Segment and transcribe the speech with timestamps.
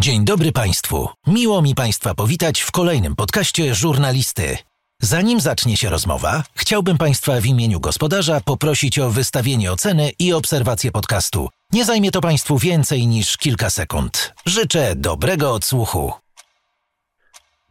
[0.00, 1.08] Dzień dobry Państwu.
[1.26, 4.56] Miło mi Państwa powitać w kolejnym podcaście żurnalisty.
[5.02, 10.92] Zanim zacznie się rozmowa, chciałbym Państwa w imieniu gospodarza poprosić o wystawienie oceny i obserwację
[10.92, 11.48] podcastu.
[11.72, 14.34] Nie zajmie to Państwu więcej niż kilka sekund.
[14.46, 16.12] Życzę dobrego odsłuchu.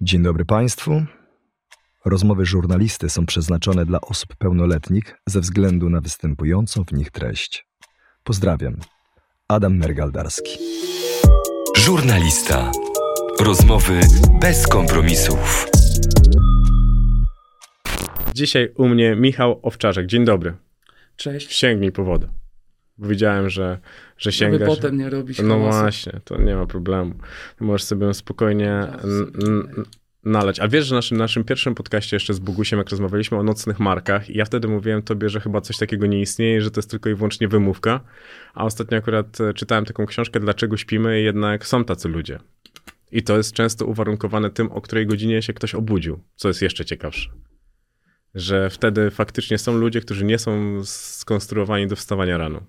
[0.02, 1.06] Dzień dobry Państwu.
[2.06, 7.68] Rozmowy żurnalisty są przeznaczone dla osób pełnoletnich ze względu na występującą w nich treść.
[8.24, 8.78] Pozdrawiam.
[9.48, 10.58] Adam Mergaldarski.
[11.88, 12.72] Żurnalista.
[13.40, 14.00] Rozmowy
[14.42, 15.68] bez kompromisów.
[18.34, 20.06] Dzisiaj u mnie Michał Owczarzek.
[20.08, 20.54] Dzień dobry.
[21.16, 21.52] Cześć.
[21.54, 22.28] Sięgnij po wodę.
[22.98, 23.78] Widziałem, że,
[24.18, 24.76] że Żeby sięgasz.
[24.76, 25.80] potem nie robić No hałasu.
[25.80, 27.14] właśnie, to nie ma problemu.
[27.60, 28.88] Możesz sobie spokojnie
[30.28, 30.60] nalać.
[30.60, 33.80] A wiesz, że w naszym, naszym pierwszym podcaście jeszcze z Bogusiem, jak rozmawialiśmy o nocnych
[33.80, 36.90] markach, i ja wtedy mówiłem tobie, że chyba coś takiego nie istnieje, że to jest
[36.90, 38.00] tylko i wyłącznie wymówka.
[38.54, 42.40] A ostatnio akurat e, czytałem taką książkę, Dlaczego śpimy, i jednak są tacy ludzie.
[43.12, 46.86] I to jest często uwarunkowane tym, o której godzinie się ktoś obudził, co jest jeszcze
[46.86, 47.30] ciekawsze.
[48.36, 52.62] Że wtedy faktycznie są ludzie, którzy nie są skonstruowani do wstawania rano.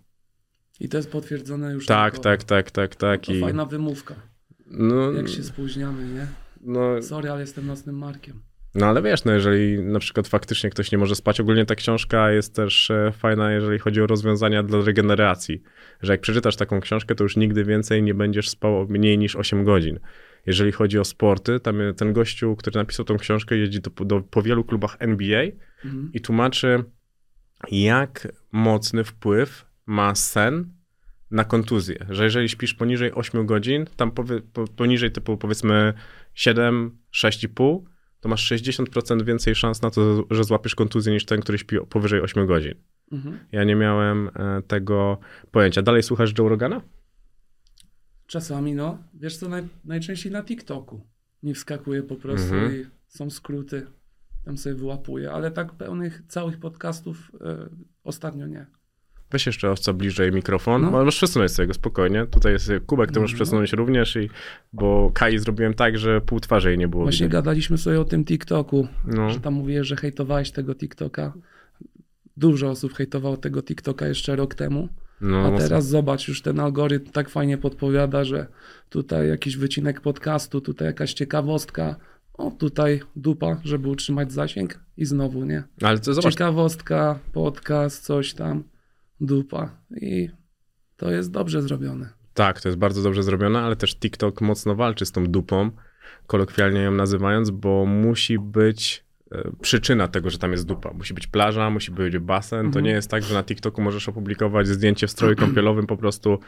[0.81, 1.87] I to jest potwierdzone już.
[1.87, 3.27] Tak, tak, tak, tak, tak.
[3.27, 4.15] To I, fajna wymówka.
[4.67, 6.27] no, Jak się spóźniamy, nie?
[6.61, 8.43] No, Sorry, ale jestem nocnym Markiem.
[8.75, 12.31] no ale wiesz, no jeżeli na przykład faktycznie ktoś nie może spać, ogólnie ta książka
[12.33, 15.63] jest też e, fajna, jeżeli chodzi o rozwiązania dla regeneracji.
[16.03, 19.65] Że jak przeczytasz taką książkę, to już nigdy więcej nie będziesz spał mniej niż 8
[19.65, 19.99] godzin.
[20.47, 24.21] Jeżeli chodzi o sporty, tam e, ten gościu, który napisał tą książkę, jeździ do, do,
[24.21, 25.43] po wielu klubach NBA
[25.85, 26.11] Mhm.
[26.15, 26.85] i tłumaczy,
[27.71, 30.73] jak mocny wpływ ma sen
[31.31, 32.07] na kontuzję.
[32.11, 35.93] Że jeżeli śpisz poniżej 8 godzin, tam powie, po, poniżej typu powiedzmy
[36.39, 37.83] 7, 6,5,
[38.21, 42.21] to masz 60% więcej szans na to, że złapiesz kontuzję niż ten, który śpi powyżej
[42.21, 42.75] 8 godzin.
[43.13, 43.39] Mhm.
[43.53, 45.19] Ja nie miałem e, tego
[45.51, 45.83] pojęcia.
[45.83, 46.81] Dalej słuchasz Joe Rogana?
[48.27, 48.99] Czasami, no.
[49.15, 51.01] Wiesz co, naj, najczęściej na TikToku.
[51.43, 52.75] Mi wskakuje po prostu Mhm.
[52.75, 53.87] i są skróty.
[54.45, 57.69] Tam sobie wyłapuję, ale tak pełnych całych podcastów e,
[58.05, 58.67] ostatnio nie.
[59.31, 60.83] Weź jeszcze owca bliżej mikrofon.
[60.83, 60.91] No.
[60.91, 62.27] Możesz przesunąć sobie go spokojnie.
[62.27, 63.45] Tutaj jest kubek, to możesz No.
[63.45, 64.31] przesunąć również, i,
[64.73, 67.33] bo Kai zrobiłem tak, że pół twarzy jej nie było Właśnie widać.
[67.33, 69.31] gadaliśmy sobie o tym TikToku, No.
[69.31, 71.33] że tam mówiłeś, że hejtowałeś tego TikToka.
[72.37, 74.89] Dużo osób hejtowało tego TikToka jeszcze rok temu.
[75.21, 75.69] No, A mocno.
[75.69, 78.47] teraz zobacz, już ten algorytm tak fajnie podpowiada, że
[78.91, 81.97] tutaj jakiś wycinek podcastu, tutaj jakaś ciekawostka,
[82.35, 85.63] o tutaj dupa, żeby utrzymać zasięg i znowu, nie?
[85.83, 88.65] Ale to zobacz, Ciekawostka, podcast, coś tam,
[89.21, 90.29] dupa i
[90.97, 92.09] to jest dobrze zrobione.
[92.35, 95.71] Tak, to jest bardzo dobrze zrobione, ale też TikTok mocno walczy z tą dupą,
[96.27, 100.93] kolokwialnie ją nazywając, bo musi być e, przyczyna tego, że tam jest dupa.
[100.93, 102.61] Musi być plaża, musi być basen.
[102.61, 102.85] To Mhm.
[102.85, 106.39] nie jest tak, że na TikToku możesz opublikować zdjęcie w stroju kąpielowym po prostu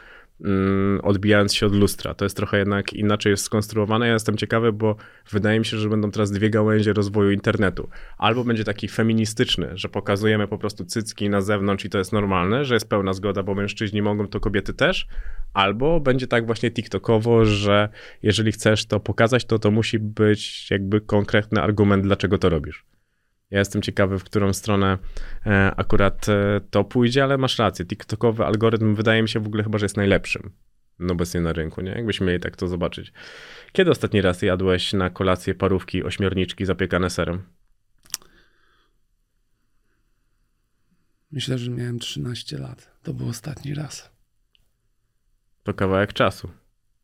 [1.03, 2.13] odbijając się od lustra.
[2.13, 4.07] To jest trochę jednak inaczej jest skonstruowane.
[4.07, 4.95] Ja jestem ciekawy, bo
[5.31, 7.89] wydaje mi się, że będą teraz dwie gałęzie rozwoju internetu.
[8.17, 12.65] Albo będzie taki feministyczny, że pokazujemy po prostu cycki na zewnątrz i to jest normalne,
[12.65, 15.07] że jest pełna zgoda, bo mężczyźni mogą, to kobiety też.
[15.53, 17.89] Albo będzie tak właśnie TikTokowo, że
[18.23, 22.90] jeżeli chcesz to pokazać, to to musi być jakby konkretny argument, dlaczego to robisz.
[23.51, 24.97] Ja jestem ciekawy, w którą stronę
[25.45, 27.85] e, akurat e, to pójdzie, ale masz rację.
[27.85, 30.51] TikTokowy algorytm wydaje mi się w ogóle chyba, że jest najlepszym
[31.01, 31.91] no obecnie na rynku, nie?
[31.91, 33.13] Jakbyśmy mieli tak to zobaczyć.
[33.71, 37.43] Kiedy ostatni raz jadłeś na kolację parówki, ośmiorniczki zapiekane serem?
[41.31, 42.91] Myślę, że miałem 13 lat.
[43.03, 44.11] To był ostatni raz.
[45.63, 46.51] To kawałek czasu.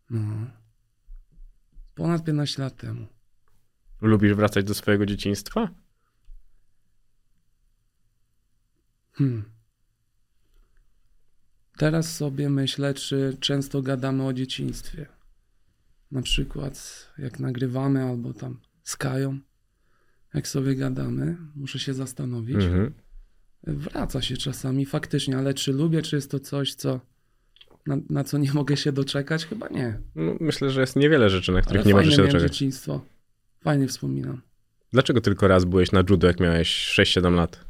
[0.10, 0.48] No.
[1.96, 3.08] Ponad 15 lat temu.
[4.02, 5.70] Lubisz wracać do swojego dzieciństwa?
[9.18, 9.44] Hmm.
[11.78, 15.06] Teraz sobie myślę, czy często gadamy o dzieciństwie.
[16.12, 19.40] Na przykład jak nagrywamy albo tam z Kają,
[20.34, 22.56] jak sobie gadamy, muszę się zastanowić.
[22.56, 22.94] Mhm.
[23.64, 27.00] Wraca się czasami faktycznie, ale czy lubię, czy jest to coś, co
[27.88, 29.46] na, na co nie mogę się doczekać?
[29.46, 30.00] Chyba nie.
[30.16, 32.42] No, myślę, że jest niewiele rzeczy, na których Ale nie możesz się doczekać.
[32.52, 33.02] dzieciństwo.
[33.62, 34.42] Fajnie wspominam.
[34.94, 37.67] Dlaczego tylko raz byłeś na judo, jak miałeś 6-7 lat?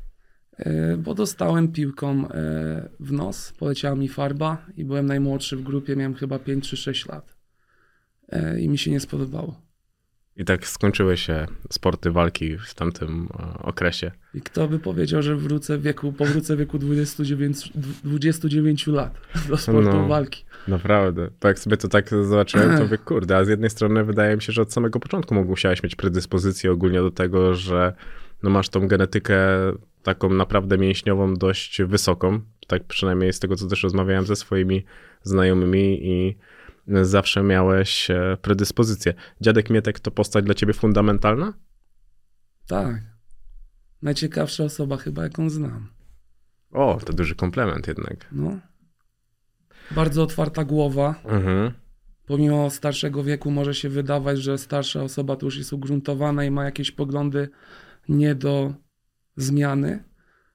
[0.60, 5.96] E, Bo dostałem piłką e, w nos, poleciała mi farba i byłem najmłodszy w grupie,
[5.96, 7.36] miałem chyba 5 czy 6 lat.
[8.30, 9.62] E, I mi się nie spodobało.
[10.40, 13.28] I tak skończyły się sporty walki w tamtym
[13.60, 14.12] okresie.
[14.34, 17.72] I kto by powiedział, że wrócę w wieku, powrócę w wieku 29,
[18.04, 19.18] 29 lat
[19.50, 20.08] do sportu No.
[20.08, 20.46] walki.
[20.68, 21.30] Naprawdę.
[21.40, 24.42] To jak sobie to tak zobaczyłem, to mówię, kurde, a z jednej strony wydaje mi
[24.42, 27.94] się, że od samego początku musiałeś mieć predyspozycję ogólnie do tego, że
[28.44, 29.38] no masz tą genetykę
[30.08, 32.42] taką naprawdę mięśniową dość wysoką.
[32.68, 34.86] Tak przynajmniej z tego, co też rozmawiałem ze swoimi
[35.24, 36.38] znajomymi i
[36.88, 39.14] zawsze miałeś e, predyspozycję.
[39.42, 41.54] Dziadek Mietek to postać dla ciebie fundamentalna?
[42.68, 43.02] Tak.
[44.02, 45.90] Najciekawsza osoba chyba, jaką znam.
[46.72, 48.28] O, to duży komplement jednak.
[48.32, 48.60] No.
[49.92, 51.16] Bardzo otwarta głowa.
[51.26, 51.72] Mhm.
[52.26, 56.66] Pomimo starszego wieku może się wydawać, że starsza osoba to już jest ugruntowana i ma
[56.66, 57.50] jakieś poglądy
[58.10, 58.74] nie do
[59.38, 60.04] zmiany,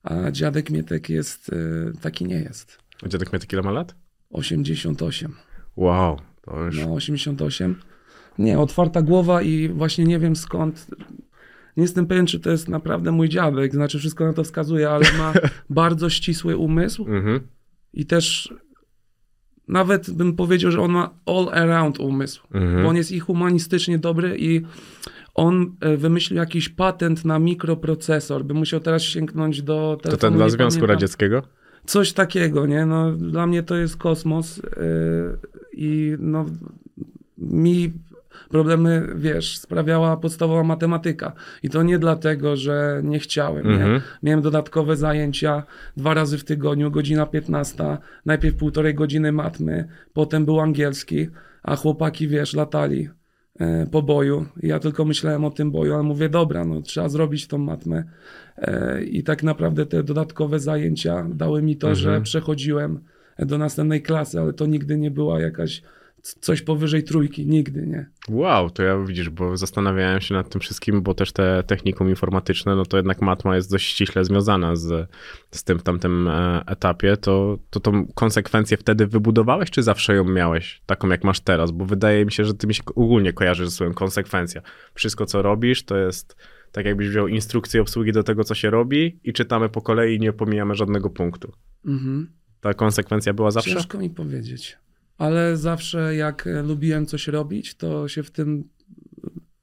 [0.03, 2.79] a dziadek Mietek jest, y, taki nie jest.
[3.05, 3.95] A dziadek Mietek ile ma lat?
[4.31, 5.35] 88.
[5.77, 6.81] Wow, to już...
[6.81, 7.77] No, 88.
[8.39, 10.87] Nie, otwarta głowa i właśnie nie wiem skąd.
[11.77, 13.73] Nie jestem pewien, czy to jest naprawdę mój dziadek.
[13.73, 15.33] Znaczy, wszystko na to wskazuje, ale ma
[15.71, 17.41] bardzo ścisły umysł Mhm.
[17.93, 18.55] i też
[19.69, 22.43] nawet bym powiedział, że on ma all around umysł.
[22.55, 22.83] Mhm.
[22.83, 24.61] Bo on jest i humanistycznie dobry i
[25.35, 28.45] on e, wymyślił jakiś patent na mikroprocesor.
[28.45, 30.21] Bym musiał teraz sięgnąć do To telefonu.
[30.31, 30.95] ten dla Związku pamiętam.
[30.95, 31.43] Radzieckiego?
[31.87, 32.87] Coś takiego, nie?
[32.87, 34.63] No, dla mnie to jest kosmos yy,
[35.73, 36.47] i no,
[37.39, 37.93] mi
[38.51, 41.33] problemy, wiesz, sprawiała podstawowa matematyka.
[41.63, 43.73] I to nie dlatego, że nie chciałem, nie?
[43.75, 44.01] Mhm.
[44.23, 45.63] Miałem dodatkowe zajęcia
[45.97, 51.29] dwa razy w tygodniu, godzina 15, najpierw półtorej godziny matmy, potem był angielski,
[51.63, 53.09] a chłopaki, wiesz, latali
[53.61, 54.47] e, po boju.
[54.63, 58.05] Ja tylko myślałem o tym boju, ale mówię, dobra, no trzeba zrobić tą matmę.
[58.59, 62.01] E, I tak naprawdę te dodatkowe zajęcia dały mi to, Mhm.
[62.03, 63.01] że przechodziłem
[63.39, 65.83] do następnej klasy, ale to nigdy nie była jakaś
[66.23, 68.07] coś powyżej trójki, nigdy, nie?
[68.29, 72.77] Wow, to ja widzisz, bo zastanawiałem się nad tym wszystkim, bo też te technikum informatyczne,
[72.77, 75.11] no to jednak matma jest dość ściśle związana z,
[75.51, 77.17] z tym w tamtym e, etapie.
[77.17, 81.71] To, to tą konsekwencję wtedy wybudowałeś, czy zawsze ją miałeś, taką jak masz teraz?
[81.71, 84.63] Bo wydaje mi się, że ty mi się ogólnie kojarzysz ze słowem konsekwencja.
[84.95, 86.37] Wszystko, co robisz, to jest
[86.73, 90.21] tak jakbyś wziął instrukcję obsługi do tego, co się robi i czytamy po kolei i
[90.21, 91.53] nie pomijamy żadnego punktu.
[91.87, 92.33] Mhm.
[92.61, 93.71] Ta konsekwencja była zawsze?
[93.71, 94.79] Ciężko mi powiedzieć.
[95.23, 98.69] Ale zawsze jak e, lubiłem coś robić, to się w tym.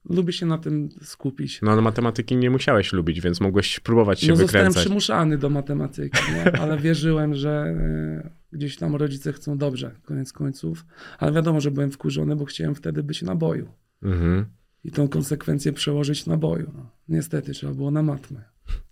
[0.09, 1.61] Lubię się na tym skupić.
[1.61, 4.83] No, ale matematyki nie musiałeś lubić, więc mogłeś próbować się No zostałem wykręcać.
[4.85, 6.59] przymuszany do matematyki, nie?
[6.61, 10.85] ale wierzyłem, że e, gdzieś tam rodzice chcą dobrze, koniec końców.
[11.17, 13.67] Ale wiadomo, że byłem wkurzony, bo chciałem wtedy być na boju.
[14.03, 14.45] Mhm.
[14.83, 16.71] I tą konsekwencję przełożyć na boju.
[16.75, 16.89] No.
[17.07, 18.43] Niestety trzeba było na matmę.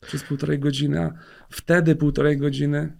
[0.01, 1.13] Przez półtorej godziny, a
[1.49, 2.97] wtedy półtorej godziny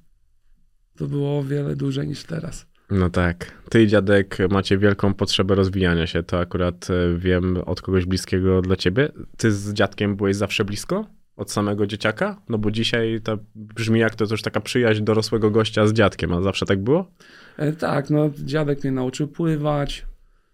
[0.95, 2.67] to było o wiele dłużej niż teraz.
[2.91, 3.51] No tak.
[3.69, 6.23] Ty i dziadek macie wielką potrzebę rozwijania się.
[6.23, 9.11] To akurat e, wiem od kogoś bliskiego dla ciebie.
[9.37, 11.05] Ty z dziadkiem byłeś zawsze blisko?
[11.35, 12.41] Od samego dzieciaka?
[12.49, 16.41] No bo dzisiaj to brzmi jak to już taka przyjaźń dorosłego gościa z dziadkiem, a
[16.41, 17.11] zawsze tak było?
[17.57, 20.05] E, tak, no dziadek mnie nauczył pływać,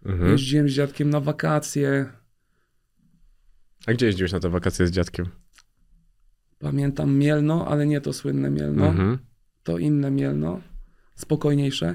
[0.06, 0.30] Mhm.
[0.32, 2.06] jeździłem z dziadkiem na wakacje.
[3.86, 5.26] A gdzie jeździłeś na te wakacje z dziadkiem?
[6.58, 9.18] Pamiętam Mielno, ale nie to słynne Mielno, Mhm.
[9.62, 10.60] to inne Mielno,
[11.14, 11.94] spokojniejsze.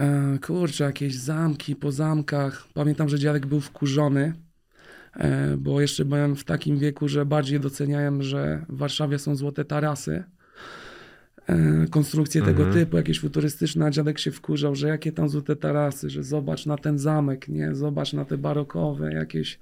[0.00, 2.68] E, kurczę, jakieś zamki po zamkach.
[2.74, 4.34] Pamiętam, że dziadek był wkurzony,
[5.16, 9.64] e, bo jeszcze byłem w takim wieku, że bardziej doceniałem, że w Warszawie są złote
[9.64, 10.24] tarasy.
[11.46, 12.72] E, konstrukcje tego Mhm.
[12.72, 16.76] typu, jakieś futurystyczne, a dziadek się wkurzał, że jakie tam złote tarasy, że zobacz na
[16.76, 19.58] ten zamek, nie, zobacz na te barokowe jakieś,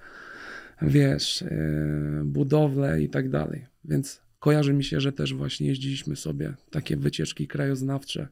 [0.82, 3.67] wiesz, e, budowle i tak dalej.
[3.85, 8.29] Więc kojarzy mi się, że też właśnie jeździliśmy sobie takie wycieczki krajoznawcze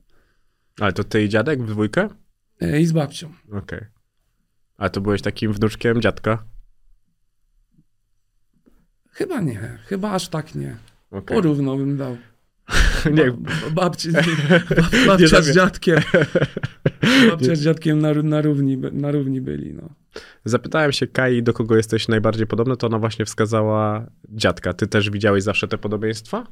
[0.81, 2.08] Ale to ty i dziadek w dwójkę?
[2.61, 3.32] e, i z babcią.
[3.52, 3.81] Okej.
[4.76, 6.44] A to byłeś takim wnuczkiem dziadka?
[9.10, 10.77] Chyba nie, chyba aż tak nie.
[11.10, 11.36] Okej.
[11.36, 12.17] Porówno bym dał.
[13.12, 14.24] Nie, Ba- babci, bab,
[15.06, 15.98] babcia zawie- z dziadkiem.
[17.31, 19.89] Babcia z dziadkiem na, na, równi, na równi byli, no.
[20.44, 24.72] Zapytałem się Kai, do kogo jesteś najbardziej podobny, to ona właśnie wskazała dziadka.
[24.72, 26.46] Ty też widziałeś zawsze te podobieństwa?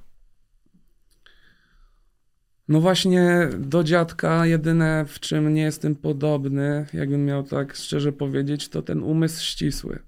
[2.68, 8.68] No właśnie do dziadka jedyne w czym nie jestem podobny, jakbym miał tak szczerze powiedzieć,
[8.68, 9.98] to ten umysł ścisły.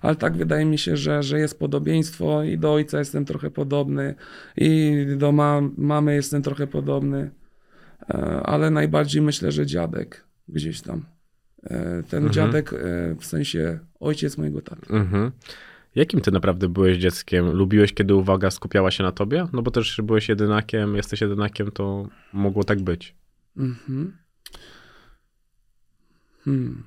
[0.00, 4.14] Ale tak wydaje mi się, że, że jest podobieństwo i do ojca jestem trochę podobny
[4.56, 7.30] i do ma mamy jestem trochę podobny,
[8.10, 11.04] E, ale najbardziej myślę, że dziadek gdzieś tam.
[11.64, 12.32] E, Ten Mhm.
[12.32, 12.76] dziadek e,
[13.20, 14.94] w sensie ojciec mojego taty.
[14.94, 15.32] Mhm.
[15.96, 17.50] Jakim ty naprawdę byłeś dzieckiem?
[17.50, 19.46] Lubiłeś, kiedy uwaga skupiała się na tobie?
[19.52, 23.14] No bo też byłeś jedynakiem, jesteś jedynakiem, to mogło tak być.
[23.56, 24.16] Mhm.
[26.44, 26.82] Hmm.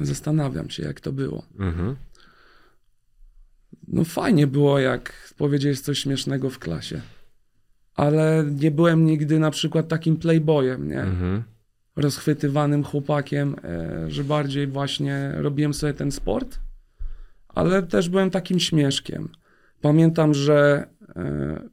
[0.00, 1.46] Zastanawiam się, jak to było.
[1.58, 1.96] Mhm.
[3.88, 7.00] No fajnie było, jak powiedzieć coś śmiesznego w klasie.
[7.94, 11.00] Ale nie byłem nigdy na przykład takim playboyem, nie?
[11.00, 11.42] Mhm.
[11.96, 16.58] Rozchwytywanym chłopakiem, e, że bardziej właśnie robiłem sobie ten sport,
[17.54, 19.28] ale też byłem takim śmieszkiem.
[19.80, 21.68] Pamiętam, że e,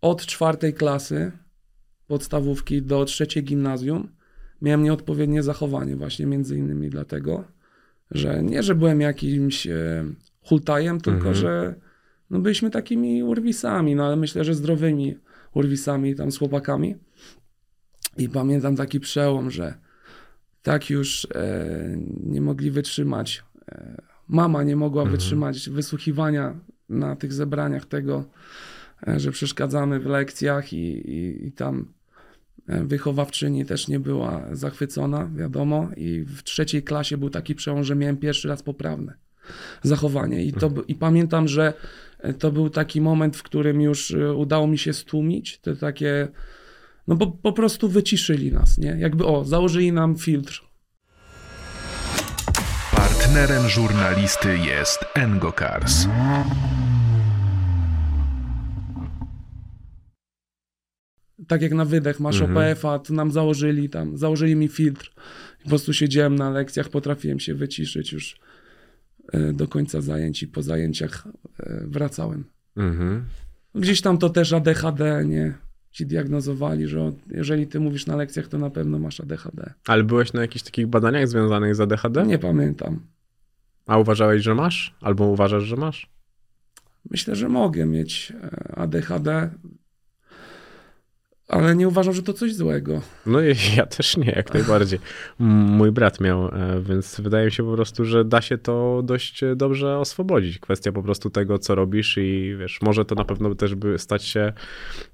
[0.00, 1.32] od czwartej klasy
[2.06, 4.08] podstawówki do trzeciej gimnazjum
[4.62, 7.44] miałem nieodpowiednie zachowanie właśnie między innymi dlatego,
[8.10, 10.04] że nie, że byłem jakimś e,
[10.42, 11.34] hultajem, tylko Mhm.
[11.34, 11.74] że
[12.30, 15.16] no byliśmy takimi urwisami, no ale myślę, że zdrowymi
[15.54, 16.96] urwisami tam z chłopakami.
[18.16, 19.74] I pamiętam taki przełom, że
[20.62, 23.44] tak już e, nie mogli wytrzymać.
[24.28, 25.16] Mama nie mogła Mhm.
[25.16, 26.54] wytrzymać wysłuchiwania
[26.88, 28.24] na tych zebraniach tego,
[29.08, 31.92] e, że przeszkadzamy w lekcjach i, i, i tam
[32.68, 35.88] e, wychowawczyni też nie była zachwycona, wiadomo.
[35.96, 39.14] I w trzeciej klasie był taki przełom, że miałem pierwszy raz poprawne
[39.82, 40.44] zachowanie.
[40.44, 41.72] I, to, I pamiętam, że
[42.18, 46.28] e, to był taki moment, w którym już udało mi się stłumić te takie.
[47.06, 48.96] No bo po prostu wyciszyli nas, nie?
[48.98, 50.67] Jakby o, założyli nam filtr.
[53.28, 56.06] Partnerem żurnalisty jest Engokars.
[61.48, 62.56] Tak jak na wydech masz Mhm.
[62.56, 65.12] OPF-a, to nam założyli tam, założyli mi filtr.
[65.62, 68.40] Po prostu siedziałem na lekcjach, potrafiłem się wyciszyć już
[69.32, 71.28] e, do końca zajęć i po zajęciach
[71.60, 72.44] e, wracałem.
[72.76, 73.24] Mhm.
[73.74, 75.54] Gdzieś tam to też ADHD, nie?
[75.90, 79.72] Ci diagnozowali, że jeżeli ty mówisz na lekcjach, to na pewno masz ADHD.
[79.86, 82.26] Ale byłeś na jakichś takich badaniach związanych z ADHD?
[82.26, 83.00] Nie pamiętam.
[83.88, 84.94] A uważałeś, że masz?
[85.00, 86.10] Albo uważasz, że masz?
[87.10, 89.50] Myślę, że mogę mieć e, ADHD,
[91.48, 93.00] ale nie uważam, że to coś złego.
[93.26, 94.98] No i ja też nie, jak najbardziej.
[95.38, 99.42] Mój brat miał, e, więc wydaje mi się po prostu, że da się to dość
[99.42, 100.58] e, dobrze oswobodzić.
[100.58, 104.24] Kwestia po prostu tego, co robisz i wiesz, może to na pewno też by stać
[104.24, 104.52] się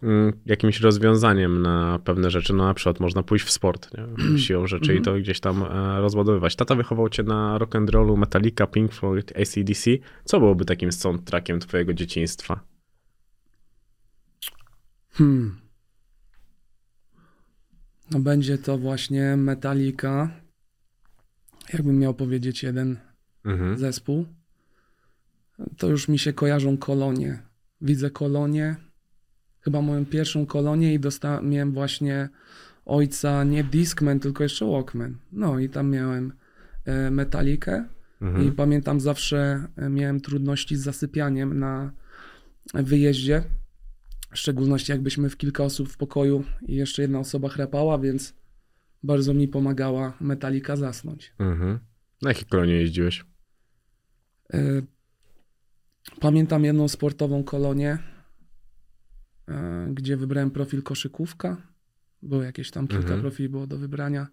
[0.02, 2.54] mm, jakimś rozwiązaniem na pewne rzeczy.
[2.54, 4.38] No na przykład można pójść w sport, nie?
[4.38, 6.56] siłą rzeczy i to gdzieś tam e, rozładowywać.
[6.56, 9.90] Tata wychował cię na rock and rollu Metallica, Pink Floyd, AC/DC.
[10.24, 12.60] Co byłoby takim soundtrackiem twojego dzieciństwa?
[15.12, 15.63] Hmm.
[18.14, 20.30] No będzie to właśnie Metallica.
[21.72, 22.96] Jakbym miał powiedzieć jeden
[23.44, 23.78] Mhm.
[23.78, 24.26] zespół,
[25.78, 27.42] to już mi się kojarzą kolonie.
[27.80, 28.76] Widzę kolonie,
[29.60, 32.28] chyba moją pierwszą kolonię i dosta- miałem właśnie
[32.84, 35.16] ojca nie Discman, tylko jeszcze Walkman.
[35.32, 36.32] No i tam miałem
[36.84, 37.84] e, Metalikę
[38.20, 38.48] Mhm.
[38.48, 41.92] i pamiętam zawsze e, miałem trudności z zasypianiem na
[42.74, 43.42] wyjeździe.
[44.34, 48.34] W szczególności jakbyśmy w kilka osób w pokoju i jeszcze jedna osoba chrapała, więc
[49.02, 51.32] bardzo mi pomagała Metalika zasnąć.
[51.38, 51.78] Mhm.
[52.22, 53.24] Na jakie kolonie jeździłeś?
[54.54, 54.58] E,
[56.20, 57.98] Pamiętam jedną sportową kolonię,
[59.48, 61.56] e, gdzie wybrałem profil koszykówka.
[62.22, 63.20] Było jakieś tam kilka Mhm.
[63.20, 64.26] profili było do wybrania.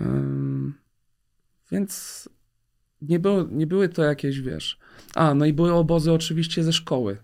[0.00, 0.74] Ym,
[1.72, 2.28] Więc
[3.02, 4.78] nie, było, nie były to jakieś, wiesz.
[5.14, 7.16] A, no i były obozy oczywiście ze szkoły.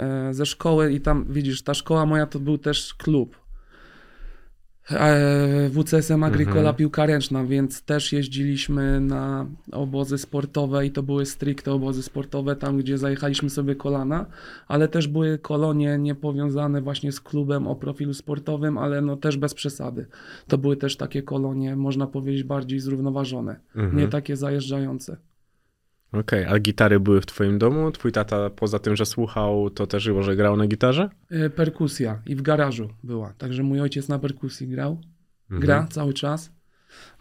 [0.00, 3.36] E, Ze szkoły i tam, widzisz, ta szkoła moja to był też klub.
[4.90, 6.76] E, WCSM Agricola Mhm.
[6.76, 12.78] piłka ręczna, więc też jeździliśmy na obozy sportowe i to były stricte obozy sportowe, tam
[12.78, 14.26] gdzie zajechaliśmy sobie kolana,
[14.68, 19.54] ale też były kolonie niepowiązane właśnie z klubem o profilu sportowym, ale no też bez
[19.54, 20.06] przesady.
[20.48, 23.96] To były też takie kolonie, można powiedzieć, bardziej zrównoważone, Mhm.
[23.96, 25.16] nie takie zajeżdżające.
[26.12, 27.90] Okej, a gitary były w twoim domu?
[27.90, 31.10] Twój tata poza tym, że słuchał, to też może grał na gitarze?
[31.30, 35.00] E, Perkusja i w garażu była, także mój ojciec na perkusji grał,
[35.44, 35.60] Mhm.
[35.60, 36.52] gra cały czas.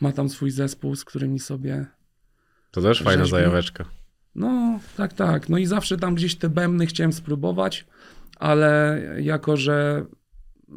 [0.01, 1.85] Ma tam swój zespół, z którymi sobie
[2.71, 3.85] To też fajna zajaweczka.
[4.35, 5.49] No, tak, tak.
[5.49, 7.85] No i zawsze tam gdzieś te bębny chciałem spróbować,
[8.39, 10.05] ale jako, że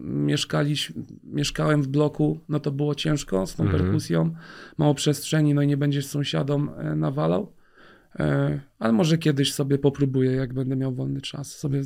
[0.04, 3.82] mieszkaliśmy, mieszkałem w bloku, no to było ciężko z tą Mhm.
[3.82, 4.34] perkusją.
[4.78, 7.52] Mało przestrzeni, no i nie będziesz sąsiadom e, nawalał.
[8.18, 11.82] E, ale może kiedyś sobie popróbuję, jak będę miał wolny czas, sobie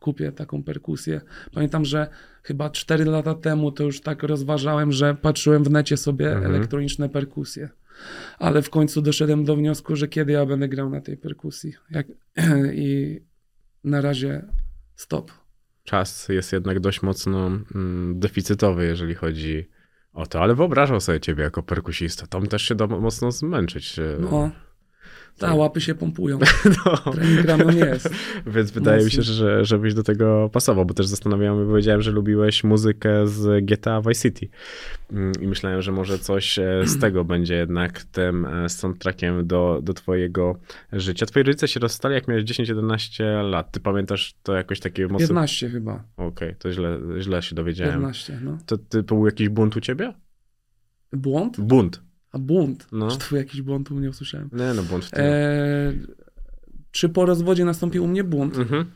[0.00, 1.20] kupię taką perkusję.
[1.54, 2.08] Pamiętam, że
[2.42, 6.54] chyba 4 lata temu to już tak rozważałem, że patrzyłem w necie sobie Mhm.
[6.54, 7.68] elektroniczne perkusje.
[8.38, 11.72] Ale w końcu doszedłem do wniosku, że kiedy ja będę grał na tej perkusji.
[11.90, 12.06] Jak,
[12.74, 13.20] I
[13.84, 14.42] na razie
[14.94, 15.32] stop.
[15.84, 19.68] Czas jest jednak dość mocno mm, deficytowy, jeżeli chodzi
[20.12, 22.26] o to, ale wyobrażał sobie ciebie jako perkusista.
[22.26, 23.98] Tam też się da mocno zmęczyć.
[23.98, 24.18] e,
[25.40, 26.38] No, ta łapy się pompują.
[26.86, 27.12] no.
[27.12, 28.10] Trening ramion jest.
[28.54, 29.34] Więc wydaje mi się, Mocno.
[29.34, 34.00] że żebyś do tego pasował, bo też zastanawiałem się, powiedziałem, że lubiłeś muzykę z GTA
[34.00, 34.48] Vice City
[35.12, 39.80] Mm, i myślałem, że może coś e, z tego będzie jednak tym e, soundtrackiem do,
[39.82, 40.58] do twojego
[40.92, 41.26] życia.
[41.26, 43.72] Twoi rodzice się rozstali, jak miałeś 10-11 lat.
[43.72, 45.18] Ty pamiętasz to jakoś takie mocno...
[45.18, 46.04] 15 chyba.
[46.16, 47.94] Okej, to źle, źle się dowiedziałem.
[47.94, 48.58] 15, no.
[48.66, 50.14] To, to był jakiś bunt u ciebie?
[51.12, 51.60] Błąd?
[51.60, 52.09] Bunt.
[52.32, 52.86] A bunt?
[52.92, 53.10] No.
[53.10, 53.90] Czy to był jakiś błąd?
[53.90, 54.50] U mnie usłyszałem.
[54.52, 55.24] Nie no, bunt w tym.
[55.24, 55.92] E,
[56.90, 58.58] czy po rozwodzie nastąpił u mnie bunt?
[58.58, 58.90] Mhm.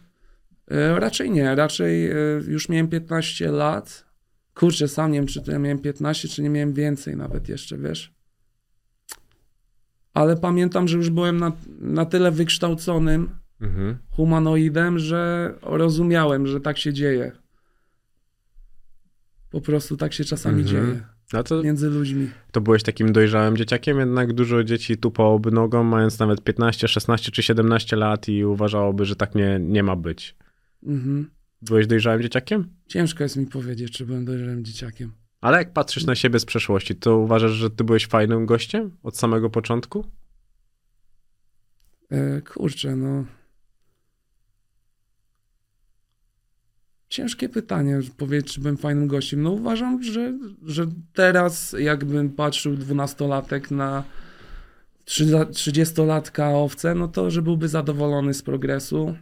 [0.70, 1.54] E, raczej nie.
[1.54, 2.14] Raczej e,
[2.46, 4.04] już miałem 15 lat.
[4.54, 7.78] Kurczę, sam nie wiem, czy to ja miałem 15, czy nie miałem więcej nawet jeszcze,
[7.78, 8.14] wiesz.
[10.14, 13.98] Ale pamiętam, że już byłem na, na tyle wykształconym Mhm.
[14.10, 17.32] humanoidem, że rozumiałem, że tak się dzieje.
[19.50, 20.86] Po prostu tak się czasami Mhm.
[20.86, 22.30] dzieje No to, między ludźmi.
[22.52, 27.42] to byłeś takim dojrzałym dzieciakiem, jednak dużo dzieci tupałoby nogą, mając nawet 15, 16 czy
[27.42, 30.36] 17 lat i uważałoby, że tak nie, nie ma być.
[30.82, 31.30] Mhm.
[31.62, 32.68] Byłeś dojrzałym dzieciakiem?
[32.86, 35.12] Ciężko jest mi powiedzieć, czy byłem dojrzałym dzieciakiem.
[35.40, 39.18] Ale jak patrzysz na siebie z przeszłości, to uważasz, że ty byłeś fajnym gościem od
[39.18, 40.04] samego początku?
[42.10, 43.24] E, kurczę, no.
[47.14, 49.42] Ciężkie pytanie, powiedzieć, czy byłem fajnym gościem.
[49.42, 54.04] No uważam, że, że teraz jakbym patrzył dwunastolatek na
[55.04, 59.16] trzy- trzydziestolatka owce, no to, że byłby zadowolony z progresu,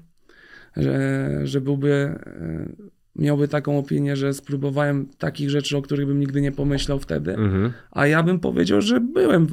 [0.76, 2.68] że, że byłby, e,
[3.16, 7.34] miałby taką opinię, że spróbowałem takich rzeczy, o których bym nigdy nie pomyślał wtedy.
[7.34, 7.72] Mhm.
[7.90, 9.46] A ja bym powiedział, że byłem,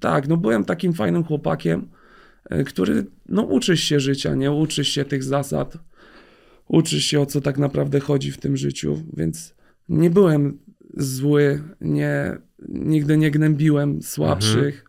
[0.00, 1.88] tak, no byłem takim fajnym chłopakiem,
[2.50, 4.52] e, który, no uczysz się życia, nie?
[4.52, 5.78] Uczysz się tych zasad,
[6.68, 9.54] uczysz się o co tak naprawdę chodzi w tym życiu, więc
[9.88, 10.58] nie byłem
[10.96, 14.84] zły, nie, nigdy nie gnębiłem słabszych.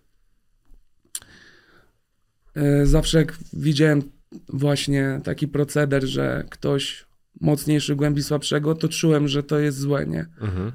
[2.56, 4.02] E, Zawsze jak widziałem
[4.50, 7.06] właśnie taki proceder, że ktoś
[7.42, 10.26] mocniejszy głębi słabszego, to czułem, że to jest złe, nie?
[10.42, 10.72] Mhm.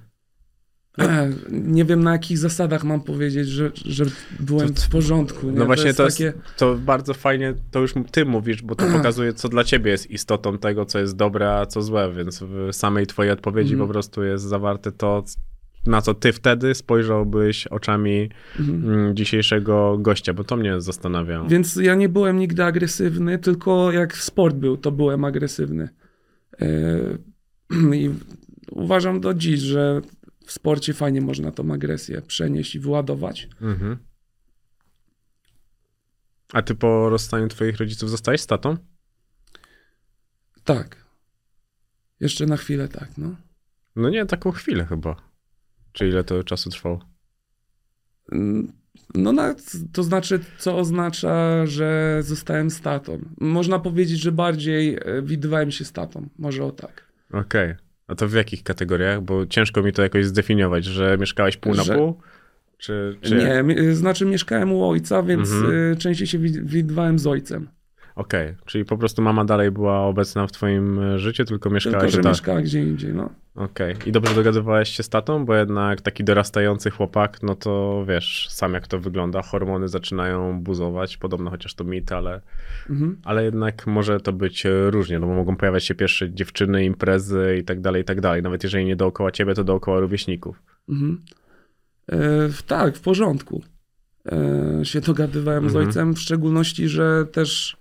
[1.51, 4.05] Nie wiem na jakich zasadach mam powiedzieć, że, że
[4.41, 5.47] byłem To- w porządku.
[5.51, 5.59] Nie?
[5.59, 6.33] No właśnie to jest, takie...
[6.57, 10.59] to bardzo fajnie, to już ty mówisz, bo to pokazuje, co dla ciebie jest istotą
[10.59, 13.89] tego, co jest dobre, a co złe, więc w samej twojej odpowiedzi Mhm.
[13.89, 15.25] po prostu jest zawarte to,
[15.87, 18.31] na co ty wtedy spojrzałbyś oczami
[18.61, 18.85] Mhm.
[18.95, 21.45] mm, dzisiejszego gościa, bo to mnie zastanawia.
[21.49, 25.89] Więc ja nie byłem nigdy agresywny, tylko jak sport był, to byłem agresywny.
[26.61, 26.67] E,
[27.97, 28.11] I
[28.71, 30.01] uważam do dziś, że
[30.47, 33.49] w sporcie fajnie można tą agresję przenieść i wyładować.
[33.61, 33.99] Mhm.
[36.53, 38.77] A ty po rozstaniu twoich rodziców zostałeś z tatą?
[40.65, 41.05] Tak.
[42.21, 43.37] Jeszcze na chwilę tak, no.
[43.97, 45.17] No nie, taką chwilę chyba.
[45.93, 47.01] Czy ile to czasu trwało?
[49.15, 49.55] No, na,
[49.93, 53.19] to znaczy, co oznacza, że zostałem statą.
[53.41, 56.29] Można powiedzieć, że bardziej e, widywałem się statą.
[56.39, 57.13] Może o tak.
[57.33, 57.75] Okej.
[58.13, 59.23] A to w jakich kategoriach?
[59.23, 62.21] Bo ciężko mi to jakoś zdefiniować, że mieszkałeś pół na Że- pół?
[62.79, 65.93] Czy, czy Nie, znaczy mieszkałem u ojca, więc Mhm.
[65.93, 67.69] e, częściej się wid- widywałem z ojcem.
[68.17, 72.11] Okej, czyli po prostu mama dalej była obecna w twoim e, życiu, tylko Tylko, mieszkałaś
[72.13, 72.27] że tak.
[72.27, 73.31] mieszkała gdzie indziej, no.
[73.55, 73.95] Okej.
[74.07, 78.75] I dobrze dogadywałeś się z tatą, bo jednak taki dorastający chłopak, no to wiesz, sam
[78.75, 82.41] jak to wygląda, hormony zaczynają buzować, podobno chociaż to mit, ale,
[82.91, 83.17] Mhm.
[83.25, 87.65] ale jednak może to być różnie, no bo mogą pojawiać się pierwsze dziewczyny, imprezy i
[87.65, 88.43] tak dalej, i tak dalej.
[88.43, 90.63] Nawet jeżeli nie dookoła ciebie, to dookoła rówieśników.
[90.89, 91.23] Mhm.
[92.13, 92.19] E,
[92.67, 93.63] tak, w porządku.
[94.33, 95.87] E, się dogadywałem z Mhm.
[95.87, 97.77] ojcem, w szczególności, że też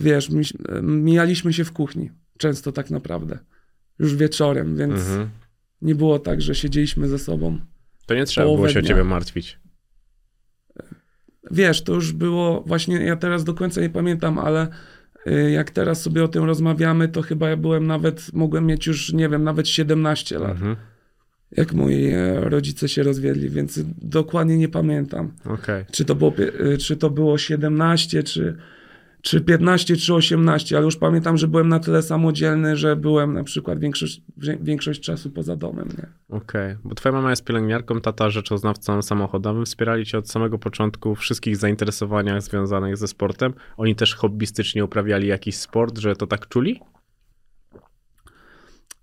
[0.00, 2.10] wiesz, mi, e, mijaliśmy się w kuchni.
[2.38, 3.38] Często tak naprawdę.
[3.98, 5.28] Już wieczorem, więc Mhm.
[5.82, 7.58] nie było tak, że siedzieliśmy ze sobą.
[8.06, 8.88] To nie trzeba było się o dnia.
[8.88, 9.58] ciebie martwić.
[11.50, 14.68] Wiesz, to już było, właśnie ja teraz do końca nie pamiętam, ale
[15.26, 19.12] y, jak teraz sobie o tym rozmawiamy, to chyba ja byłem nawet, mogłem mieć już,
[19.12, 20.76] nie wiem, nawet 17 lat, Mhm.
[21.52, 25.32] Jak moi e, rodzice się rozwiedli, więc dokładnie nie pamiętam.
[25.44, 25.84] Okej.
[25.92, 26.32] Czy to było,
[26.72, 28.56] y, czy to było 17, czy,
[29.22, 33.44] czy 15, czy 18, ale już pamiętam, że byłem na tyle samodzielny, że byłem na
[33.44, 34.22] przykład większość,
[34.60, 35.88] większość czasu poza domem?
[36.28, 41.18] Okej, bo twoja mama jest pielęgniarką, tata rzeczoznawcą samochodowym, wspierali cię od samego początku w
[41.18, 43.54] wszystkich zainteresowaniach związanych ze sportem.
[43.76, 46.80] Oni też hobbystycznie uprawiali jakiś sport, że to tak czuli?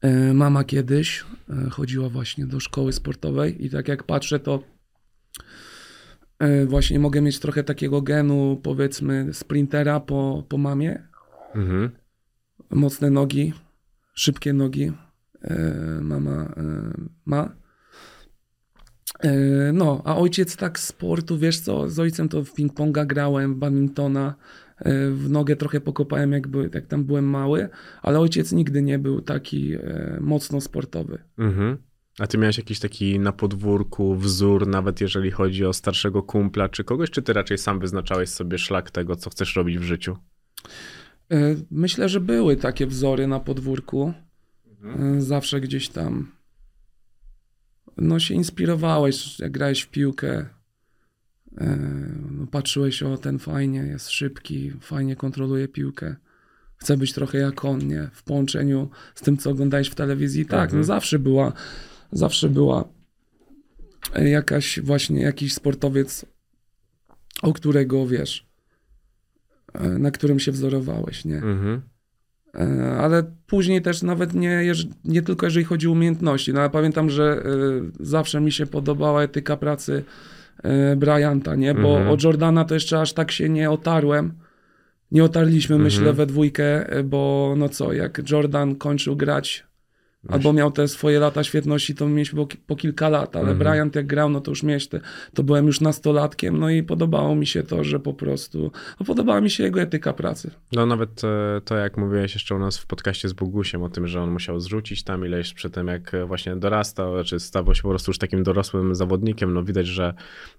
[0.01, 4.63] E, Mama kiedyś e, chodziła właśnie do szkoły sportowej i tak jak patrzę, to
[6.39, 11.07] e, właśnie mogę mieć trochę takiego genu, powiedzmy, sprintera po, po mamie.
[11.55, 11.89] Mhm.
[12.69, 13.53] Mocne nogi,
[14.13, 14.91] szybkie nogi
[16.01, 16.53] mama
[17.25, 17.55] ma.
[19.73, 24.35] No, a ojciec tak sportu, wiesz co, z ojcem to w ping-ponga grałem, w badmintona,
[25.11, 27.69] w nogę trochę pokopałem, jak, by, jak tam byłem mały,
[28.01, 31.23] ale ojciec nigdy nie był taki e, mocno sportowy.
[31.37, 31.77] Mhm.
[32.19, 36.83] A ty miałeś jakiś taki na podwórku wzór, nawet jeżeli chodzi o starszego kumpla czy
[36.83, 40.17] kogoś, czy ty raczej sam wyznaczałeś sobie szlak tego, co chcesz robić w życiu?
[41.31, 44.13] E, Myślę, że były takie wzory na podwórku.
[44.83, 46.31] E, Zawsze gdzieś tam
[47.97, 50.45] no się inspirowałeś, jak grałeś w piłkę.
[51.57, 51.77] E,
[52.31, 56.15] No, patrzyłeś, o ten fajnie, jest szybki, fajnie kontroluje piłkę.
[56.77, 58.09] chcę być trochę jak on, nie?
[58.13, 60.45] W połączeniu z tym, co oglądałeś w telewizji.
[60.45, 60.77] Tak, Mhm.
[60.79, 61.53] no zawsze była,
[62.11, 62.83] zawsze była
[64.15, 66.25] jakaś właśnie, jakiś sportowiec,
[67.41, 68.47] o którego wiesz,
[69.73, 71.37] e, na którym się wzorowałeś, nie?
[71.37, 71.81] Mhm.
[72.55, 74.63] E, Ale później też nawet nie,
[75.05, 76.53] nie tylko jeżeli chodzi o umiejętności.
[76.53, 80.05] No, ja pamiętam, że e, zawsze mi się podobała etyka pracy e,
[80.97, 81.73] Bryanta, nie?
[81.73, 82.07] Bo Mhm.
[82.09, 84.33] o Jordana to jeszcze aż tak się nie otarłem.
[85.11, 86.15] Nie otarliśmy, myślę, Mhm.
[86.15, 89.63] we dwójkę, e, bo no co, jak Jordan kończył grać
[90.29, 93.57] albo miał te swoje lata świetności, to mieliśmy po, po kilka lat, ale Mhm.
[93.59, 94.99] Bryant jak grał, no to już miałeś te,
[95.33, 99.41] to byłem już nastolatkiem, no i podobało mi się to, że po prostu, no podobała
[99.41, 100.51] mi się jego etyka pracy.
[100.71, 104.07] No nawet e, to, jak mówiłeś jeszcze u nas w podcaście z Bogusiem o tym,
[104.07, 107.81] że on musiał zrzucić tam ileś przy tym, jak e, właśnie dorastał, czy stawał się
[107.81, 110.13] po prostu już takim dorosłym zawodnikiem, no widać, że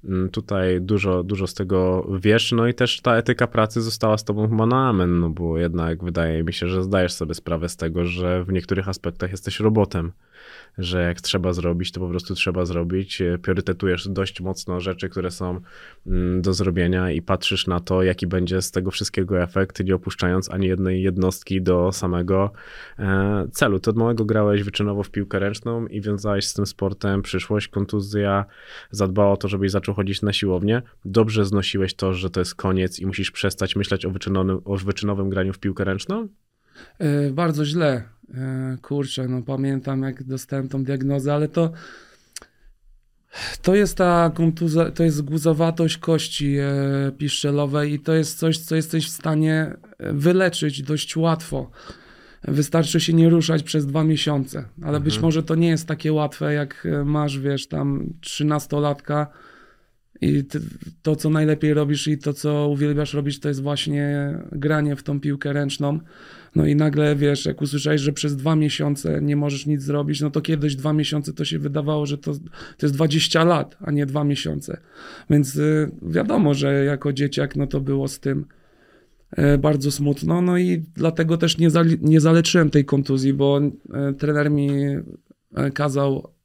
[0.05, 4.25] mm, tutaj dużo, dużo z tego wiesz, no i też ta etyka pracy została z
[4.25, 7.77] tobą chyba na amen, no bo jednak wydaje mi się, że zdajesz sobie sprawę z
[7.77, 10.13] tego, że w niektórych aspektach jesteś robotem,
[10.79, 13.21] że jak trzeba zrobić, to po prostu trzeba zrobić.
[13.21, 15.61] E, Priorytetujesz dość mocno rzeczy, które są
[16.07, 20.51] mm, do zrobienia i patrzysz na to, jaki będzie z tego wszystkiego efekt, nie opuszczając
[20.51, 22.53] ani jednej jednostki do samego
[22.99, 23.81] e, celu.
[23.81, 28.45] Ty od małego grałeś wyczynowo w piłkę ręczną i wiązałeś z tym sportem przyszłość, kontuzja,
[28.91, 30.83] zadbała o to, żebyś zaczął chodzić na siłownię.
[31.05, 35.31] Dobrze znosiłeś to, że to jest koniec i musisz przestać myśleć o wyczynowym, o wyczynowym
[35.31, 36.29] graniu w piłkę ręczną?
[36.99, 38.05] E, bardzo źle.
[38.35, 41.73] E, kurczę, no pamiętam jak dostałem tą diagnozę, ale to
[43.63, 48.77] to jest ta kontuza, to jest guzowatość kości e, piszczelowej i to jest coś, co
[48.77, 51.71] jesteś w stanie e, wyleczyć dość łatwo.
[52.45, 56.53] Wystarczy się nie ruszać przez dwa miesiące, ale być może to nie jest takie łatwe,
[56.53, 59.27] jak e, masz, wiesz, tam trzynastolatka
[60.21, 60.61] i ty,
[61.03, 65.21] to, co najlepiej robisz i to, co uwielbiasz robić, to jest właśnie granie w tą
[65.21, 66.01] piłkę ręczną.
[66.57, 70.31] No i nagle wiesz, jak usłyszałeś, że przez dwa miesiące nie możesz nic zrobić, no
[70.31, 72.33] to kiedyś dwa miesiące to się wydawało, że to,
[72.77, 74.81] to jest 20 lat, a nie dwa miesiące.
[75.31, 78.45] Więc y, wiadomo, że jako dzieciak no to było z tym
[79.31, 80.43] e, bardzo smutno.
[80.43, 83.61] No i dlatego też nie, zali- nie zaleczyłem tej kontuzji, bo
[83.95, 84.71] e, trener mi
[85.55, 86.36] e, kazał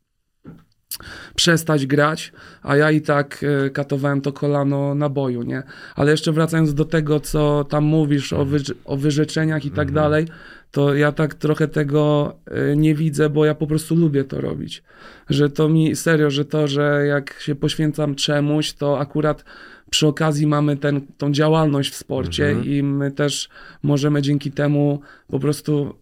[1.36, 5.64] przestać grać, a ja i tak e, katowałem to kolano na boju, nie?
[5.96, 10.28] Ale jeszcze wracając do tego, co tam mówisz o, wyż- o wyrzeczeniach i tak dalej,
[10.72, 14.84] to ja tak trochę tego e, nie widzę, bo ja po prostu lubię to robić.
[15.30, 19.44] Że to mi, serio, że to, że jak się poświęcam czemuś, to akurat
[19.90, 23.50] przy okazji mamy ten, tą działalność w sporcie i my też
[23.84, 25.96] możemy dzięki temu po prostu,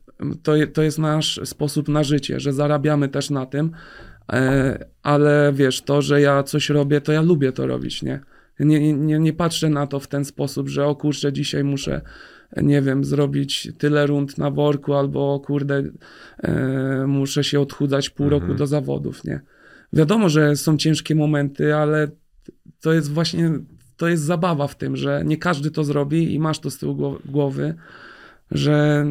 [0.44, 3.72] to, to jest nasz sposób na życie, że zarabiamy też na tym,
[5.04, 8.20] ale wiesz, to, że ja coś robię, to ja lubię to robić, nie?
[8.60, 12.02] Nie, nie, nie patrzę na to w ten sposób, że o kurczę, dzisiaj muszę,
[12.58, 15.84] nie wiem, zrobić tyle rund na worku, albo o kurde,
[16.38, 19.42] e, muszę się odchudzać pół roku do zawodów, nie?
[19.94, 22.08] Wiadomo, że są ciężkie momenty, ale
[22.82, 23.52] to jest właśnie,
[23.98, 26.96] to jest zabawa w tym, że nie każdy to zrobi i masz to z tyłu
[26.96, 27.76] gło- głowy,
[28.52, 29.06] że,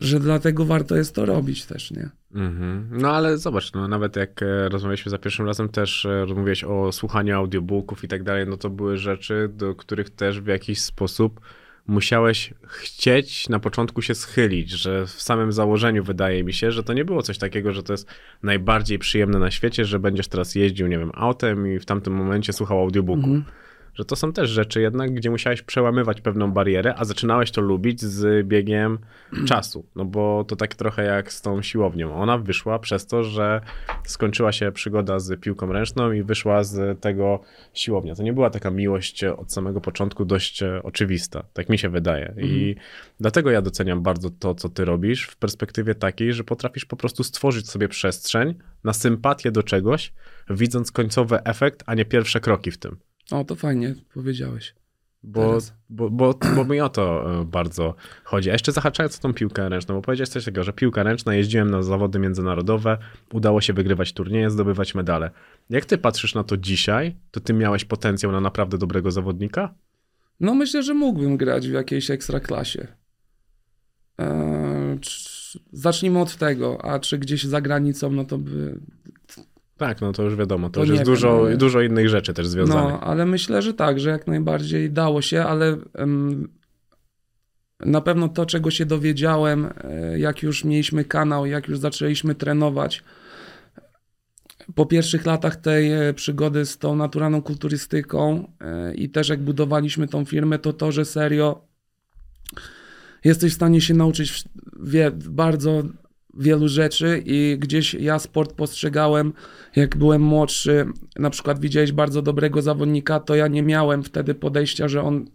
[0.00, 2.10] że dlatego warto jest to robić też, nie?
[2.34, 2.88] Mhm.
[2.92, 6.92] No ale zobacz, no, nawet jak e, rozmawialiśmy za pierwszym razem, też e, rozmawiałeś o
[6.92, 11.40] słuchaniu audiobooków i tak dalej, no to były rzeczy, do których też w jakiś sposób
[11.86, 16.92] musiałeś chcieć na początku się schylić, że w samym założeniu wydaje mi się, że to
[16.92, 18.08] nie było coś takiego, że to jest
[18.42, 22.52] najbardziej przyjemne na świecie, że będziesz teraz jeździł, nie wiem, autem i w tamtym momencie
[22.52, 23.26] słuchał audiobooku.
[23.26, 23.44] Mhm.
[23.94, 28.02] Że to są też rzeczy jednak, gdzie musiałeś przełamywać pewną barierę, a zaczynałeś to lubić
[28.02, 28.98] z biegiem
[29.48, 29.86] czasu.
[29.96, 32.14] No bo to tak trochę jak z tą siłownią.
[32.14, 33.60] Ona wyszła przez to, że
[34.04, 37.40] skończyła się przygoda z piłką ręczną i wyszła z tego
[37.74, 38.14] siłownia.
[38.14, 41.44] To nie była taka miłość od samego początku dość e, oczywista.
[41.52, 42.34] Tak mi się wydaje.
[42.38, 42.76] I
[43.20, 47.24] dlatego ja doceniam bardzo to, co ty robisz w perspektywie takiej, że potrafisz po prostu
[47.24, 50.12] stworzyć sobie przestrzeń na sympatię do czegoś,
[50.50, 52.96] widząc końcowy efekt, a nie pierwsze kroki w tym.
[53.30, 54.74] O, to fajnie powiedziałeś.
[55.22, 55.58] Bo,
[55.90, 58.50] bo, bo, bo mi o to e, bardzo chodzi.
[58.50, 61.70] A jeszcze zahaczając o tą piłkę ręczną, bo powiedziałeś coś takiego, że piłka ręczna, jeździłem
[61.70, 62.98] na zawody międzynarodowe,
[63.32, 65.30] udało się wygrywać turnieje, zdobywać medale.
[65.70, 69.74] Jak ty patrzysz na to dzisiaj, to ty miałeś potencjał na naprawdę dobrego zawodnika?
[70.40, 72.86] No myślę, że mógłbym grać w jakiejś ekstraklasie.
[74.18, 74.98] Eee,
[75.72, 78.80] zacznijmy od tego, a czy gdzieś za granicą, no to by...
[79.80, 82.92] Tak, no to już wiadomo, to, już jest dużo, dużo innych rzeczy też związanych.
[82.92, 86.48] No, ale myślę, że tak, że jak najbardziej dało się, ale em,
[87.80, 93.04] na pewno to, czego się dowiedziałem, e, jak już mieliśmy kanał, jak już zaczęliśmy trenować,
[94.74, 100.08] po pierwszych latach tej e, przygody z tą naturalną kulturystyką e, i też jak budowaliśmy
[100.08, 101.64] tą firmę, to to, że serio
[103.24, 104.44] jesteś w stanie się nauczyć w-
[104.90, 105.82] wie, bardzo
[106.34, 109.32] wielu rzeczy i gdzieś ja sport postrzegałem,
[109.76, 110.86] jak byłem młodszy,
[111.18, 115.26] na przykład widziałeś bardzo dobrego zawodnika, to ja nie miałem wtedy podejścia, że on,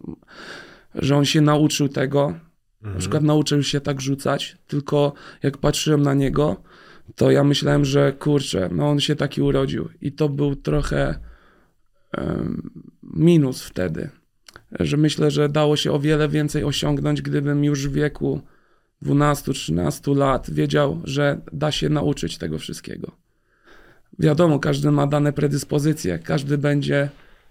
[0.94, 2.34] że on się nauczył tego,
[2.82, 6.56] na przykład nauczył się tak rzucać, tylko jak patrzyłem na niego,
[7.14, 9.88] to ja myślałem, że kurczę, no on się taki urodził.
[10.00, 11.18] I to był trochę
[12.12, 12.70] em,
[13.02, 14.10] minus wtedy,
[14.80, 18.40] że myślę, że dało się o wiele więcej osiągnąć, gdybym już w wieku
[19.02, 23.16] 12-13 lat wiedział, że da się nauczyć tego wszystkiego.
[24.18, 27.08] Wiadomo, każdy ma dane predyspozycje, każdy będzie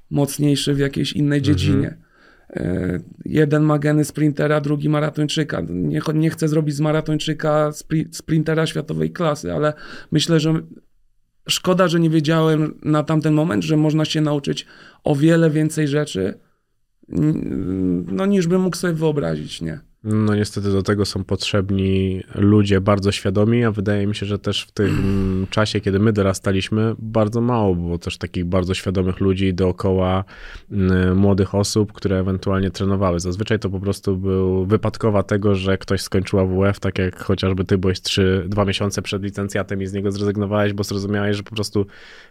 [0.10, 1.98] mocniejszy w jakiejś innej dziedzinie.
[2.50, 5.62] E, Jeden ma geny sprintera, drugi maratończyka.
[5.70, 9.74] Nie, nie chcę zrobić z maratończyka spri- sprintera światowej klasy, ale
[10.12, 10.54] myślę, że
[11.50, 14.66] szkoda, że nie wiedziałem na tamten moment, że można się nauczyć
[15.04, 16.40] o wiele więcej rzeczy,
[18.12, 19.80] no, niż bym mógł sobie wyobrazić, nie?
[20.08, 24.64] No niestety do tego są potrzebni ludzie bardzo świadomi, a wydaje mi się, że też
[24.64, 24.98] w tym
[25.50, 30.24] czasie, kiedy my dorastaliśmy, bardzo mało było też takich bardzo świadomych ludzi dookoła
[30.72, 33.20] mm, młodych osób, które ewentualnie trenowały.
[33.20, 37.78] Zazwyczaj to po prostu był wypadkowa tego, że ktoś skończył AWF, tak jak chociażby ty
[37.78, 41.86] byłeś 3, 2 miesiące przed licencjatem i z niego zrezygnowałeś, bo zrozumiałeś, że po prostu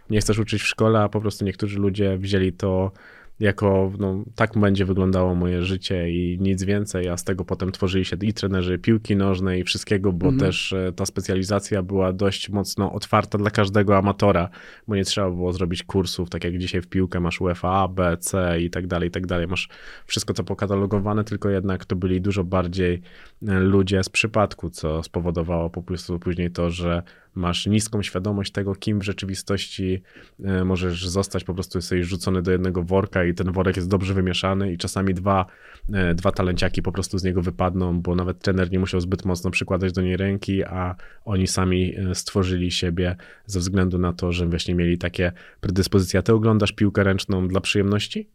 [0.09, 2.91] nie chcesz uczyć w szkole, a po prostu niektórzy ludzie wzięli to
[3.39, 8.05] jako, no, tak będzie wyglądało moje życie i nic więcej, a z tego potem tworzyli
[8.05, 10.39] się i trenerzy piłki nożnej i wszystkiego, bo Mhm.
[10.39, 14.49] też e, ta specjalizacja była dość mocno otwarta dla każdego amatora,
[14.87, 18.17] bo nie trzeba było zrobić kursów, tak jak dzisiaj w piłkę masz UEFA A, B,
[18.19, 19.47] C i tak dalej, i tak dalej.
[19.47, 19.69] Masz
[20.05, 23.01] wszystko to pokatalogowane, tylko jednak to byli dużo bardziej
[23.47, 27.03] e, ludzie z przypadku, co spowodowało po prostu później to, że
[27.35, 30.01] masz niską świadomość tego, kim w rzeczywistości
[30.43, 34.13] e, możesz zostać, po prostu jesteś rzucony do jednego worka i ten worek jest dobrze
[34.13, 35.45] wymieszany i czasami dwa,
[35.93, 39.51] e, dwa talenciaki po prostu z niego wypadną, bo nawet trener nie musiał zbyt mocno
[39.51, 40.95] przykładać do niej ręki, a
[41.25, 46.19] oni sami e, stworzyli siebie ze względu na to, że właśnie mieli takie predyspozycje.
[46.19, 48.29] A ty oglądasz piłkę ręczną dla przyjemności?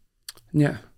[0.55, 0.90] Nie.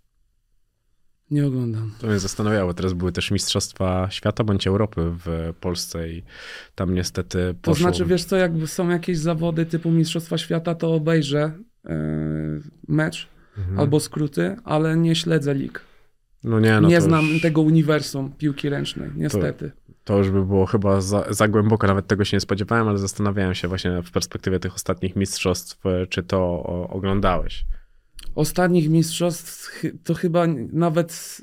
[1.32, 1.92] Nie oglądam.
[2.00, 2.74] To mnie zastanawiało.
[2.74, 6.22] Teraz były też Mistrzostwa Świata bądź Europy w Polsce i
[6.74, 7.82] tam niestety To poszło...
[7.82, 11.52] znaczy, wiesz co, jak są jakieś zawody typu Mistrzostwa Świata, to obejrzę
[11.86, 11.94] e,
[12.88, 13.78] mecz Mhm.
[13.80, 15.80] albo skróty, ale nie śledzę lig.
[16.44, 17.42] No nie, no nie to znam już...
[17.42, 19.72] tego uniwersum piłki ręcznej, niestety.
[20.04, 23.54] To już by było chyba za, za głęboko, nawet tego się nie spodziewałem, ale zastanawiałem
[23.54, 27.64] się właśnie w perspektywie tych ostatnich mistrzostw, e, czy to oglądałeś.
[28.34, 31.40] Ostatnich mistrzostw to chyba nawet...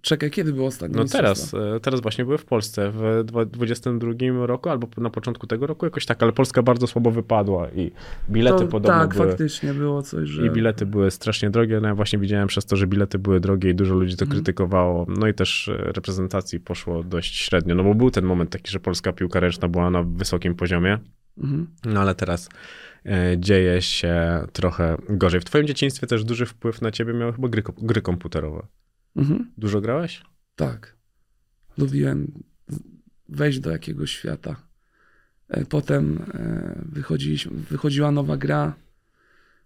[0.00, 4.68] Czekaj, kiedy było ostatnie No teraz, e, teraz właśnie były w Polsce w 2022 roku
[4.68, 7.90] albo na początku tego roku jakoś tak, ale Polska bardzo słabo wypadła i
[8.30, 9.28] bilety to, podobno Tak, były...
[9.28, 10.46] faktycznie było coś, że...
[10.46, 11.80] I bilety były strasznie drogie.
[11.80, 14.40] No ja właśnie widziałem przez to, że bilety były drogie i dużo ludzi to Mhm.
[14.40, 15.06] krytykowało.
[15.08, 18.80] No i też e, reprezentacji poszło dość średnio, no bo był ten moment taki, że
[18.80, 20.98] polska piłka ręczna była na wysokim poziomie.
[21.38, 21.66] Mhm.
[21.84, 22.48] No ale teraz
[23.38, 25.40] dzieje się trochę gorzej.
[25.40, 28.66] W twoim dzieciństwie też duży wpływ na ciebie miały chyba gry, gry komputerowe.
[29.16, 29.52] Mhm.
[29.58, 30.22] Dużo grałeś?
[30.56, 30.96] Tak.
[31.78, 32.32] Lubiłem
[33.28, 34.56] wejść do jakiegoś świata.
[35.48, 36.82] E, Potem e,
[37.70, 38.74] wychodziła nowa gra.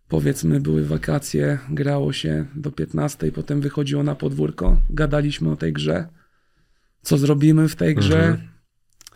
[0.09, 6.09] Powiedzmy, były wakacje, grało się do 15, potem wychodziło na podwórko, gadaliśmy o tej grze.
[7.03, 8.27] Co zrobimy w tej grze?
[8.27, 8.49] Mhm.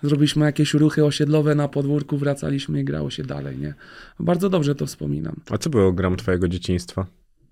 [0.03, 3.75] Zrobiliśmy jakieś ruchy osiedlowe na podwórku, wracaliśmy i grało się dalej, nie?
[4.21, 5.37] Bardzo dobrze to wspominam.
[5.51, 7.07] A co było gram twojego dzieciństwa?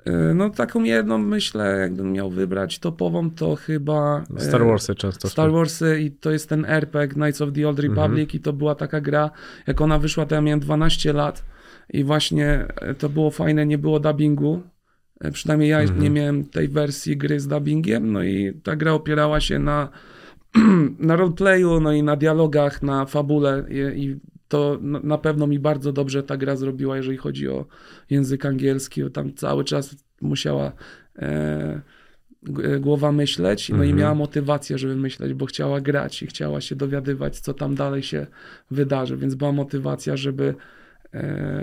[0.04, 4.24] E, No taką jedną myślę, jakbym miał wybrać topową, to chyba...
[4.36, 5.28] e, Star Warsy często.
[5.28, 8.74] Star Warsy i to jest ten RPG Knights of the Old Republic i to była
[8.74, 9.30] taka gra,
[9.66, 11.44] jak ona wyszła, to ja miałem 12 lat
[11.90, 14.62] i właśnie e, to było fajne, nie było dubbingu.
[15.32, 19.58] Przynajmniej ja nie miałem tej wersji gry z dubbingiem, no i ta gra opierała się
[19.58, 19.88] na,
[20.98, 24.16] na roleplayu, no i na dialogach, na fabule i, i
[24.48, 27.66] to na pewno mi bardzo dobrze ta gra zrobiła, jeżeli chodzi o
[28.10, 30.72] język angielski, tam cały czas musiała
[31.18, 31.80] e,
[32.42, 36.76] g- głowa myśleć, no i miała motywację, żeby myśleć, bo chciała grać i chciała się
[36.76, 38.26] dowiadywać, co tam dalej się
[38.70, 40.77] wydarzy, więc była motywacja, żeby e,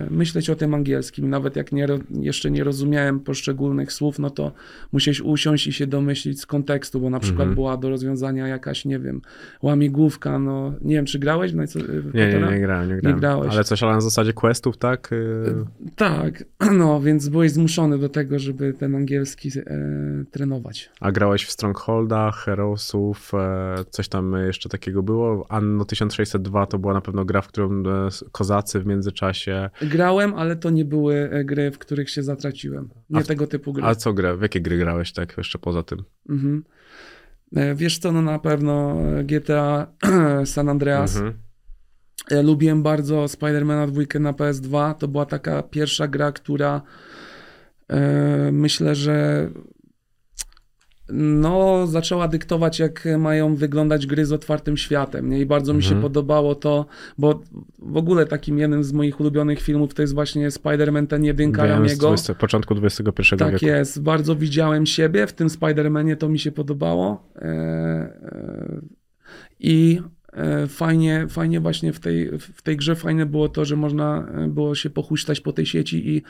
[0.09, 1.29] myśleć o tym angielskim.
[1.29, 4.51] Nawet jak nie, jeszcze nie rozumiałem poszczególnych słów, no to
[4.91, 8.99] musiałeś usiąść i się domyślić z kontekstu, bo na przykład była do rozwiązania jakaś, nie
[8.99, 9.21] wiem,
[9.61, 11.51] łamigłówka, no nie wiem, czy grałeś?
[11.51, 13.19] w Nie, nie, nie grałem, nie grałem.
[13.19, 13.53] grałeś.
[13.53, 15.13] Ale coś ale na zasadzie questów, tak?
[15.13, 15.55] Y,
[15.95, 16.43] Tak,
[16.79, 19.63] no więc byłeś zmuszony do tego, żeby ten angielski e,
[20.31, 20.89] trenować.
[20.99, 25.45] A grałeś w Strongholdach, Heroesów, e, coś tam jeszcze takiego było?
[25.49, 29.34] Anno 1602 to była na pewno gra, w którą e, kozacy w międzyczasie.
[29.81, 32.89] Grałem, ale to nie były e, gry, w których się zatraciłem.
[33.09, 33.83] Nie w- tego typu gry.
[33.85, 34.35] A co gra?
[34.35, 36.03] W jakie gry grałeś tak jeszcze poza tym?
[36.29, 36.63] Mhm.
[37.55, 39.87] E, Wiesz co, no na pewno GTA
[40.45, 41.15] San Andreas.
[41.15, 41.33] Mhm.
[42.43, 44.95] Lubiłem bardzo Spidermana 2 na PS2.
[44.95, 46.81] To była taka pierwsza gra, która
[47.89, 49.49] e, myślę, że
[51.13, 55.29] no, zaczęła dyktować, jak mają wyglądać gry z otwartym światem.
[55.29, 55.39] Nie?
[55.39, 56.01] I bardzo mi się Mhm.
[56.01, 56.85] podobało to,
[57.17, 57.41] bo
[57.79, 62.07] w ogóle takim jednym z moich ulubionych filmów to jest właśnie Spider-Man ten jedynka Ramiego.
[62.07, 63.65] 20, początku XXI Tak wieku.
[63.65, 67.29] jest, bardzo widziałem siebie w tym Spider-Manie, to mi się podobało.
[67.35, 68.81] E, e,
[69.59, 70.01] I
[70.33, 74.75] e, fajnie, fajnie właśnie w tej, w tej grze fajne było to, że można było
[74.75, 76.21] się pochuśtać po tej sieci i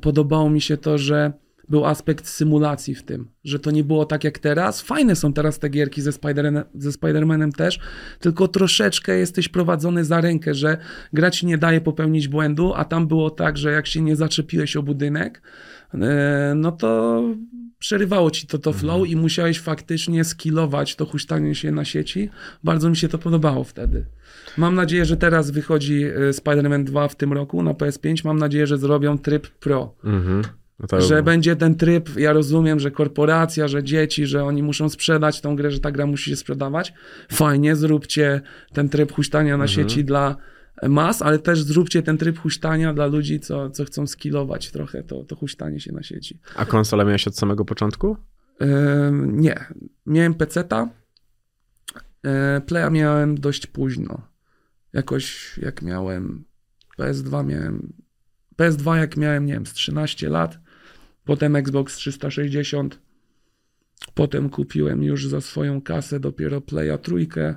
[0.00, 1.32] podobało mi się to, że
[1.68, 4.80] był aspekt symulacji w tym, że to nie było tak jak teraz.
[4.80, 7.78] Fajne są teraz te gierki ze, Spider ze Spider-Manem też,
[8.20, 10.78] tylko troszeczkę jesteś prowadzony za rękę, że
[11.12, 14.76] gra ci nie daje popełnić błędu, a tam było tak, że jak się nie zaczepiłeś
[14.76, 15.42] o budynek,
[15.94, 17.22] e, no to
[17.78, 22.30] przerywało ci to to flow i musiałeś faktycznie skillować to huśtanie się na sieci.
[22.64, 24.04] Bardzo mi się to podobało wtedy.
[24.56, 28.24] Mam nadzieję, że teraz wychodzi e, Spider-Man 2 w tym roku na PS5.
[28.24, 29.94] Mam nadzieję, że zrobią tryb Pro.
[30.04, 30.42] Mhm.
[30.78, 34.88] No to, Że będzie ten tryb, ja rozumiem, że korporacja, że dzieci, że oni muszą
[34.88, 36.92] sprzedać tą grę, że ta gra musi się sprzedawać.
[37.32, 38.40] Fajnie, zróbcie
[38.72, 39.68] ten tryb huśtania na Mhm.
[39.68, 40.36] sieci dla
[40.88, 45.24] mas, ale też zróbcie ten tryb huśtania dla ludzi, co, co chcą skillować trochę to,
[45.24, 46.38] to huśtanie się na sieci.
[46.56, 48.16] A konsolę miałeś od samego początku?
[49.16, 49.66] Nie.
[50.06, 50.88] Miałem peceta.
[52.24, 52.30] Yy,
[52.66, 54.22] Playa miałem dość późno.
[54.92, 56.44] Jakoś jak miałem
[56.98, 57.92] PS2 miałem
[58.58, 60.58] PS2 jak miałem, nie wiem, z 13 lat.
[61.26, 63.00] Potem Xbox 360.
[64.14, 67.54] Potem kupiłem już za swoją kasę dopiero Playa trójkę,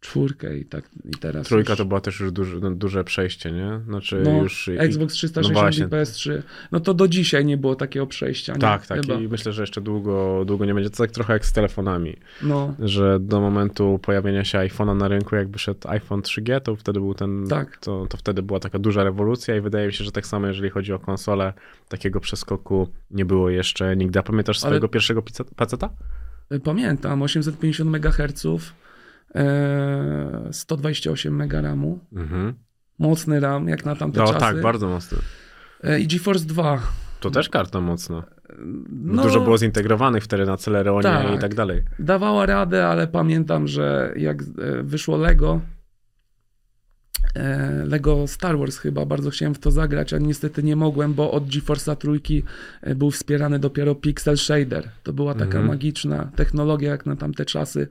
[0.00, 1.78] czwórkę i tak i teraz Trójka już...
[1.78, 3.80] to była też już duże, no, duże przejście, nie?
[3.84, 4.68] Znaczy no, już...
[4.78, 6.42] Xbox 360 no i PS3.
[6.72, 8.52] No to do dzisiaj nie było takiego przejścia.
[8.52, 8.58] Nie?
[8.58, 9.00] Tak, tak.
[9.00, 9.14] Chyba.
[9.14, 10.90] I myślę, że jeszcze długo, długo nie będzie.
[10.90, 15.36] To tak trochę jak z telefonami, No, że do momentu pojawienia się iPhone'a na rynku,
[15.36, 17.76] jak wyszedł iPhone 3G, to wtedy był ten, Tak.
[17.76, 20.70] to, to wtedy była taka duża rewolucja i wydaje mi się, że tak samo jeżeli
[20.70, 21.52] chodzi o konsolę,
[21.88, 24.18] takiego przeskoku nie było jeszcze nigdy.
[24.18, 25.90] A pamiętasz Ale- swojego pierwszego pice- peceta?
[26.64, 28.46] Pamiętam, 850 MHz,
[29.34, 32.54] e, 128 MB RAMu, Mhm.
[32.98, 34.38] mocny RAM jak na tamte No czasy.
[34.40, 35.18] tak, bardzo mocno.
[35.84, 36.82] E, I GeForce 2.
[37.20, 38.22] To też karta mocna.
[38.90, 41.34] No, Dużo było zintegrowanych wtedy na Celeronie Tak.
[41.34, 41.82] i tak dalej.
[41.98, 45.60] Dawała radę, ale pamiętam, że jak e, wyszło Lego,
[47.34, 51.30] e, Lego Star Wars chyba, bardzo chciałem w to zagrać, a niestety nie mogłem, bo
[51.32, 52.42] od GeForce'a trójki
[52.82, 54.88] e, był wspierany dopiero Pixel Shader.
[55.02, 55.66] To była taka Mhm.
[55.66, 57.88] magiczna technologia jak na tamte czasy,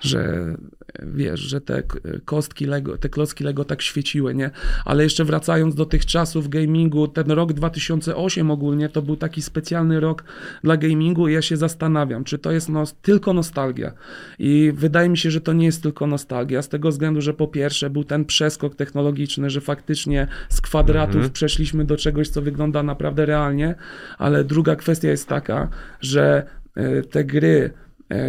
[0.00, 0.56] że e,
[1.02, 1.82] wiesz, że te
[2.24, 4.50] kostki Lego, te klocki Lego tak świeciły, nie?
[4.84, 10.00] Ale jeszcze wracając do tych czasów gamingu, ten rok 2008 ogólnie to był taki specjalny
[10.00, 10.24] rok
[10.64, 12.68] dla gamingu i ja się zastanawiam, czy to jest
[13.02, 13.92] tylko nostalgia.
[14.38, 17.48] I wydaje mi się, że to nie jest tylko nostalgia, z tego względu, że po
[17.48, 21.32] pierwsze był ten przeskok technologiczny, że faktycznie z kwadratów Mhm.
[21.32, 23.74] przeszliśmy do czegoś, co wygląda naprawdę realnie,
[24.18, 25.68] ale druga kwestia jest taka,
[26.00, 26.42] że
[26.76, 27.70] e, te gry,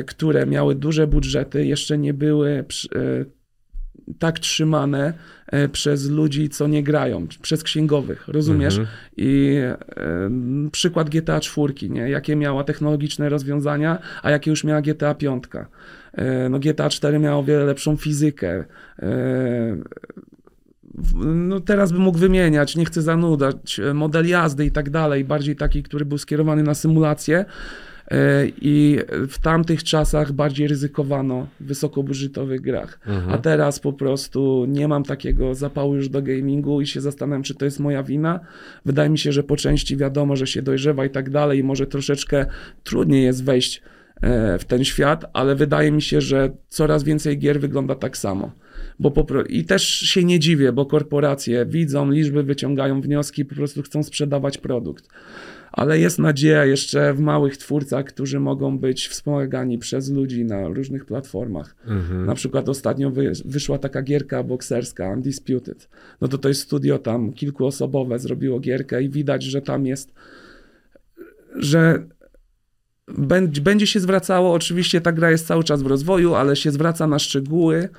[0.07, 2.49] które miały duże budżety, jeszcze nie były
[2.95, 3.25] e,
[4.19, 5.13] tak trzymane
[5.47, 8.77] e, przez ludzi, co nie grają, przez księgowych, rozumiesz?
[8.77, 8.97] Mhm.
[9.17, 9.79] I e,
[10.71, 12.09] przykład GTA 4, nie?
[12.09, 15.43] jakie miała technologiczne rozwiązania, a jakie już miała GTA 5.
[16.13, 18.65] E, no GTA 4 miało o wiele lepszą fizykę.
[18.99, 19.77] E,
[21.25, 25.55] no teraz bym mógł wymieniać, nie chcę zanudać, e, model jazdy i tak dalej, bardziej
[25.55, 27.45] taki, który był skierowany na symulację.
[28.11, 32.99] E, I w tamtych czasach bardziej ryzykowano w wysokobudżetowych grach.
[33.07, 33.33] Mhm.
[33.33, 37.55] A teraz po prostu nie mam takiego zapału już do gamingu i się zastanawiam, czy
[37.55, 38.39] to jest moja wina.
[38.85, 41.87] Wydaje mi się, że po części wiadomo, że się dojrzewa i tak dalej, i może
[41.87, 42.45] troszeczkę
[42.83, 43.81] trudniej jest wejść
[44.21, 48.51] e, w ten świat, ale wydaje mi się, że coraz więcej gier wygląda tak samo.
[48.99, 53.81] Bo po, I też się nie dziwię, bo korporacje widzą liczby, wyciągają wnioski, po prostu
[53.81, 55.09] chcą sprzedawać produkt.
[55.79, 61.05] Ale jest nadzieja jeszcze w małych twórcach, którzy mogą być wspomagani przez ludzi na różnych
[61.05, 61.75] platformach.
[61.87, 62.25] Mhm.
[62.25, 65.89] Na przykład ostatnio wy, wyszła taka gierka bokserska, Undisputed.
[66.21, 70.13] No to to jest studio tam kilkuosobowe, zrobiło gierkę i widać, że tam jest,
[71.55, 72.07] że
[73.17, 77.07] będzie, będzie się zwracało, oczywiście ta gra jest cały czas w rozwoju, ale się zwraca
[77.07, 77.89] na szczegóły,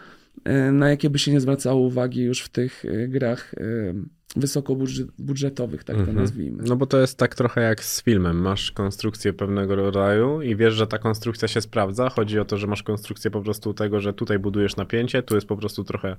[0.44, 5.85] e, na jakie by się nie zwracało uwagi już w tych e, grach e, wysokobudżetowych,
[5.85, 6.18] tak to Mhm.
[6.18, 6.62] nazwijmy.
[6.66, 8.41] No bo to jest tak trochę jak z filmem.
[8.43, 12.09] Masz konstrukcję pewnego rodzaju i wiesz, że ta konstrukcja się sprawdza.
[12.11, 15.47] Chodzi o to, że masz konstrukcję po prostu tego, że tutaj budujesz napięcie, tu jest
[15.47, 16.16] po prostu trochę,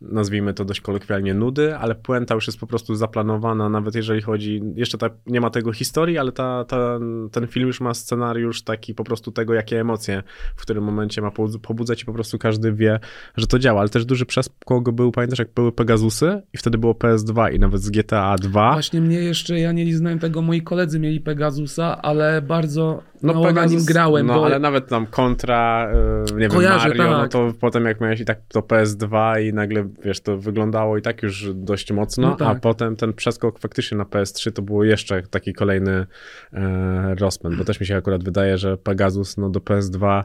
[0.00, 4.62] nazwijmy to dość kolokwialnie, nudy, ale puenta już jest po prostu zaplanowana, nawet jeżeli chodzi,
[4.76, 6.98] jeszcze ta, nie ma tego historii, ale ta, ta,
[7.32, 10.22] ten film już ma scenariusz taki po prostu tego, jakie emocje
[10.56, 13.00] w którym momencie ma pobudz- pobudzać i po prostu każdy wie,
[13.36, 13.80] że to działa.
[13.80, 17.82] Ale też duży przeskok był, pamiętasz, jak były Pegasusy i wtedy było PS2 i nawet
[17.82, 18.72] z GTA 2.
[18.72, 23.52] Właśnie mnie jeszcze, ja nie znałem tego, moi koledzy mieli Pegasusa, ale bardzo no, mało
[23.52, 25.90] na Pegasus- nim grałem, No, bo ale nawet tam kontra,
[26.30, 27.30] y, nie wiem, Kojarzę, Mario, no tak.
[27.32, 31.22] to potem jak miałeś i tak to PS2 i nagle, wiesz, to wyglądało i tak
[31.22, 32.48] już dość mocno, No tak.
[32.56, 36.06] a potem ten przeskok faktycznie na PS3 to było jeszcze taki kolejny
[36.52, 40.24] e, rozpęd, bo też mi się akurat wydaje, że Pegasus no do PS2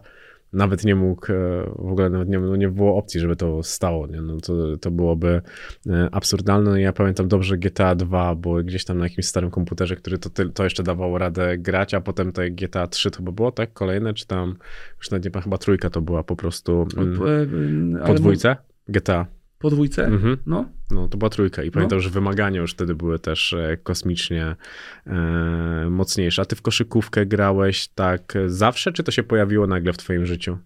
[0.53, 1.35] nawet nie mógł, e,
[1.75, 4.21] w ogóle nawet nie, no nie było opcji, żeby to stało, nie?
[4.21, 5.41] No to, to byłoby
[5.87, 6.81] e, absurdalne.
[6.81, 10.63] Ja pamiętam dobrze GTA 2, bo gdzieś tam na jakimś starym komputerze, który to, to
[10.63, 13.73] jeszcze dawało radę grać, a potem te GTA 3 to chyba było, tak?
[13.73, 14.55] Kolejne, czy tam,
[14.97, 17.19] już nawet nie chyba trójka to była po prostu mm,
[17.95, 18.55] e, ale po dwójce?
[18.87, 19.38] GTA.
[19.59, 20.05] Po dwójce?
[20.05, 20.37] Mhm.
[20.45, 20.65] No.
[20.91, 24.55] No, to była trójka i pamiętam, że wymagania już wtedy były też e, kosmicznie
[25.07, 26.41] e, mocniejsze.
[26.41, 30.57] A ty w koszykówkę grałeś tak zawsze, czy to się pojawiło nagle w twoim życiu?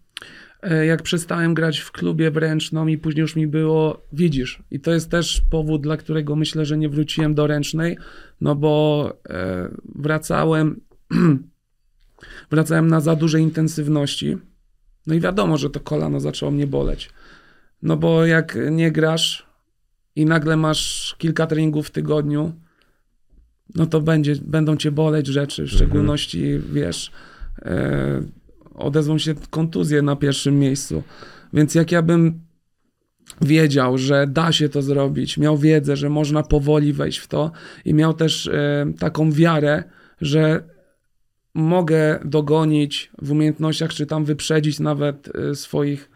[0.62, 4.80] E, Jak przestałem grać w klubie wręcz, no i później już mi było, widzisz, i
[4.80, 7.98] to jest też powód, dla którego myślę, że nie wróciłem do ręcznej,
[8.42, 10.82] no bo e, wracałem,
[12.52, 14.38] wracałem na za dużej intensywności,
[15.08, 17.10] no i wiadomo, że to kolano zaczęło mnie boleć.
[17.84, 19.46] No bo jak nie grasz
[20.16, 22.54] i nagle masz kilka treningów w tygodniu,
[23.76, 27.12] no to będzie, będą cię boleć rzeczy, w szczególności, wiesz,
[27.62, 28.24] e,
[28.74, 31.04] odezwą się kontuzje na pierwszym miejscu.
[31.54, 32.40] Więc jak ja bym
[33.42, 37.52] wiedział, że da się to zrobić, miał wiedzę, że można powoli wejść w to
[37.86, 39.84] i miał też e, taką wiarę,
[40.22, 40.64] że
[41.54, 46.13] mogę dogonić w umiejętnościach, czy tam wyprzedzić nawet e, swoich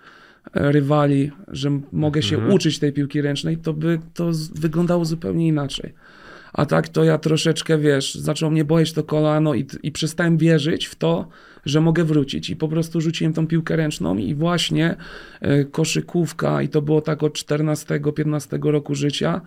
[0.54, 2.54] rywali, że mogę się Mhm.
[2.54, 5.94] uczyć tej piłki ręcznej, to by to wyglądało zupełnie inaczej.
[6.54, 10.86] A tak to ja troszeczkę, wiesz, zaczął mnie boleć to kolano i, i przestałem wierzyć
[10.86, 11.28] w to,
[11.66, 12.50] że mogę wrócić.
[12.50, 14.96] I po prostu rzuciłem tą piłkę ręczną i właśnie
[15.42, 19.42] e, koszykówka, i to było tak od 14-15 roku życia,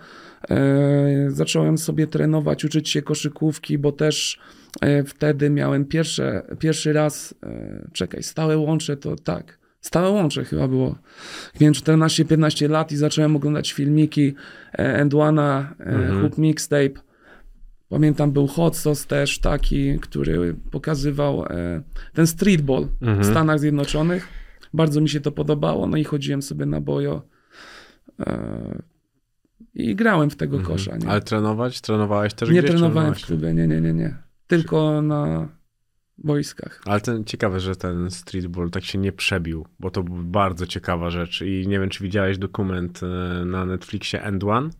[0.50, 4.38] e, zacząłem sobie trenować, uczyć się koszykówki, bo też
[4.80, 7.34] e, wtedy miałem pierwsze, pierwszy raz,
[7.92, 10.94] czekaj, stałe łącze to tak, stałe łącze chyba było.
[11.60, 14.34] Miałem 14-15 lat i zacząłem oglądać filmiki
[14.72, 16.20] e, Endwana, e, Mhm.
[16.20, 16.90] Hoop Mixtape.
[17.88, 21.82] Pamiętam, był Hot Sauce też taki, który pokazywał e,
[22.14, 23.24] ten streetball w Mhm.
[23.24, 24.28] Stanach Zjednoczonych.
[24.74, 27.22] Bardzo mi się to podobało, no i chodziłem sobie na bojo
[29.74, 30.76] i grałem w tego Mhm.
[30.76, 30.96] kosza.
[30.96, 31.80] Nie, Ale trenować?
[31.80, 32.70] Trenowałeś też nie gdzieś?
[32.70, 34.16] trenowałem w klubie, nie, nie, nie, nie.
[34.46, 35.48] Tylko na
[36.24, 36.80] boiskach.
[36.84, 41.10] Ale ten, ciekawe, że ten streetball tak się nie przebił, bo to była bardzo ciekawa
[41.10, 44.70] rzecz i nie wiem, czy widziałeś dokument e, na Netflixie End One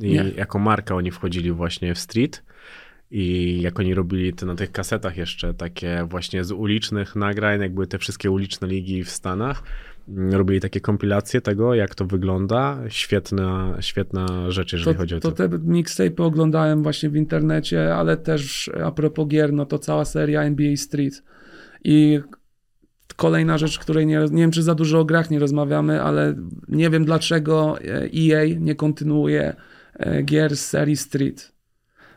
[0.00, 0.32] i Nie.
[0.36, 2.42] jako marka oni wchodzili właśnie w street
[3.10, 7.74] i jak oni robili to na tych kasetach jeszcze takie właśnie z ulicznych nagrań, jak
[7.74, 9.62] były te wszystkie uliczne ligi w Stanach,
[10.08, 12.78] robili takie kompilacje tego, jak to wygląda.
[12.88, 15.48] Świetna, świetna rzecz, jeżeli To, chodzi o to to.
[15.48, 20.42] te mixtape oglądałem właśnie w internecie, ale też a propos gier, no to cała seria
[20.42, 21.22] NBA Street.
[21.84, 22.20] I
[23.16, 26.34] kolejna rzecz, której nie, nie wiem, czy za dużo o grach nie rozmawiamy, ale
[26.68, 29.54] nie wiem dlaczego e, EA nie kontynuuje
[29.94, 31.53] e, gier z serii Street.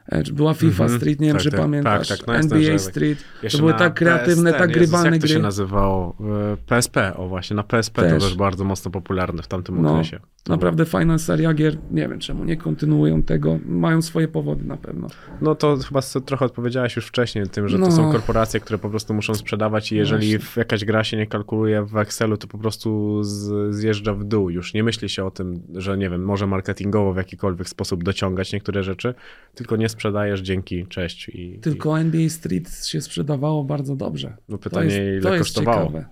[0.10, 1.00] E, Była FIFA Mhm.
[1.00, 2.08] Street, nie wiem, Tak, czy tak, pamiętasz.
[2.08, 3.24] tak, tak, no NBA Street.
[3.52, 5.44] To były tak kreatywne, PS, tak ten, Jezus, grywalne Jak to się gry.
[5.44, 6.16] nazywało?
[6.54, 8.24] E, PSP, o właśnie, na PSP to Też.
[8.24, 10.20] też bardzo mocno popularne w tamtym No, okresie.
[10.44, 11.78] To Naprawdę fajna seria gier.
[11.92, 13.60] Nie wiem, czemu nie kontynuują tego.
[13.66, 15.08] Mają swoje powody na pewno.
[15.42, 17.92] No to chyba trochę odpowiedziałeś już wcześniej tym, że to No.
[17.92, 20.40] są korporacje, które po prostu muszą sprzedawać i jeżeli Właśnie.
[20.52, 24.50] w jakaś gra się nie kalkuluje w Excelu, to po prostu z, zjeżdża w dół.
[24.50, 28.54] Już nie myśli się o tym, że nie wiem, może marketingowo w jakikolwiek sposób dociągać
[28.54, 29.14] niektóre rzeczy,
[29.56, 31.30] tylko nie sprzedajesz dzięki, cześć.
[31.30, 34.38] I, Tylko NBA Street się sprzedawało bardzo dobrze.
[34.40, 35.86] i no To pytanie, jest, ile to kosztowało.
[35.88, 36.06] ciekawe.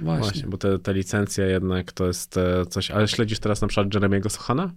[0.00, 0.22] Właśnie.
[0.24, 3.94] Właśnie, bo te, te licencje jednak to jest e, coś, ale śledzisz teraz na przykład
[3.94, 4.72] Jeremiego Sochana?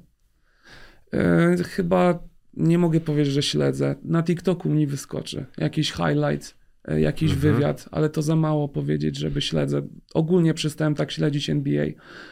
[1.13, 2.19] E, chyba
[2.53, 3.95] nie mogę powiedzieć, że śledzę.
[4.03, 6.57] Na TikToku mi wyskoczy jakiś highlight
[6.87, 7.53] jakiś Mhm.
[7.55, 9.81] wywiad, ale to za mało powiedzieć, żeby śledzę.
[10.13, 11.85] Ogólnie przestałem tak śledzić NBA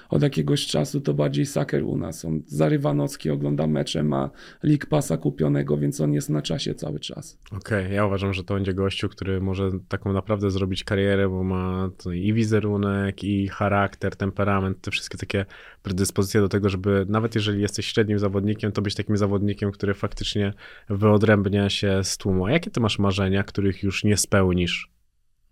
[0.09, 2.25] od jakiegoś czasu, to bardziej soccer u nas.
[2.25, 4.29] On zarywa nocki, ogląda mecze, ma
[4.63, 7.39] League Passa kupionego, więc on jest na czasie cały czas.
[7.51, 11.89] Okej, ja uważam, że to będzie gościu, który może taką naprawdę zrobić karierę, bo ma
[12.13, 15.45] i wizerunek, i charakter, temperament, te wszystkie takie
[15.83, 20.53] predyspozycje do tego, żeby nawet jeżeli jesteś średnim zawodnikiem, to być takim zawodnikiem, który faktycznie
[20.89, 22.45] wyodrębnia się z tłumu.
[22.45, 24.91] A jakie ty masz marzenia, których już nie spełnisz?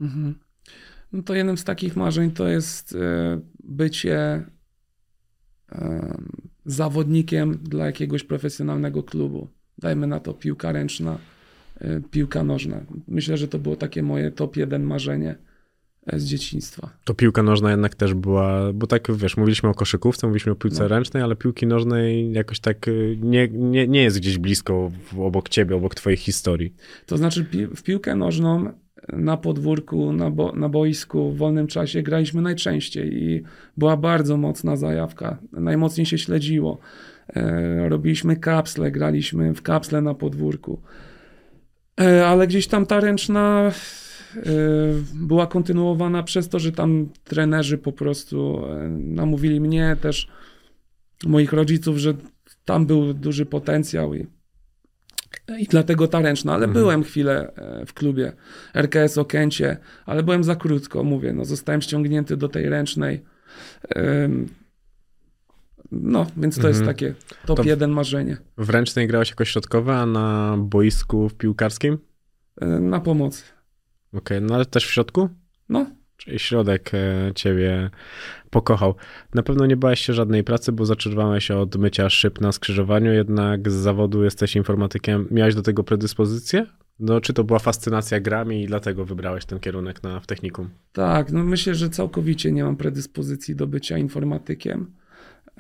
[0.02, 0.36] Mhm.
[1.12, 4.46] No to jednym z takich marzeń to jest e, bycie
[5.72, 6.18] e,
[6.66, 9.48] zawodnikiem dla jakiegoś profesjonalnego klubu.
[9.78, 11.18] Dajmy na to piłka ręczna,
[11.82, 12.82] e, piłka nożna.
[13.08, 15.36] Myślę, że to było takie moje top jeden marzenie
[16.14, 16.90] z dzieciństwa.
[17.04, 20.82] To piłka nożna jednak też była, bo tak wiesz, mówiliśmy o koszykówce, mówiliśmy o piłce
[20.84, 20.88] No.
[20.88, 25.76] ręcznej, ale piłki nożnej jakoś tak y, nie, nie, nie jest gdzieś blisko obok ciebie,
[25.76, 26.74] obok twojej historii.
[27.06, 28.72] To znaczy pi- w piłkę nożną
[29.14, 33.44] na podwórku, na, bo, na boisku, w wolnym czasie graliśmy najczęściej i
[33.78, 35.38] była bardzo mocna zajawka.
[35.52, 36.80] Najmocniej się śledziło.
[37.36, 40.82] E, robiliśmy kapsle, graliśmy w kapsle na podwórku.
[42.02, 43.72] E, ale gdzieś tam ta ręczna
[45.14, 50.28] była kontynuowana przez to, że tam trenerzy po prostu e, namówili mnie, też
[51.26, 52.14] moich rodziców, że
[52.66, 54.28] tam był duży potencjał i
[55.60, 56.84] i dlatego ta ręczna, ale Mhm.
[56.84, 58.32] byłem chwilę e, w klubie
[58.74, 63.22] RKS Okęcie, ale byłem za krótko, mówię, no zostałem ściągnięty do tej ręcznej.
[65.92, 66.96] No, więc to jest Mhm.
[66.96, 67.14] takie
[67.46, 68.38] top To- jeden marzenie.
[68.58, 71.98] W ręcznej grałeś jako środkowy, a na boisku w piłkarskim?
[72.62, 73.44] E, Na pomoc.
[74.14, 75.30] Okej, no ale też w środku?
[75.70, 75.86] No,
[76.18, 77.90] Czyli środek e, ciebie
[78.50, 78.96] pokochał.
[79.34, 83.72] Na pewno nie bałeś się żadnej pracy, bo zaczerwałeś od mycia szyb na skrzyżowaniu, jednak
[83.72, 85.28] z zawodu jesteś informatykiem.
[85.32, 86.66] Miałeś do tego predyspozycję?
[87.00, 90.70] No, czy to była fascynacja grami i dlatego wybrałeś ten kierunek na, w technikum?
[90.94, 94.92] tak, no myślę, że całkowicie nie mam predyspozycji do bycia informatykiem,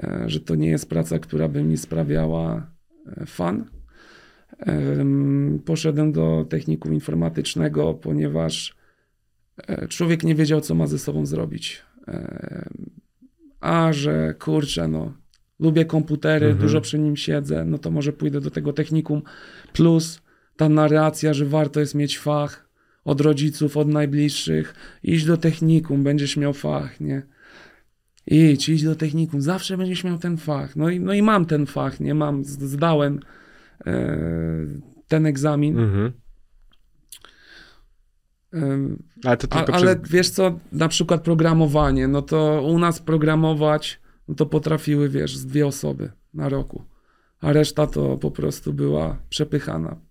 [0.03, 2.71] e, że to nie jest praca, która by mi sprawiała
[3.17, 3.65] e, fan.
[4.59, 8.75] Em, Poszedłem do technikum informatycznego, ponieważ
[9.57, 11.83] e, człowiek nie wiedział, co ma ze sobą zrobić.
[13.59, 15.13] A że kurczę, no,
[15.59, 16.61] lubię komputery, Mhm.
[16.61, 19.21] dużo przy nim siedzę, no to może pójdę do tego technikum.
[19.73, 20.21] Plus
[20.57, 22.69] ta narracja, że warto jest mieć fach
[23.05, 24.75] od rodziców, od najbliższych.
[25.03, 27.21] Idź do technikum, będziesz miał fach, nie?
[28.27, 30.75] Idź, idź do technikum, zawsze będziesz miał ten fach.
[30.75, 32.13] No i, no i mam ten fach, nie?
[32.13, 33.19] Mam, zdałem
[35.07, 35.79] ten egzamin.
[35.79, 36.11] Mhm.
[38.53, 40.11] Em, Ale to a, tylko ale przez...
[40.11, 45.67] wiesz co, na przykład programowanie, no to u nas programować, no to potrafiły, wiesz, dwie
[45.67, 46.83] osoby na roku.
[47.41, 50.06] A reszta to po prostu była przepychana.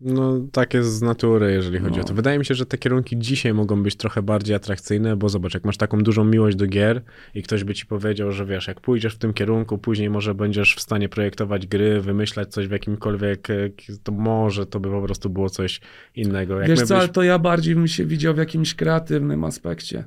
[0.00, 2.02] No, tak jest z natury, jeżeli chodzi No.
[2.02, 2.14] o to.
[2.14, 5.64] Wydaje mi się, że te kierunki dzisiaj mogą być trochę bardziej atrakcyjne, bo zobacz, jak
[5.64, 7.02] masz taką dużą miłość do gier
[7.34, 10.74] i ktoś by ci powiedział, że wiesz, jak pójdziesz w tym kierunku, później może będziesz
[10.74, 13.56] w stanie projektować gry, wymyślać coś w jakimkolwiek, e,
[14.02, 15.80] to może to by po prostu było coś
[16.16, 16.60] innego.
[16.60, 20.04] Jak Wiesz co, ale byś- to ja bardziej bym się widział w jakimś kreatywnym aspekcie,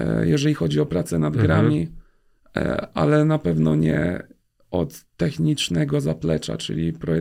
[0.00, 1.46] e, jeżeli chodzi o pracę nad Mhm.
[1.46, 1.88] grami,
[2.56, 4.22] e, ale na pewno nie
[4.80, 7.12] od technicznego zaplecza, czyli pro,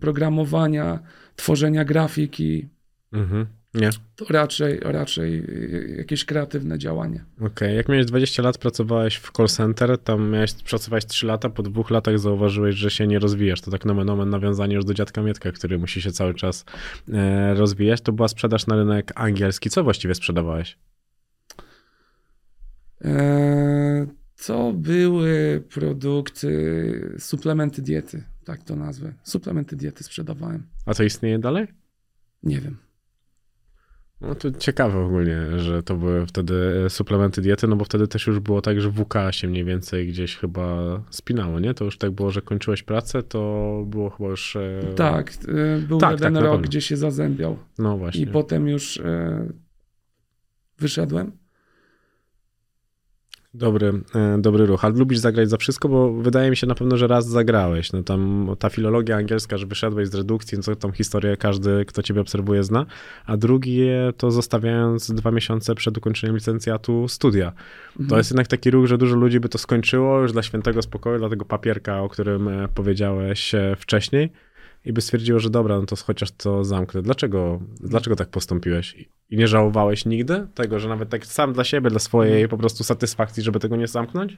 [0.00, 0.98] programowania,
[1.36, 2.68] tworzenia grafiki,
[3.12, 3.46] Mhm.
[3.74, 7.24] Nie, to raczej, raczej e, jakieś kreatywne działanie.
[7.40, 7.76] okej.
[7.76, 11.90] Jak miałeś 20 lat, pracowałeś w call center, tam miałeś, pracowałeś 3 lata, po dwóch
[11.90, 13.60] latach zauważyłeś, że się nie rozwijasz.
[13.60, 16.64] To tak nomen omen nawiązanie już do dziadka Mietka, który musi się cały czas
[17.12, 18.00] e, rozwijać.
[18.00, 19.70] To była sprzedaż na rynek angielski.
[19.70, 20.78] Co właściwie sprzedawałeś?
[23.04, 24.06] E,
[24.46, 29.12] To były produkty, suplementy diety, tak to nazwę.
[29.22, 30.66] Suplementy diety sprzedawałem.
[30.86, 31.66] A to istnieje dalej?
[32.42, 32.76] Nie wiem.
[34.20, 38.40] No to ciekawe ogólnie, że to były wtedy suplementy diety, no bo wtedy też już
[38.40, 41.74] było tak, że WK się mniej więcej gdzieś chyba spinało, nie?
[41.74, 44.56] To już tak było, że kończyłeś pracę, to było chyba już...
[44.56, 48.22] e, Tak, e, był Tak, jeden tak, rok, gdzie się zazębiał No właśnie.
[48.22, 49.48] i potem już e,
[50.78, 51.41] wyszedłem.
[53.54, 54.84] Dobry, e, dobry ruch.
[54.84, 57.92] Ale lubisz zagrać za wszystko, bo wydaje mi się na pewno, że raz zagrałeś.
[57.92, 62.20] No tam ta filologia angielska, że wyszedłeś z redukcji, no tą historię każdy, kto ciebie
[62.20, 62.86] obserwuje, zna.
[63.26, 67.52] A drugie to zostawiając dwa miesiące przed ukończeniem licencjatu studia.
[67.96, 68.18] To Mhm.
[68.18, 71.28] jest jednak taki ruch, że dużo ludzi by to skończyło już dla świętego spokoju, dla
[71.28, 74.32] tego papierka, o którym e, powiedziałeś e, wcześniej
[74.84, 77.02] i by stwierdziło, że dobra, no to chociaż to zamknę.
[77.02, 79.08] Dlaczego, dlaczego tak postąpiłeś?
[79.32, 82.84] I- nie żałowałeś nigdy tego, że nawet tak sam dla siebie, dla swojej po prostu
[82.84, 84.36] satysfakcji, żeby tego nie zamknąć?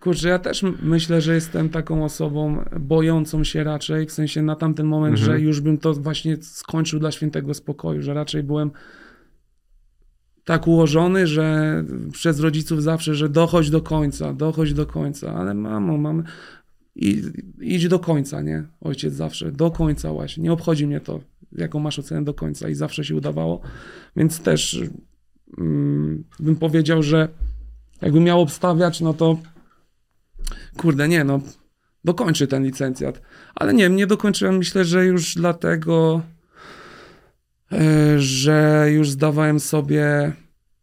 [0.00, 4.86] Kurczę, ja też myślę, że jestem taką osobą bojącą się raczej, w sensie na tamten
[4.86, 5.32] moment, Mhm.
[5.32, 8.70] że już bym to właśnie skończył dla świętego spokoju, że raczej byłem
[10.44, 11.74] tak ułożony, że
[12.12, 16.22] przez rodziców zawsze, że dochodź do końca, dochodź do końca, ale mamo, mamy,
[16.96, 17.22] i,
[17.60, 18.64] idź do końca, nie?
[18.80, 21.20] Ojciec zawsze, do końca właśnie, nie obchodzi mnie to,
[21.52, 23.60] jaką masz ocenę do końca i zawsze się udawało,
[24.16, 24.80] więc też
[25.58, 27.28] mm, bym powiedział, że
[28.02, 29.38] jakbym miał obstawiać, no to
[30.76, 31.40] kurde, nie, no
[32.04, 33.22] dokończy ten licencjat.
[33.54, 36.22] Ale nie, nie dokończyłem, myślę, że już dlatego,
[37.72, 40.32] e, że już zdawałem sobie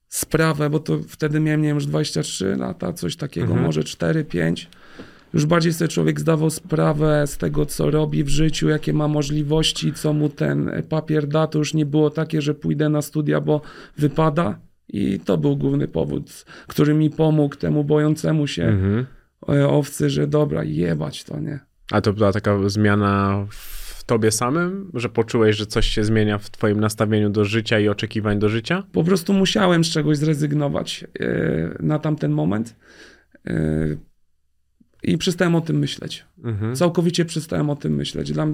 [0.09, 3.65] sprawę, bo to wtedy miałem, nie wiem, już 23 lata, coś takiego, Mhm.
[3.65, 4.70] może 4, 5.
[5.34, 9.93] Już bardziej sobie człowiek zdawał sprawę z tego, co robi w życiu, jakie ma możliwości,
[9.93, 11.47] co mu ten papier da.
[11.47, 13.61] To już nie było takie, że pójdę na studia, bo
[13.97, 14.59] wypada.
[14.89, 19.05] I to był główny powód, który mi pomógł temu bojącemu się Mhm.
[19.49, 21.59] e, owcy, że dobra, jebać to, nie?
[21.91, 26.49] A to była taka zmiana w tobie samym, że poczułeś, że coś się zmienia w
[26.49, 28.84] twoim nastawieniu do życia i oczekiwań do życia?
[28.91, 31.28] Po prostu musiałem z czegoś zrezygnować e,
[31.80, 32.75] na tamten moment.
[35.04, 36.26] I przestałem o tym myśleć.
[36.43, 36.76] Mhm.
[36.76, 38.32] Całkowicie przestałem o tym myśleć.
[38.32, 38.48] Dla,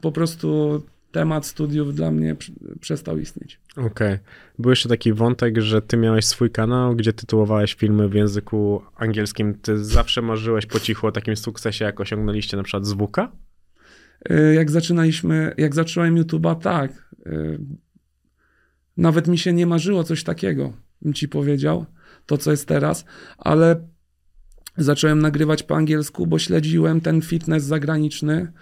[0.00, 0.82] po prostu
[1.12, 3.60] temat studiów dla mnie pr- przestał istnieć.
[3.76, 4.18] Okej.
[4.58, 9.54] Był jeszcze taki wątek, że ty miałeś swój kanał, gdzie tytułowałeś filmy w języku angielskim.
[9.54, 13.32] Ty zawsze marzyłeś po cichu o takim sukcesie, jak osiągnęliście na przykład zwuka?
[14.30, 17.10] E, Jak zaczynaliśmy, jak zacząłem YouTube'a, tak.
[17.26, 17.32] e,
[18.96, 20.72] Nawet mi się nie marzyło coś takiego,
[21.02, 21.86] bym ci powiedział,
[22.26, 23.04] to co jest teraz,
[23.38, 23.88] ale
[24.76, 28.52] zacząłem nagrywać po angielsku, bo śledziłem ten fitness zagraniczny,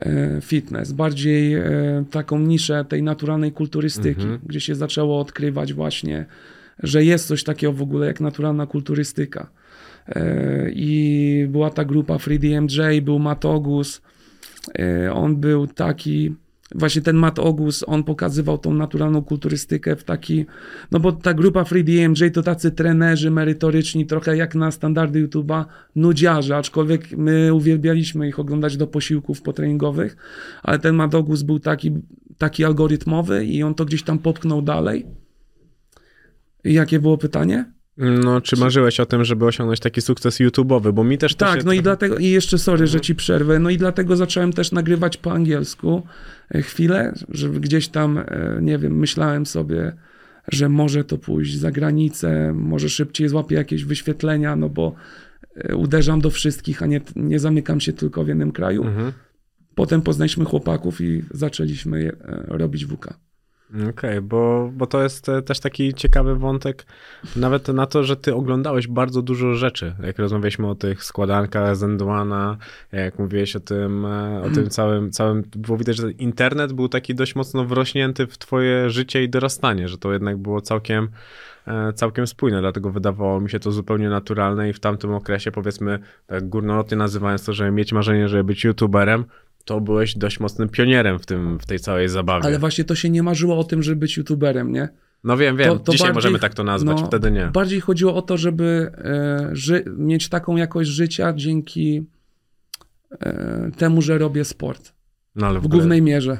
[0.00, 1.64] e, fitness, bardziej e,
[2.10, 4.40] taką niszę tej naturalnej kulturystyki, Mhm.
[4.46, 6.26] gdzie się zaczęło odkrywać właśnie,
[6.82, 9.50] że jest coś takiego w ogóle jak naturalna kulturystyka.
[10.08, 14.02] E, I była ta grupa FreeDMJ, był Matogus,
[15.12, 16.34] On był taki,
[16.74, 20.46] właśnie ten Matt Ogus, on pokazywał tą naturalną kulturystykę w taki,
[20.90, 25.64] no bo ta grupa Free DMJ to tacy trenerzy merytoryczni, trochę jak na standardy YouTube'a,
[25.96, 30.16] nudziarze, aczkolwiek my uwielbialiśmy ich oglądać do posiłków potreningowych,
[30.62, 31.92] ale ten Matt Ogus był taki,
[32.38, 35.06] taki algorytmowy i on to gdzieś tam popchnął dalej.
[36.64, 37.72] I jakie było pytanie?
[37.96, 40.92] No, czy marzyłeś o tym, żeby osiągnąć taki sukces YouTube'owy?
[40.92, 43.58] Bo mi też Tak, się no i trochę- dlatego, i jeszcze sorry, że ci przerwę,
[43.58, 46.02] no i dlatego zacząłem też nagrywać po angielsku
[46.54, 49.92] e, chwilę, żeby gdzieś tam, e, nie wiem, myślałem sobie,
[50.48, 54.94] że może to pójść za granicę, może szybciej złapię jakieś wyświetlenia, no bo
[55.56, 58.84] e, uderzam do wszystkich, a nie, nie zamykam się tylko w jednym kraju.
[58.84, 59.12] Mhm.
[59.74, 62.12] Potem poznaliśmy chłopaków i zaczęliśmy
[62.48, 63.14] robić WK.
[63.90, 66.86] Okej, bo, bo to jest e, też taki ciekawy wątek,
[67.36, 69.94] nawet na to, że ty oglądałeś bardzo dużo rzeczy.
[70.02, 72.56] Jak rozmawialiśmy o tych składankach Zenduana,
[72.92, 77.14] jak mówiłeś o tym, e, o tym całym, całym, było widać, że internet był taki
[77.14, 81.08] dość mocno wrośnięty w twoje życie i dorastanie, że to jednak było całkiem,
[81.66, 85.98] e, całkiem spójne, dlatego wydawało mi się to zupełnie naturalne i w tamtym okresie, powiedzmy,
[86.26, 89.24] tak górnolotnie nazywając to, żeby mieć marzenie, żeby być youtuberem,
[89.64, 92.44] to byłeś dość mocnym pionierem w, tym, w tej całej zabawie.
[92.46, 94.88] Ale właśnie to się nie marzyło o tym, żeby być youtuberem, nie?
[95.24, 95.68] No wiem, wiem.
[95.68, 97.46] To- to Dzisiaj bardziej- możemy tak to nazwać, no, wtedy nie.
[97.46, 102.06] Bardziej chodziło o to, żeby e, ży- mieć taką jakość życia dzięki
[103.20, 104.92] e, temu, że robię sport.
[105.36, 106.38] No W ogóle głównej mierze.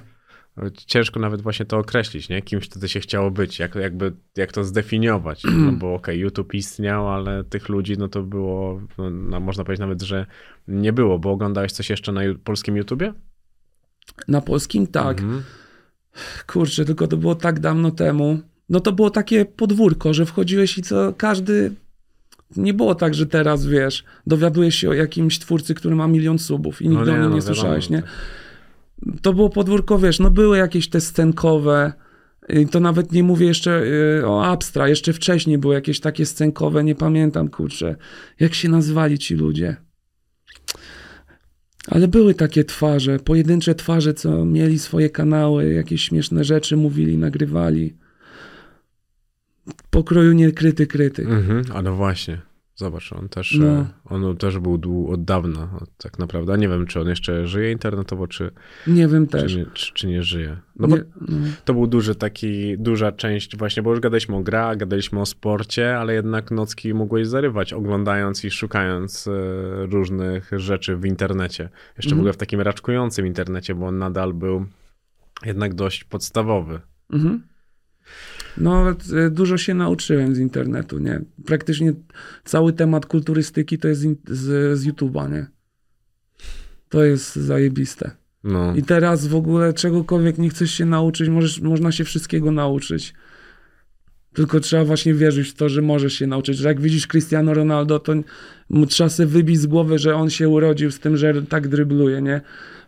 [0.87, 2.43] Ciężko nawet właśnie to określić, nie?
[2.43, 5.43] Kimś wtedy się chciało być, jak, jakby, jak to zdefiniować.
[5.45, 9.81] No bo okej, YouTube istniał, ale tych ludzi, no to było, no, no, można powiedzieć
[9.81, 10.27] nawet, że
[10.69, 13.13] nie było, bo oglądałeś coś jeszcze na polskim YouTubie?
[14.29, 15.21] Na polskim tak.
[15.21, 15.43] Mhm.
[16.47, 18.39] Kurczę, tylko to było tak dawno temu.
[18.69, 21.75] No to było takie podwórko, że wchodziłeś i co każdy.
[22.57, 26.83] Nie było tak, że teraz wiesz, dowiadujesz się o jakimś twórcy, który ma milion subów
[26.83, 28.13] i nigdy o nim nie no, słyszałeś, wiadomo, nie?
[29.23, 31.93] To było podwórko, wiesz, no były jakieś te scenkowe.
[32.49, 33.83] i To nawet nie mówię jeszcze
[34.21, 37.97] y, o Abstra, jeszcze wcześniej były jakieś takie scenkowe, nie pamiętam, kurczę,
[38.41, 39.77] jak się nazywali ci ludzie.
[41.89, 47.97] Ale były takie twarze, pojedyncze twarze, co mieli swoje kanały, jakieś śmieszne rzeczy mówili, nagrywali.
[49.91, 51.27] Pokroju niekryty krytyk.
[51.27, 51.65] Mhm.
[51.75, 52.52] A no właśnie.
[52.75, 53.67] Zobacz, on też, No.
[53.67, 55.69] e, on też był dłu- od dawna,
[55.99, 56.59] tak naprawdę.
[56.59, 58.51] Nie wiem, czy on jeszcze żyje internetowo, czy,
[58.87, 59.53] Nie wiem też.
[59.53, 60.57] czy, nie, czy, czy nie żyje.
[60.77, 61.37] No bo nie, no.
[61.65, 65.99] To był duży taki, duża część właśnie, bo już gadaliśmy o grach, gadaliśmy o sporcie,
[65.99, 69.33] ale jednak nocki mogłeś zarywać, oglądając i szukając e,
[69.87, 71.63] różnych rzeczy w internecie.
[71.97, 72.21] Jeszcze w Mhm.
[72.21, 74.67] ogóle w takim raczkującym internecie, bo on nadal był
[75.45, 76.81] jednak dość podstawowy.
[77.13, 77.43] Mhm.
[78.57, 81.21] No, e, dużo się nauczyłem z internetu, nie?
[81.47, 81.93] Praktycznie
[82.45, 85.47] cały temat kulturystyki to jest z, z, z YouTube'a, nie?
[86.89, 88.11] To jest zajebiste.
[88.45, 93.15] No, I teraz w ogóle czegokolwiek nie chcesz się nauczyć, możesz, można się wszystkiego nauczyć.
[94.33, 96.57] Tylko trzeba właśnie wierzyć w to, że możesz się nauczyć.
[96.57, 98.13] Że jak widzisz Cristiano Ronaldo, to
[98.71, 102.23] mu trzeba sobie wybić z głowy, że on się urodził z tym, że tak drybluje,
[102.23, 102.41] nie?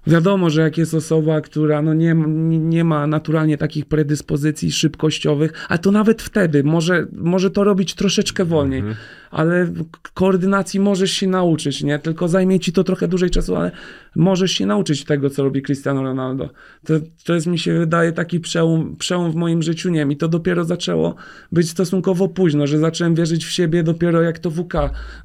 [0.07, 2.15] Wiadomo, że jak jest osoba, która no nie,
[2.59, 8.45] nie ma naturalnie takich predyspozycji szybkościowych, a to nawet wtedy może, może to robić troszeczkę
[8.45, 8.97] wolniej, Mhm.
[9.31, 9.73] ale
[10.15, 11.99] koordynacji możesz się nauczyć, nie?
[11.99, 13.71] Tylko zajmie ci to trochę dłużej czasu, ale
[14.17, 16.51] możesz się nauczyć tego, co robi Cristiano Ronaldo.
[16.87, 16.95] To,
[17.25, 20.29] to jest, mi się wydaje, taki przełom, przełom w moim życiu, nie wiem, i to
[20.29, 21.15] dopiero zaczęło
[21.53, 24.75] być stosunkowo późno, że zacząłem wierzyć w siebie dopiero jak to WK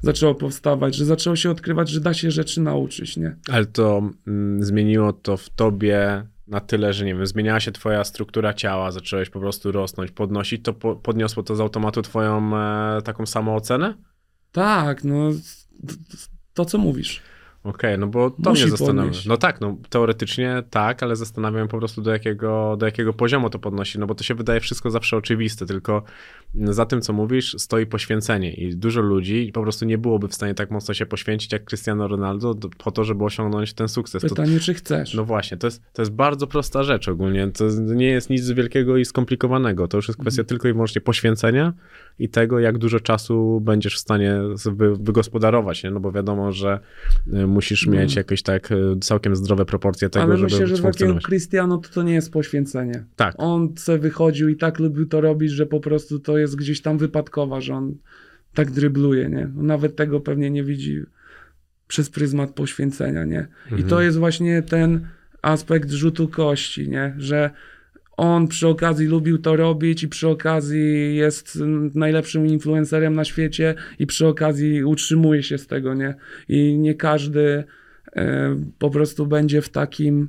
[0.02, 3.36] zaczęło powstawać, że zaczęło się odkrywać, że da się rzeczy nauczyć, nie?
[3.52, 8.04] Ale to mm, zmieniło to w tobie na tyle, że nie wiem, zmieniała się twoja
[8.04, 13.02] struktura ciała, zacząłeś po prostu rosnąć, podnosić, to po, podniosło to z automatu twoją e,
[13.02, 13.94] taką samoocenę?
[14.52, 15.30] Tak, no
[16.54, 17.22] to, co mówisz.
[17.64, 19.10] Okej, no bo to Musi mnie zastanawia.
[19.26, 23.58] No tak, no teoretycznie tak, ale zastanawiam po prostu do jakiego, do jakiego poziomu to
[23.58, 26.02] podnosi, no bo to się wydaje wszystko zawsze oczywiste, tylko
[26.54, 30.54] za tym, co mówisz, stoi poświęcenie i dużo ludzi po prostu nie byłoby w stanie
[30.54, 34.22] tak mocno się poświęcić jak Cristiano Ronaldo do, po to, żeby osiągnąć ten sukces.
[34.22, 35.14] To, Pytanie, czy chcesz?
[35.14, 38.96] no właśnie, to jest, to jest bardzo prosta rzecz ogólnie, to nie jest nic wielkiego
[38.96, 41.72] i skomplikowanego, to już jest kwestia tylko i wyłącznie poświęcenia
[42.18, 44.40] i tego, jak dużo czasu będziesz w stanie
[44.72, 45.90] wy, wygospodarować, nie?
[45.90, 46.80] no bo wiadomo, że
[47.34, 47.92] y, musisz No.
[47.92, 51.14] mieć jakieś tak y, całkiem zdrowe proporcje tego, Ale żeby myślę, że takiego.
[51.14, 53.04] Cristiano to, to nie jest poświęcenie.
[53.16, 53.34] Tak.
[53.38, 56.98] On se wychodził i tak lubił to robić, że po prostu to jest gdzieś tam
[56.98, 57.94] wypadkowa, że on
[58.54, 59.50] tak drybluje, nie?
[59.54, 61.02] Nawet tego pewnie nie widzi
[61.88, 63.48] przez pryzmat poświęcenia, nie?
[63.70, 63.88] I Mhm.
[63.88, 65.06] to jest właśnie ten
[65.42, 67.14] aspekt rzutu kości, nie?
[67.18, 67.50] Że
[68.16, 71.58] on przy okazji lubił to robić i przy okazji jest
[71.94, 76.14] najlepszym influencerem na świecie i przy okazji utrzymuje się z tego, nie?
[76.48, 77.64] I nie każdy
[78.16, 80.28] e, po prostu będzie w takim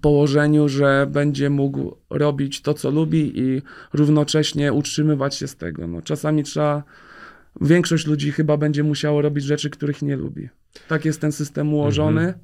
[0.00, 3.62] położeniu, że będzie mógł robić to, co lubi i
[3.92, 5.86] równocześnie utrzymywać się z tego.
[5.86, 6.82] No, czasami trzeba,
[7.60, 10.48] większość ludzi chyba będzie musiało robić rzeczy, których nie lubi.
[10.88, 12.34] Tak jest ten system ułożony,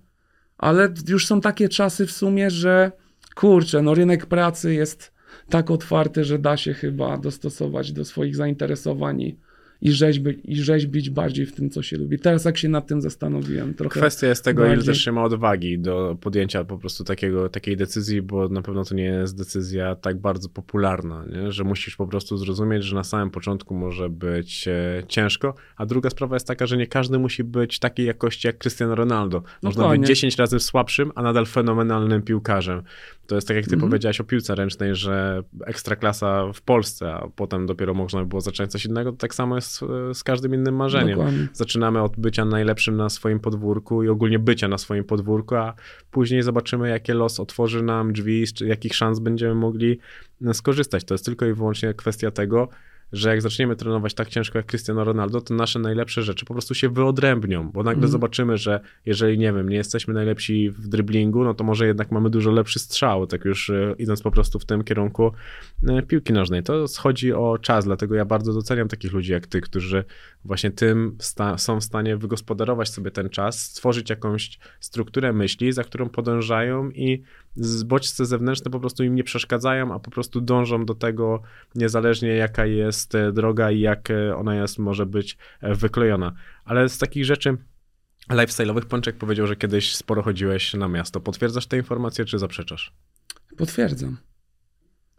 [0.58, 2.92] ale już są takie czasy w sumie, że
[3.34, 5.12] kurczę, no rynek pracy jest
[5.48, 9.36] tak otwarty, że da się chyba dostosować do swoich zainteresowań
[9.82, 12.18] i, rzeźby, i rzeźbić bardziej w tym, co się lubi.
[12.18, 14.00] Teraz jak się nad tym zastanowiłem trochę.
[14.00, 14.94] Kwestia jest tego, ile bardziej.
[14.94, 18.94] też się ma odwagi do podjęcia po prostu takiego, takiej decyzji, bo na pewno to
[18.94, 21.52] nie jest decyzja tak bardzo popularna, nie?
[21.52, 26.10] że musisz po prostu zrozumieć, że na samym początku może być e, ciężko, a druga
[26.10, 29.42] sprawa jest taka, że nie każdy musi być takiej jakości jak Cristiano Ronaldo.
[29.62, 32.82] Można być 10 razy słabszym, a nadal fenomenalnym piłkarzem.
[33.30, 33.90] To jest tak, jak ty Mhm.
[33.90, 38.70] powiedziałeś o piłce ręcznej, że ekstraklasa w Polsce, a potem dopiero można by było zacząć
[38.72, 41.48] coś innego, to tak samo jest e, z każdym innym marzeniem Dokładnie.
[41.52, 45.74] zaczynamy od bycia najlepszym na swoim podwórku i ogólnie bycia na swoim podwórku, a
[46.10, 49.98] później zobaczymy, jakie los otworzy nam drzwi, z czy- jakich szans będziemy mogli
[50.46, 51.04] e, skorzystać.
[51.04, 52.68] To jest tylko i wyłącznie kwestia tego,
[53.12, 56.74] że jak zaczniemy trenować tak ciężko jak Cristiano Ronaldo, to nasze najlepsze rzeczy po prostu
[56.74, 58.12] się wyodrębnią, bo nagle Mhm.
[58.12, 62.30] zobaczymy, że jeżeli, nie wiem, nie jesteśmy najlepsi w driblingu, no to może jednak mamy
[62.30, 65.32] dużo lepszy strzał, tak już e, idąc po prostu w tym kierunku
[65.88, 66.62] e, piłki nożnej.
[66.62, 70.04] To schodzi o czas, dlatego ja bardzo doceniam takich ludzi jak ty, którzy
[70.44, 71.16] właśnie tym
[71.56, 77.22] są w stanie wygospodarować sobie ten czas, stworzyć jakąś strukturę myśli, za którą podążają i
[77.56, 81.42] z bodźce zewnętrzne po prostu im nie przeszkadzają, a po prostu dążą do tego,
[81.74, 86.32] niezależnie jaka jest e, droga i jak e, ona jest, może być e, wyklejona.
[86.64, 87.56] Ale z takich rzeczy
[88.30, 91.20] lifestyle'owych Pączek powiedział, że kiedyś sporo chodziłeś na miasto.
[91.20, 92.92] Potwierdzasz tę informację, czy zaprzeczasz?
[93.56, 94.16] Potwierdzam.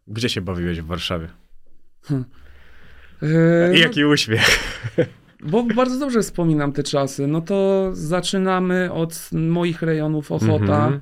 [0.07, 1.27] Gdzie się bawiłeś w Warszawie?
[3.21, 4.59] Eee, I jaki uśmiech.
[5.43, 7.27] Bo bardzo dobrze wspominam te czasy.
[7.27, 11.01] No to zaczynamy od moich rejonów Ochota, Mhm.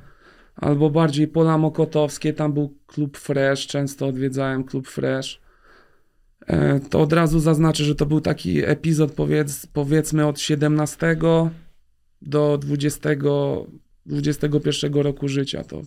[0.61, 2.33] Albo bardziej Pola Mokotowskie.
[2.33, 5.41] Tam był klub Fresh, często odwiedzałem klub Fresh.
[6.47, 11.15] E, To od razu zaznaczę, że to był taki epizod powiedz, powiedzmy od 17
[12.21, 13.09] do 20,
[14.05, 15.63] 21 roku życia.
[15.63, 15.81] To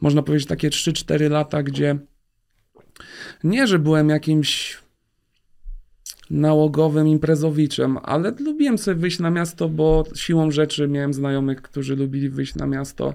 [0.00, 1.98] można powiedzieć takie 3-4 lata, gdzie
[3.44, 4.78] nie, że byłem jakimś
[6.30, 12.28] nałogowym imprezowiczem, ale lubiłem sobie wyjść na miasto, bo siłą rzeczy miałem znajomych, którzy lubili
[12.28, 13.14] wyjść na miasto.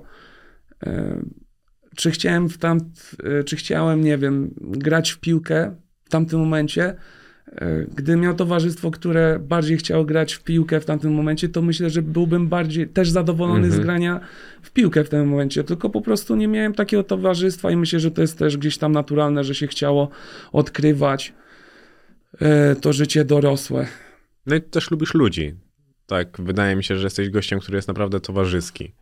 [0.84, 1.22] E,
[1.96, 2.78] Czy chciałem w tam,
[3.24, 6.96] e, czy chciałem, nie wiem, grać w piłkę w tamtym momencie?
[7.48, 11.90] E, Gdy miał towarzystwo, które bardziej chciało grać w piłkę w tamtym momencie, to myślę,
[11.90, 13.84] że byłbym bardziej też zadowolony z Mhm.
[13.84, 14.20] grania
[14.62, 15.64] w piłkę w tym momencie.
[15.64, 18.92] Tylko po prostu nie miałem takiego towarzystwa i myślę, że to jest też gdzieś tam
[18.92, 20.10] naturalne, że się chciało
[20.52, 21.34] odkrywać
[22.82, 23.88] to życie dorosłe.
[24.46, 25.56] No i też lubisz ludzi.
[26.06, 28.96] Tak, wydaje mi się, że jesteś gościem, który jest naprawdę towarzyski.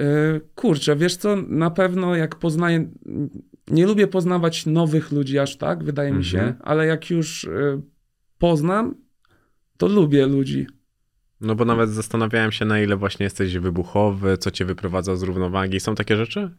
[0.00, 2.90] E, Kurczę, wiesz co, na pewno jak poznaję,
[3.68, 6.56] nie lubię poznawać nowych ludzi aż tak, wydaje mi się, Mhm.
[6.64, 7.82] ale jak już y,
[8.38, 8.94] poznam,
[9.76, 10.66] to lubię ludzi.
[11.40, 15.80] No bo nawet zastanawiałem się, na ile właśnie jesteś wybuchowy, co cię wyprowadza z równowagi.
[15.80, 16.50] Są takie rzeczy?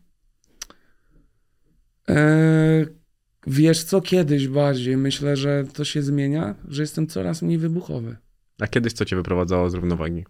[2.09, 2.85] E,
[3.47, 4.97] wiesz co, kiedyś bardziej.
[4.97, 8.17] Myślę, że to się zmienia, że jestem coraz mniej wybuchowy.
[8.59, 10.25] A kiedyś co cię wyprowadzało z równowagi?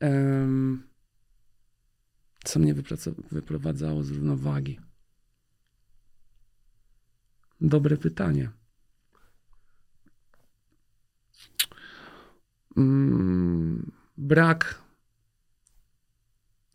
[0.00, 0.82] Em,
[2.44, 2.74] co mnie
[3.30, 4.80] wyprowadzało z równowagi?
[7.60, 8.50] Dobre pytanie.
[12.76, 14.82] Mm, brak,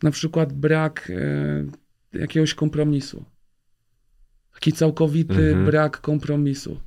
[0.03, 1.11] na przykład brak
[2.13, 3.26] e, jakiegoś kompromisu.
[4.53, 5.66] Taki całkowity Mhm.
[5.66, 6.80] brak kompromisu.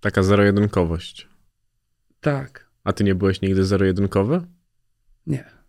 [0.00, 1.28] Taka zero-jedynkowość.
[2.20, 4.46] Tak, A ty nie byłeś nigdy zero-jedynkowy?
[5.26, 5.61] nie.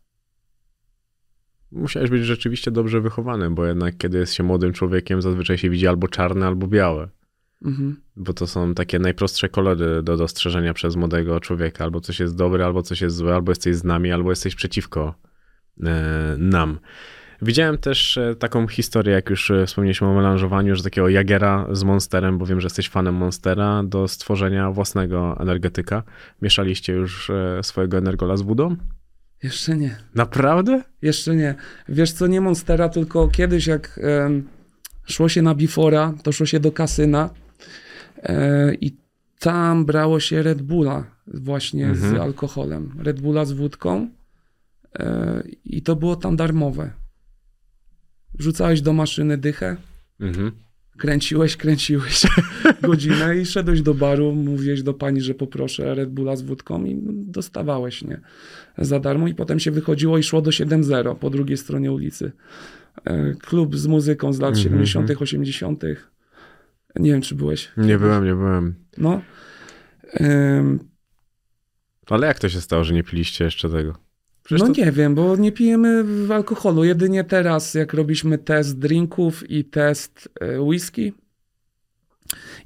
[1.74, 5.88] Musiałeś być rzeczywiście dobrze wychowany, bo jednak kiedy jest się młodym człowiekiem, zazwyczaj się widzi
[5.88, 7.10] albo czarne, albo białe.
[7.66, 7.96] Mhm.
[8.16, 11.84] Bo to są takie najprostsze kolory do dostrzeżenia przez młodego człowieka.
[11.84, 15.16] Albo coś jest dobre, albo coś jest złe, albo jesteś z nami, albo jesteś przeciwko
[15.84, 16.80] e, nam.
[17.42, 21.84] Widziałem też e, taką historię, jak już e, wspomnieliśmy o melanżowaniu, że takiego Jagera z
[21.84, 26.04] Monsterem, bo wiem, że jesteś fanem Monstera, do stworzenia własnego energetyka.
[26.42, 28.76] Mieszaliście już e, swojego energola z wodą?
[29.44, 29.98] Jeszcze nie.
[30.16, 30.84] Naprawdę?
[31.02, 31.56] Jeszcze nie.
[31.90, 34.00] Wiesz co, nie Monstera, tylko kiedyś jak
[35.06, 37.30] szło się na Bifora, to szło się do kasyna
[38.24, 38.98] e, i
[39.40, 42.22] tam brało się Red Bulla właśnie z Mhm.
[42.22, 42.96] alkoholem.
[43.00, 44.10] Red Bulla z wódką
[45.00, 46.92] e, i to było tam darmowe.
[48.40, 49.78] Rzucałeś do maszyny dychę,
[50.20, 50.52] Mhm.
[50.98, 52.22] Kręciłeś, kręciłeś
[52.82, 57.00] godzinę i szedłeś do baru, mówiłeś do pani, że poproszę Red Bulla z wódką i
[57.08, 58.22] dostawałeś, nie?
[58.78, 62.32] Za darmo i potem się wychodziło i szło do 7-0 po drugiej stronie ulicy.
[63.06, 64.64] E, Klub z muzyką z lat Mhm.
[64.64, 65.84] 70., 80.
[66.96, 67.72] Nie wiem, czy byłeś.
[67.78, 68.76] Nie byłem, nie byłem.
[68.98, 69.22] No.
[70.14, 70.80] Em,
[72.10, 73.96] Ale jak to się stało, że nie piliście jeszcze tego?
[74.44, 74.82] Przecież no to...
[74.82, 76.84] nie wiem, bo nie pijemy w alkoholu.
[76.84, 81.14] Jedynie teraz, jak robiliśmy test drinków i test e, whisky.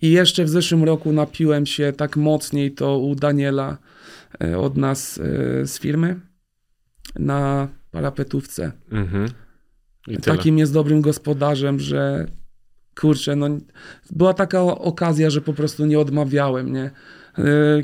[0.02, 3.78] I jeszcze w zeszłym roku napiłem się tak mocniej to u Daniela
[4.44, 5.22] e, od nas e,
[5.68, 6.20] z firmy
[7.16, 8.72] na parapetówce.
[8.92, 9.30] Mhm.
[10.24, 12.26] Takim jest dobrym gospodarzem, że
[13.00, 13.48] kurczę, no
[14.12, 16.92] była taka okazja, że po prostu nie odmawiałem, nie?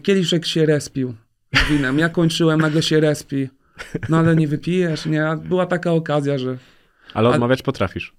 [0.03, 1.13] Kieliszek się respił
[1.69, 1.99] winem.
[1.99, 3.49] Ja kończyłem, nagle się respi.
[4.09, 5.27] No ale nie wypijesz, nie?
[5.27, 6.57] A Była taka okazja, że
[7.13, 8.13] Ale a- odmawiać potrafisz.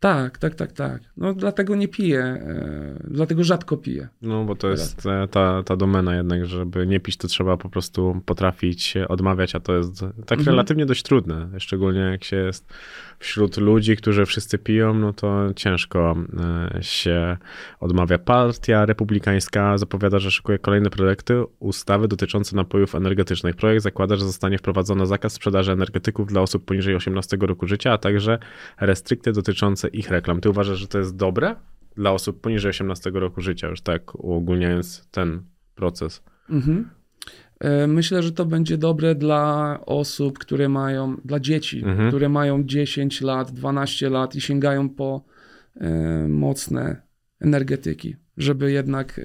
[0.00, 1.02] tak, tak, tak, tak.
[1.16, 4.08] No dlatego nie piję, e, dlatego rzadko piję.
[4.22, 7.68] No, bo to jest e, ta, ta domena jednak, żeby nie pić, to trzeba po
[7.70, 10.46] prostu potrafić odmawiać, a to jest tak Mhm.
[10.46, 11.48] relatywnie dość trudne.
[11.58, 12.72] Szczególnie jak się jest
[13.20, 16.16] wśród ludzi, którzy wszyscy piją, no to ciężko
[16.76, 17.36] e, się
[17.80, 18.18] odmawia.
[18.18, 23.56] Partia Republikańska zapowiada, że szykuje kolejne projekty ustawy dotyczące napojów energetycznych.
[23.56, 27.98] Projekt zakłada, że zostanie wprowadzony zakaz sprzedaży energetyków dla osób poniżej 18 roku życia, a
[27.98, 28.38] także
[28.80, 30.40] restrykcje dotyczące ich reklam.
[30.40, 31.56] Ty uważasz, że to jest dobre
[31.96, 35.42] dla osób poniżej 18 roku życia, już tak uogólniając ten
[35.74, 36.22] proces?
[36.50, 36.99] Mhm.
[37.60, 42.08] E, Myślę, że to będzie dobre dla osób, które mają, dla dzieci, Mhm.
[42.08, 45.24] które mają 10 lat, 12 lat i sięgają po
[45.80, 45.88] e,
[46.28, 47.02] mocne
[47.40, 49.22] energetyki, żeby jednak e,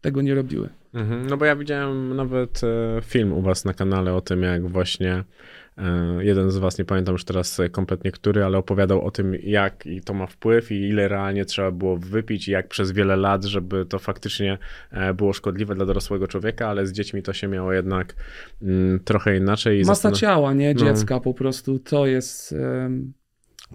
[0.00, 0.68] tego nie robiły.
[0.94, 4.68] Mhm, No bo ja widziałem nawet e, film u was na kanale o tym, jak
[4.68, 5.24] właśnie
[6.20, 9.86] jeden z was, nie pamiętam już teraz e, kompletnie który, ale opowiadał o tym, jak
[9.86, 13.44] i to ma wpływ i ile realnie trzeba było wypić i jak przez wiele lat,
[13.44, 14.58] żeby to faktycznie
[14.90, 18.14] e, było szkodliwe dla dorosłego człowieka, ale z dziećmi to się miało jednak
[18.62, 19.82] mm, trochę inaczej.
[19.84, 20.74] Masa zastan- ciała, nie?
[20.74, 20.80] No.
[20.80, 22.54] Dziecka po prostu to jest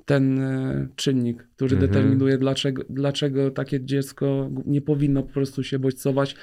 [0.06, 1.92] ten e, czynnik, który Mhm.
[1.92, 6.36] determinuje, dlaczego, dlaczego takie dziecko nie powinno po prostu się bodźcować e,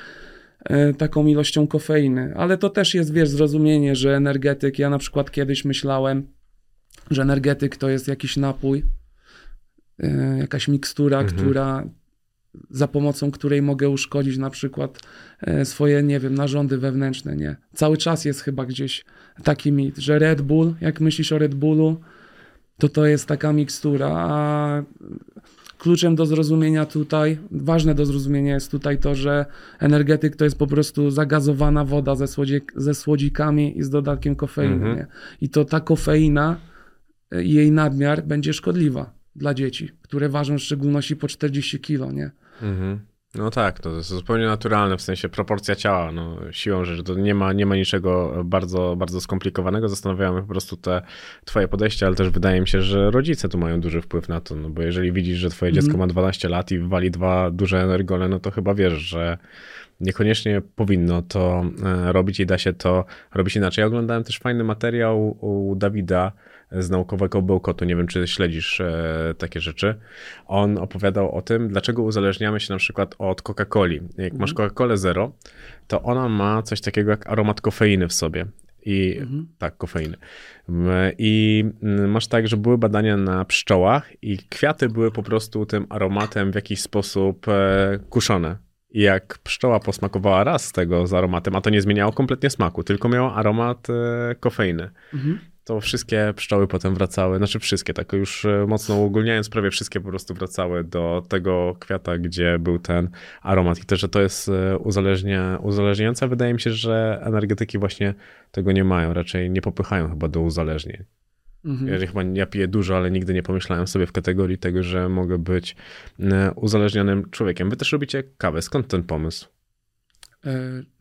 [0.99, 2.33] taką ilością kofeiny.
[2.37, 6.27] Ale to też jest, wiesz, zrozumienie, że energetyk, ja na przykład kiedyś myślałem,
[7.11, 8.85] że energetyk to jest jakiś napój,
[9.99, 11.37] e, jakaś mikstura, Mhm.
[11.37, 11.85] która
[12.71, 15.01] za pomocą której mogę uszkodzić na przykład
[15.41, 17.57] e, swoje, nie wiem, narządy wewnętrzne, nie.
[17.75, 19.05] Cały czas jest chyba gdzieś
[19.45, 22.01] taki mit, że Red Bull, jak myślisz o Red Bullu,
[22.79, 24.83] to to jest taka mikstura, a
[25.79, 29.47] kluczem do zrozumienia tutaj, ważne do zrozumienia jest tutaj to, że
[29.79, 32.27] energetyk to jest po prostu zagazowana woda ze,
[32.77, 34.97] ze słodzikami i z dodatkiem kofeiny, Mhm.
[34.97, 35.07] nie?
[35.41, 36.57] I to ta kofeina
[37.33, 42.13] e, i jej nadmiar będzie szkodliwa dla dzieci, które ważą w szczególności po 40 kilo,
[42.13, 42.31] nie?
[42.63, 43.01] Mhm.
[43.39, 47.35] No tak, to jest zupełnie naturalne, w sensie proporcja ciała, no siłą rzeczy, to nie
[47.35, 51.03] ma, nie ma niczego bardzo, bardzo skomplikowanego, zastanawiają mnie po prostu te
[51.45, 54.57] twoje podejście, ale też wydaje mi się, że rodzice tu mają duży wpływ na to,
[54.57, 58.29] no bo jeżeli widzisz, że twoje dziecko ma 12 lat i wali dwa duże energole,
[58.29, 59.39] no to chyba wiesz, że
[60.01, 63.83] niekoniecznie powinno to e, robić i da się to robić inaczej.
[63.83, 66.33] Ja oglądałem też fajny materiał u Dawida
[66.73, 69.95] z naukowego bełkotu, nie wiem czy śledzisz e, takie rzeczy.
[70.47, 74.01] On opowiadał o tym, dlaczego uzależniamy się na przykład od Coca-Coli.
[74.19, 75.33] Jak masz Coca-Colę Zero,
[75.87, 78.47] to ona ma coś takiego jak aromat kofeiny w sobie.
[78.85, 79.21] I
[79.59, 80.17] tak, kofeiny.
[81.19, 81.65] I
[82.09, 86.55] masz tak, że były badania na pszczołach i kwiaty były po prostu tym aromatem w
[86.55, 88.57] jakiś sposób e, kuszone.
[88.91, 92.85] I jak pszczoła posmakowała raz z tego z aromatem, a to nie zmieniało kompletnie smaku,
[92.85, 94.91] tylko miało aromat e, kofeiny,
[95.69, 100.09] to wszystkie pszczoły potem wracały, znaczy wszystkie, tak już e, mocno uogólniając, prawie wszystkie po
[100.09, 103.11] prostu wracały do tego kwiata, gdzie był ten
[103.43, 103.79] aromat.
[103.79, 106.29] I też, że to jest e, uzależnia, uzależniające.
[106.29, 108.15] Wydaje mi się, że energetyki właśnie
[108.51, 111.05] tego nie mają, raczej nie popychają chyba do uzależnień.
[111.65, 112.01] Mhm.
[112.01, 115.39] Ja chyba ja piję dużo, ale nigdy nie pomyślałem sobie w kategorii tego, że mogę
[115.39, 115.77] być
[116.21, 117.71] e, uzależnionym człowiekiem.
[117.71, 118.63] Wy też robicie kawę.
[118.63, 119.49] Skąd ten pomysł?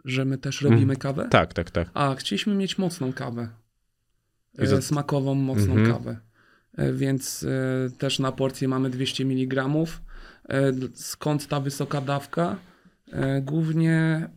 [0.05, 1.27] Że my też robimy kawę?
[1.31, 1.89] Tak, tak, tak.
[1.93, 3.49] A, chcieliśmy mieć mocną kawę.
[4.57, 5.91] Za- E, smakową, mocną Mhm.
[5.93, 6.17] kawę.
[6.77, 9.65] E, więc e, też na porcję mamy 200 mg.
[10.95, 12.57] Skąd ta wysoka dawka?
[13.41, 14.27] Głównie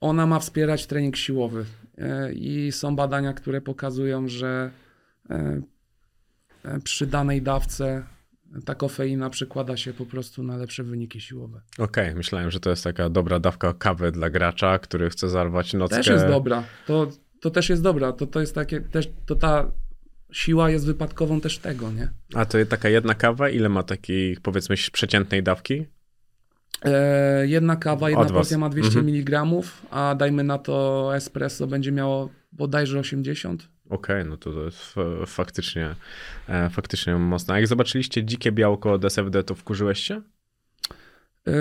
[0.00, 1.64] ona ma wspierać trening siłowy.
[2.34, 4.70] I są badania, które pokazują, że
[6.84, 8.04] przy danej dawce
[8.64, 11.60] ta kofeina przekłada się po prostu na lepsze wyniki siłowe.
[11.78, 15.96] Okej, myślałem, że to jest taka dobra dawka kawy dla gracza, który chce zarwać nockę.
[15.96, 16.64] Też jest dobra.
[16.86, 17.10] To,
[17.42, 18.12] to też jest dobra.
[18.12, 19.70] To, to jest takie, też, to ta
[20.32, 22.10] siła jest wypadkową też tego, nie?
[22.34, 25.86] A to jest taka jedna kawa, ile ma takiej, powiedzmy, przeciętnej dawki?
[26.84, 28.36] E, jedna kawa, jedna Od was.
[28.38, 29.16] porcja ma 200 Mhm.
[29.16, 29.42] mg,
[29.90, 33.68] a dajmy na to espresso będzie miało bodajże 80.
[33.90, 34.94] Okej, no to, to jest
[35.26, 35.94] faktycznie,
[36.48, 37.54] e, faktycznie mocno.
[37.54, 40.22] A jak zobaczyliście dzikie białko od SFD, to wkurzyłeś się?
[41.48, 41.52] E,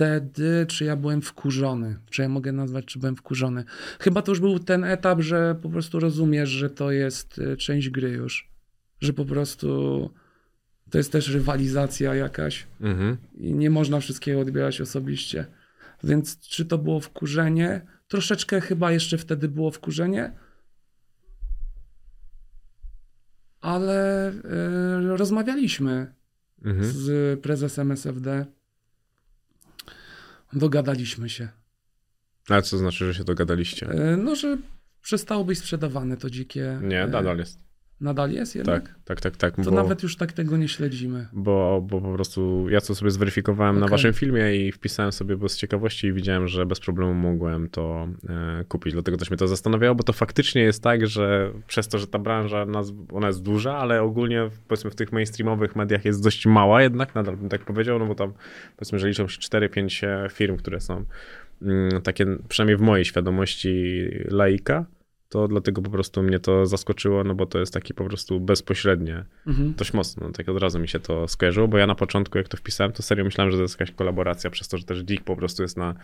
[0.00, 1.98] wtedy, czy ja byłem wkurzony?
[2.10, 3.64] Czy ja mogę nazwać, czy byłem wkurzony?
[4.00, 7.90] Chyba to już był ten etap, że po prostu rozumiesz, że to jest e, część
[7.90, 8.50] gry już.
[9.00, 10.10] Że po prostu
[10.90, 12.66] to jest też rywalizacja jakaś.
[12.80, 13.16] Mhm.
[13.34, 15.46] i nie można wszystkiego odbierać osobiście.
[16.04, 17.80] Więc czy to było wkurzenie?
[18.08, 20.32] Troszeczkę chyba jeszcze wtedy było wkurzenie,
[23.60, 26.14] ale e, rozmawialiśmy
[26.64, 26.84] Mhm.
[26.92, 28.46] z prezesem SFD.
[30.52, 31.48] Dogadaliśmy się.
[32.48, 33.88] A co znaczy, że się dogadaliście?
[33.88, 34.58] E, no, że
[35.02, 36.78] przestało być sprzedawane to dzikie.
[36.82, 37.58] Nie, e, nadal jest.
[38.00, 38.82] Nadal jest jednak?
[38.82, 39.56] Tak, tak, tak, tak.
[39.56, 39.76] To bo...
[39.76, 41.26] nawet już tak tego nie śledzimy.
[41.32, 43.90] bo, bo po prostu ja to sobie zweryfikowałem na Okej.
[43.90, 48.08] waszym filmie i wpisałem sobie bo z ciekawości i widziałem, że bez problemu mogłem to
[48.28, 48.92] e, kupić.
[48.92, 52.18] Dlatego też mnie to zastanawiało, bo to faktycznie jest tak, że przez to, że ta
[52.18, 56.82] branża naz- ona jest duża, ale ogólnie powiedzmy w tych mainstreamowych mediach jest dość mała
[56.82, 58.32] jednak, nadal bym tak powiedział, no bo tam
[58.76, 61.04] powiedzmy, że liczą się 4-5 firm, które są
[61.62, 64.84] mm, takie, przynajmniej w mojej świadomości laika,
[65.30, 69.24] to dlatego po prostu mnie to zaskoczyło, no bo to jest taki po prostu bezpośrednie
[69.46, 69.74] Mhm.
[69.76, 72.56] dość mocno, tak od razu mi się to skojarzyło, bo ja na początku jak to
[72.56, 75.36] wpisałem, to serio myślałem, że to jest jakaś kolaboracja, przez to, że też Dick po
[75.36, 75.94] prostu jest na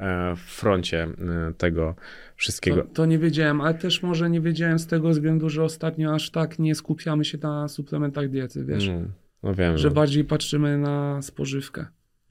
[0.00, 1.94] e, froncie e, tego
[2.36, 2.82] wszystkiego.
[2.82, 6.30] To, to nie wiedziałem, ale też może nie wiedziałem z tego względu, że ostatnio aż
[6.30, 9.12] tak nie skupiamy się na suplementach diety, wiesz, Mm,
[9.42, 11.86] no wiem, że że bardziej patrzymy na spożywkę.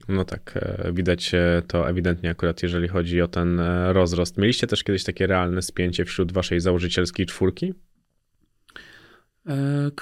[0.08, 4.38] No tak, e, widać e, to ewidentnie akurat jeżeli chodzi o ten e, rozrost.
[4.38, 7.74] Mieliście też kiedyś takie realne spięcie wśród waszej założycielskiej czwórki?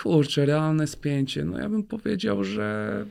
[0.03, 1.45] Kurczę, realne spięcie.
[1.45, 3.07] No ja bym powiedział, że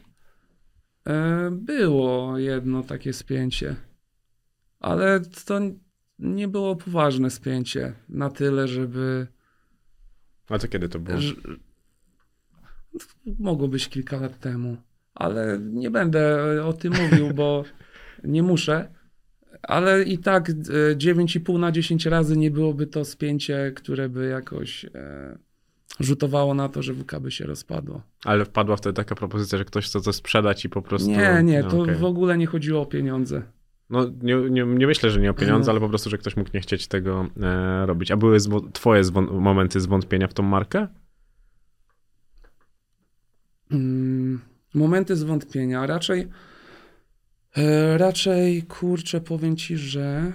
[1.52, 3.76] było jedno takie spięcie,
[4.80, 5.60] ale to
[6.20, 9.28] nie było poważne spięcie na tyle, żeby
[10.50, 11.22] A to kiedy to było?
[11.22, 11.34] że,
[13.40, 14.78] mogło być kilka lat temu,
[15.16, 17.64] ale nie będę o tym mówił, bo
[18.24, 18.94] nie muszę.
[19.62, 20.54] Ale i tak e,
[20.96, 25.38] 9,5 na 10 razy nie byłoby to spięcie, które by jakoś e,
[26.00, 28.02] rzutowało na to, że WK by się rozpadło.
[28.26, 31.10] Ale wpadła wtedy taka propozycja, że ktoś chce to sprzedać i po prostu...
[31.10, 31.96] Nie, nie, No, to okej.
[31.96, 33.42] w ogóle nie chodziło o pieniądze.
[33.90, 35.72] No, nie, nie, nie myślę, że nie o pieniądze, No.
[35.72, 38.12] ale po prostu, że ktoś mógł nie chcieć tego e, robić.
[38.12, 40.88] A były zwo- twoje zwą- momenty zwątpienia w tą markę?
[43.72, 44.40] Mm,
[44.74, 45.88] momenty zwątpienia.
[45.88, 46.28] Raczej,
[47.58, 50.32] e, raczej kurczę, powiem ci, że.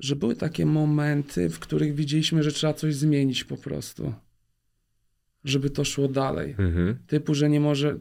[0.00, 4.14] Że były takie momenty, w których widzieliśmy, że trzeba coś zmienić po prostu.
[5.44, 6.54] żeby to szło dalej.
[6.58, 6.98] Mhm.
[7.06, 7.98] Typu, że nie może,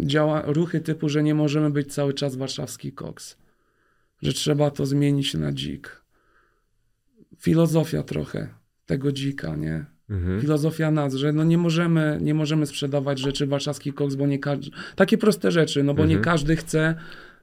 [0.00, 3.36] działa ruchy typu, że nie możemy być cały czas warszawski koks.
[4.22, 6.02] Że trzeba to zmienić na dzik.
[7.38, 8.54] Filozofia trochę
[8.86, 9.97] tego dzika, nie?
[10.10, 10.40] Mhm.
[10.40, 14.70] Filozofia nas, że no nie możemy, nie możemy sprzedawać rzeczy warszawski koks, bo nie każdy,
[14.96, 16.24] takie proste rzeczy, no bo nie Mhm.
[16.24, 16.94] każdy chce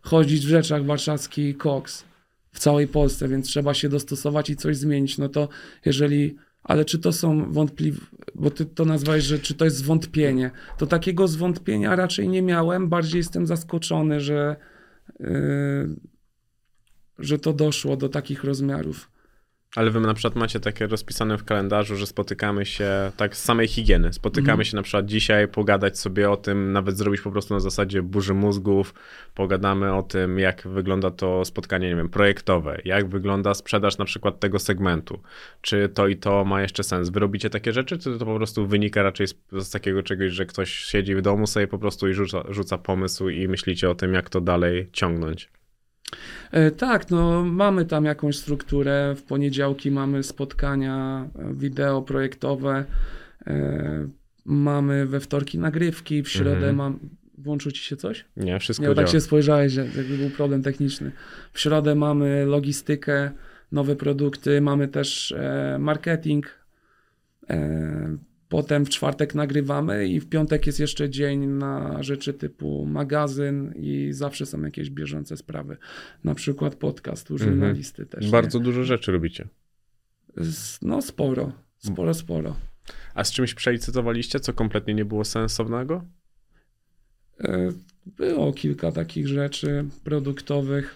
[0.01, 2.05] chodzić w rzeczach warszawski koks
[2.51, 5.17] w całej Polsce, więc trzeba się dostosować i coś zmienić.
[5.17, 5.49] No to
[5.85, 8.01] jeżeli, ale czy to są wątpliwe,
[8.35, 12.89] bo ty to nazwałeś, że czy to jest zwątpienie, to takiego zwątpienia raczej nie miałem,
[12.89, 14.55] bardziej jestem zaskoczony, że,
[15.19, 15.95] yy,
[17.19, 19.11] że to doszło do takich rozmiarów.
[19.75, 23.67] Ale wy na przykład macie takie rozpisane w kalendarzu, że spotykamy się tak z samej
[23.67, 24.13] higieny.
[24.13, 24.65] Spotykamy Mhm.
[24.65, 28.33] się na przykład dzisiaj, pogadać sobie o tym, nawet zrobić po prostu na zasadzie burzy
[28.33, 28.93] mózgów.
[29.35, 34.39] Pogadamy o tym, jak wygląda to spotkanie, nie wiem, projektowe, jak wygląda sprzedaż na przykład
[34.39, 35.19] tego segmentu.
[35.61, 37.09] Czy to i to ma jeszcze sens?
[37.09, 40.45] Wy robicie takie rzeczy, czy to po prostu wynika raczej z, z takiego czegoś, że
[40.45, 44.13] ktoś siedzi w domu sobie po prostu i rzuca, rzuca pomysł i myślicie o tym,
[44.13, 45.49] jak to dalej ciągnąć?
[46.51, 49.15] E, Tak, no mamy tam jakąś strukturę.
[49.17, 52.85] W poniedziałki mamy spotkania e, wideo projektowe.
[53.47, 54.07] e,
[54.47, 56.75] Mamy we wtorki nagrywki, w środę Mhm.
[56.75, 56.99] mam.
[57.37, 58.25] Włączył ci się coś?
[58.37, 59.05] Nie, wszystko Nie, bo działa.
[59.05, 61.11] tak się spojrzałeś, że jakby był problem techniczny.
[61.53, 63.31] W środę mamy logistykę,
[63.71, 65.35] nowe produkty, mamy też
[65.79, 66.45] marketing.
[68.55, 74.07] Potem w czwartek nagrywamy i w piątek jest jeszcze dzień na rzeczy typu magazyn i
[74.11, 75.77] zawsze są jakieś bieżące sprawy.
[76.23, 77.51] Na przykład podcast u Mhm.
[77.51, 78.25] żurnalisty też.
[78.25, 78.31] nie?
[78.31, 79.47] Bardzo dużo rzeczy robicie.
[80.81, 82.55] No sporo, sporo, sporo.
[83.13, 86.05] A z czymś przelicytowaliście, co kompletnie nie było sensownego?
[87.39, 87.71] E,
[88.05, 90.95] Było kilka takich rzeczy produktowych.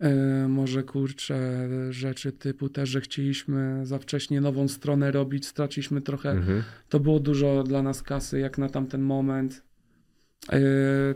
[0.00, 6.30] E, Może kurczę, rzeczy typu też, że chcieliśmy za wcześnie nową stronę robić, straciliśmy trochę.
[6.30, 6.62] Mhm.
[6.88, 9.62] To było dużo dla nas kasy, jak na tamten moment.
[10.52, 10.58] E,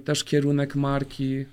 [0.04, 1.44] Też kierunek marki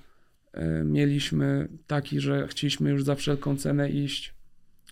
[0.53, 4.33] e, mieliśmy taki, że chcieliśmy już za wszelką cenę iść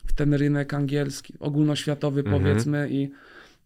[0.05, 2.41] w ten rynek angielski, ogólnoświatowy Mhm.
[2.43, 3.11] powiedzmy i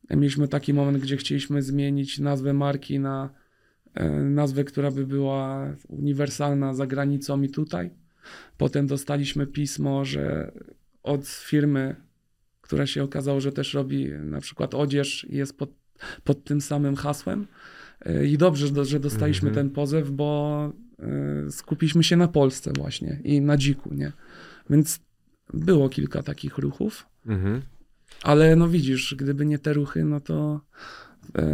[0.10, 3.30] mieliśmy taki moment, gdzie chcieliśmy zmienić nazwę marki na
[4.30, 7.90] nazwę, która by była uniwersalna za granicą i tutaj.
[8.58, 10.52] Potem dostaliśmy pismo, że
[11.04, 11.96] od firmy,
[12.62, 15.70] która się okazało, że też robi na przykład odzież i jest pod,
[16.24, 17.48] pod tym samym hasłem.
[18.06, 19.68] E, I dobrze, że- dostaliśmy Mhm.
[19.68, 20.74] ten pozew, bo
[21.48, 24.12] e, skupiliśmy się na Polsce właśnie i na dziku, nie?
[24.70, 25.00] Więc
[25.54, 27.06] było kilka takich ruchów.
[27.26, 27.62] Mhm.
[28.24, 30.62] Ale no widzisz, gdyby nie te ruchy, no to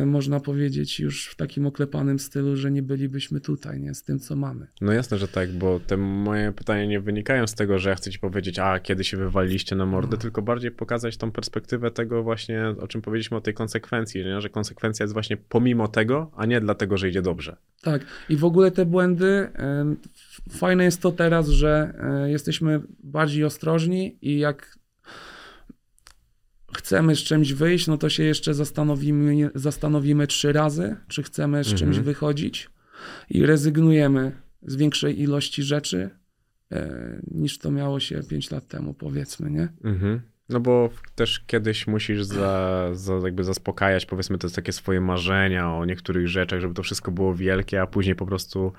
[0.06, 3.94] można powiedzieć już w takim oklepanym stylu, że nie bylibyśmy tutaj, nie?
[3.94, 4.68] Z tym, co mamy.
[4.82, 8.12] No jasne, że tak, bo te moje pytania nie wynikają z tego, że ja chcę
[8.12, 12.66] ci powiedzieć, a kiedy się wywaliliście na mordę, tylko bardziej pokazać tą perspektywę tego właśnie,
[12.80, 14.42] o czym powiedzieliśmy o tej konsekwencji, nie?
[14.42, 17.56] że konsekwencja jest właśnie pomimo tego, a nie dlatego, że idzie dobrze.
[17.82, 18.06] Tak.
[18.30, 19.50] I w ogóle te błędy,
[20.50, 24.80] fajne jest to teraz, że e, jesteśmy bardziej ostrożni i jak
[26.78, 31.68] chcemy z czymś wyjść, no to się jeszcze zastanowimy, zastanowimy trzy razy, czy chcemy z
[31.68, 32.04] czymś Mhm.
[32.04, 32.70] wychodzić
[33.30, 36.10] i rezygnujemy z większej ilości rzeczy,
[36.72, 39.68] e, niż to miało się 5 lat temu, powiedzmy, nie?
[39.84, 40.22] Mhm.
[40.50, 45.86] No bo też kiedyś musisz za, za jakby zaspokajać, powiedzmy, te takie swoje marzenia o
[45.86, 48.74] niektórych rzeczach, żeby to wszystko było wielkie, a później po prostu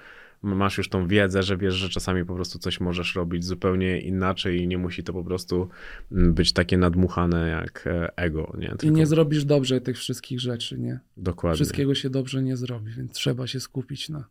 [0.55, 4.61] masz już tą wiedzę, że wiesz, że czasami po prostu coś możesz robić zupełnie inaczej
[4.63, 5.69] i nie musi to po prostu
[6.13, 8.67] mm, być takie nadmuchane jak e, ego, nie?
[8.67, 11.01] I Tylko nie zrobisz dobrze tych wszystkich rzeczy, nie?
[11.17, 11.55] dokładnie.
[11.55, 14.25] Wszystkiego się dobrze nie zrobi, więc trzeba się skupić na...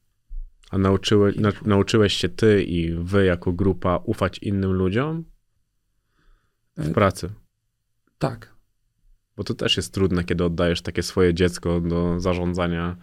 [0.72, 5.24] A nauczyły, na, nauczyłeś się ty i wy jako grupa ufać innym ludziom
[6.78, 7.30] w E, pracy?
[8.18, 8.56] Tak,
[9.38, 12.98] Bo to też jest trudne, kiedy oddajesz takie swoje dziecko do zarządzania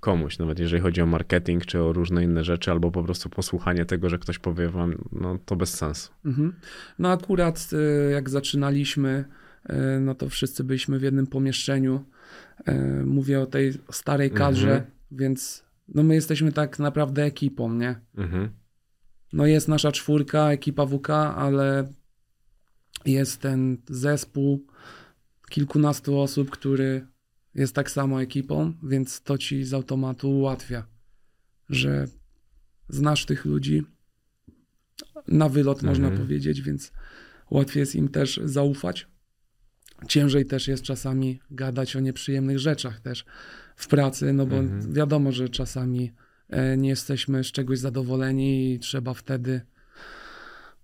[0.00, 3.84] komuś, nawet jeżeli chodzi o marketing czy o różne inne rzeczy, albo po prostu posłuchanie
[3.84, 6.12] tego, że ktoś powie wam, no to bez sensu.
[6.24, 6.52] Mhm.
[6.98, 9.24] No akurat y, jak zaczynaliśmy,
[9.70, 12.04] y, no to wszyscy byliśmy w jednym pomieszczeniu.
[12.68, 12.72] Y,
[13.06, 14.90] Mówię o tej starej kadrze, Mhm.
[15.10, 18.00] więc no my jesteśmy tak naprawdę ekipą, nie?
[18.16, 18.48] Mhm.
[19.32, 21.92] No jest nasza czwórka, ekipa WK, ale
[23.04, 24.66] jest ten zespół
[25.50, 27.06] kilkunastu osób, który
[27.56, 30.86] jest tak samo ekipą, więc to ci z automatu ułatwia,
[31.70, 32.06] że
[32.88, 33.82] znasz tych ludzi
[35.28, 36.26] na wylot, można Mhm.
[36.26, 36.92] powiedzieć, więc
[37.50, 39.06] łatwiej jest im też zaufać.
[40.08, 43.24] Ciężej też jest czasami gadać o nieprzyjemnych rzeczach też
[43.76, 44.92] w pracy, no bo Mhm.
[44.92, 46.12] wiadomo, że czasami
[46.48, 49.60] e, nie jesteśmy z czegoś zadowoleni i trzeba wtedy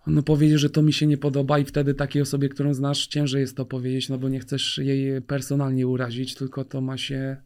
[0.06, 3.40] no powiedzieć, że to mi się nie podoba i wtedy takiej osobie, którą znasz, ciężej
[3.40, 7.36] jest to powiedzieć, no bo nie chcesz jej personalnie urazić, tylko to ma się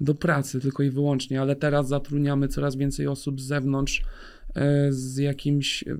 [0.00, 4.02] do pracy tylko i wyłącznie, ale teraz zatrudniamy coraz więcej osób z zewnątrz
[4.54, 5.96] e, z jakimś e,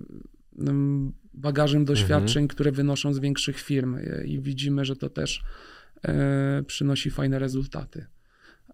[1.35, 5.45] bagażem doświadczeń, które wynoszą z większych firm e, i widzimy, że to też
[6.67, 8.07] przynosi fajne rezultaty.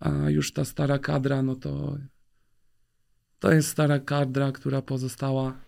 [0.01, 1.99] A już ta stara kadra, no to
[3.39, 5.61] to jest stara kadra, która pozostała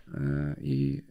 [0.61, 1.03] i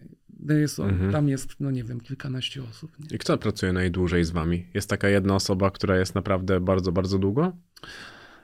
[0.42, 1.12] no jest, Mhm.
[1.12, 2.98] tam jest, no nie wiem, kilkanaście osób.
[2.98, 3.16] Nie?
[3.16, 4.66] I kto pracuje najdłużej z wami?
[4.74, 7.52] Jest taka jedna osoba, która jest naprawdę bardzo, bardzo długo?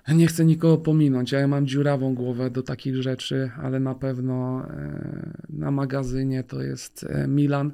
[0.09, 5.31] Nie chcę nikogo pominąć, ja mam dziurawą głowę do takich rzeczy, ale na pewno e,
[5.51, 7.73] na magazynie to jest e, Milan.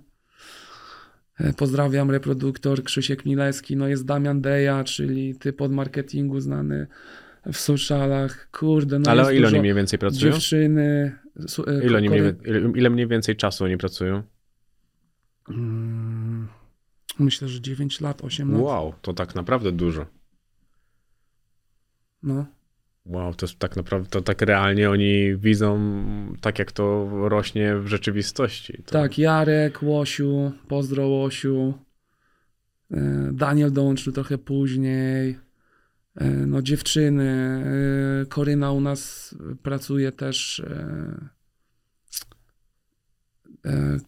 [1.41, 3.77] E, Pozdrawiam, reproduktor Krzysiek Milewski.
[3.77, 6.87] No jest Damian Deja, czyli typ od marketingu znany
[7.53, 8.49] w socialach.
[8.51, 10.33] Kurde, no Ale o ile oni mniej więcej pracują?
[10.33, 11.13] Dziewczyny.
[11.67, 12.23] E, Ile, oni mniej,
[12.75, 14.23] ile mniej więcej czasu oni pracują?
[15.49, 16.49] Mm,
[17.19, 18.61] Myślę, że 9 lat, 8 lat.
[18.61, 20.07] Wow, to tak naprawdę dużo.
[22.23, 22.47] No.
[23.07, 25.79] Wow, to jest tak naprawdę, to tak realnie oni widzą
[26.41, 28.83] tak, jak to rośnie w rzeczywistości.
[28.83, 28.93] To...
[28.93, 31.75] Tak, Jarek, Łosiu, pozdro Łosiu.
[32.91, 35.39] E, Daniel dołączył trochę później.
[36.17, 37.25] E, No dziewczyny.
[38.23, 40.61] e, Koryna u nas pracuje też.
[40.61, 41.29] e,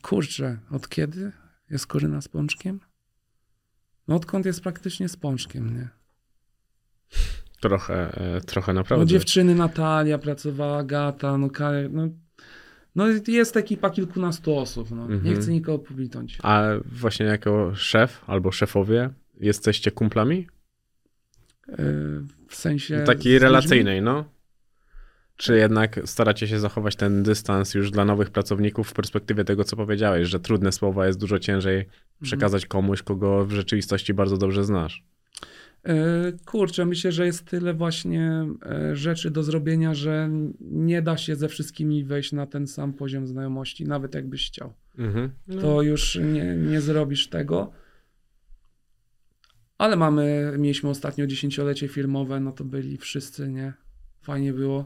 [0.03, 1.33] Kurczę, od kiedy
[1.71, 2.81] jest Koryna z Pączkiem?
[4.09, 5.89] No odkąd jest praktycznie z Pączkiem, nie?
[7.61, 8.13] Trochę,
[8.47, 9.05] trochę naprawdę.
[9.05, 11.49] No dziewczyny Natalia pracowała, Gata, no,
[11.91, 12.09] no,
[12.95, 15.09] no jest ekipa kilkunastu osób, no.
[15.09, 15.37] Nie Mhm.
[15.37, 16.39] chcę nikogo pominąć.
[16.43, 19.11] A właśnie jako szef albo szefowie
[19.41, 20.47] jesteście kumplami?
[22.49, 23.03] W sensie.
[23.05, 24.25] z Takiej relacyjnej, no?
[25.37, 29.77] Czy jednak staracie się zachować ten dystans już dla nowych pracowników w perspektywie tego, co
[29.77, 31.87] powiedziałeś, że trudne słowa jest dużo ciężej
[32.23, 35.05] przekazać komuś, kogo w rzeczywistości bardzo dobrze znasz?
[35.87, 35.93] Yy,
[36.47, 40.31] Kurczę, myślę, że jest tyle właśnie e, rzeczy do zrobienia, że
[40.61, 44.73] nie da się ze wszystkimi wejść na ten sam poziom znajomości, nawet jakbyś chciał.
[44.99, 45.31] Mhm.
[45.49, 45.63] No.
[45.63, 47.73] To już nie, nie zrobisz tego.
[49.79, 53.73] Ale mamy, mieliśmy ostatnio dziesięciolecie firmowe, no to byli wszyscy, nie?
[54.23, 54.85] Fajnie było.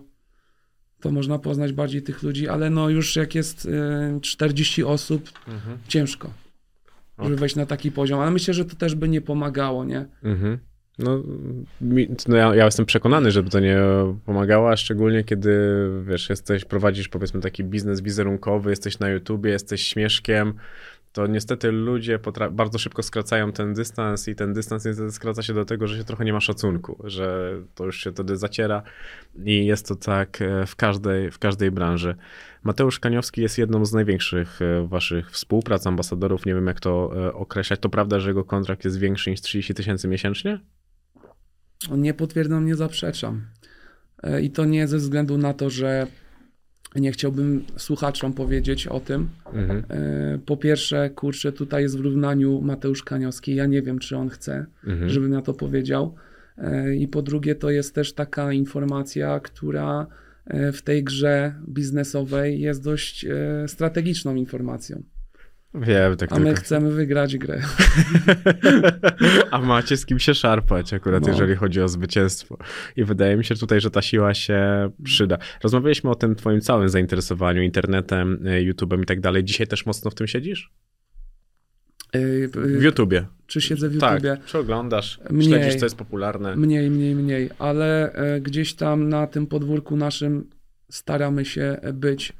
[1.00, 5.78] To można poznać bardziej tych ludzi, ale no już jak jest y, 40 osób, Mhm.
[5.88, 6.30] ciężko,
[7.18, 8.20] żeby wejść na taki poziom.
[8.20, 10.06] Ale myślę, że to też by nie pomagało, nie?
[10.22, 10.58] Mhm.
[10.98, 11.22] No,
[11.80, 13.78] mi, no ja, ja jestem przekonany, żeby to nie
[14.26, 15.52] pomagało, a szczególnie kiedy,
[16.06, 20.54] wiesz, jesteś, prowadzisz powiedzmy taki biznes wizerunkowy, jesteś na YouTubie, jesteś śmieszkiem,
[21.12, 22.18] to niestety ludzie
[22.52, 26.04] bardzo szybko skracają ten dystans i ten dystans niestety skraca się do tego, że się
[26.04, 28.82] trochę nie ma szacunku, że to już się wtedy zaciera
[29.44, 32.14] i jest to tak e, w każdej, w każdej branży.
[32.62, 37.32] Mateusz Kaniowski jest jedną z największych e, waszych współprac, ambasadorów, nie wiem jak to e,
[37.32, 37.80] określać.
[37.80, 40.60] To prawda, że jego kontrakt jest większy niż 30 tysięcy miesięcznie?
[41.90, 43.46] Nie potwierdzam, nie zaprzeczam.
[44.42, 46.06] I to nie ze względu na to, że
[46.96, 49.28] nie chciałbym słuchaczom powiedzieć o tym.
[49.54, 49.82] Mhm.
[49.88, 53.54] E, Po pierwsze, kurczę, tutaj jest w równaniu Mateusz Kaniowski.
[53.54, 55.10] Ja nie wiem, czy on chce, Mhm.
[55.10, 56.14] żebym ja to powiedział.
[56.58, 60.06] E, I po drugie, to jest też taka informacja, która
[60.46, 63.26] e, w tej grze biznesowej jest dość
[63.66, 65.02] strategiczną informacją.
[65.74, 66.60] Wiem, tak A my tylko.
[66.60, 67.60] chcemy wygrać grę.
[69.50, 71.28] A macie z kim się szarpać akurat, No.
[71.28, 72.58] jeżeli chodzi o zwycięstwo.
[72.96, 75.38] I wydaje mi się tutaj, że ta siła się przyda.
[75.62, 79.44] Rozmawialiśmy o tym twoim całym zainteresowaniu internetem, y, YouTube'em i tak dalej.
[79.44, 80.70] Dzisiaj też mocno w tym siedzisz?
[82.12, 82.18] E,
[82.48, 83.26] W e, YouTubie.
[83.46, 84.36] Czy siedzę w Tak, YouTubie?
[84.46, 85.48] czy oglądasz, Mniej.
[85.48, 86.56] śledzisz, co jest popularne.
[86.56, 90.50] Mniej, mniej, mniej, ale e, gdzieś tam na tym podwórku naszym
[90.90, 92.32] staramy się być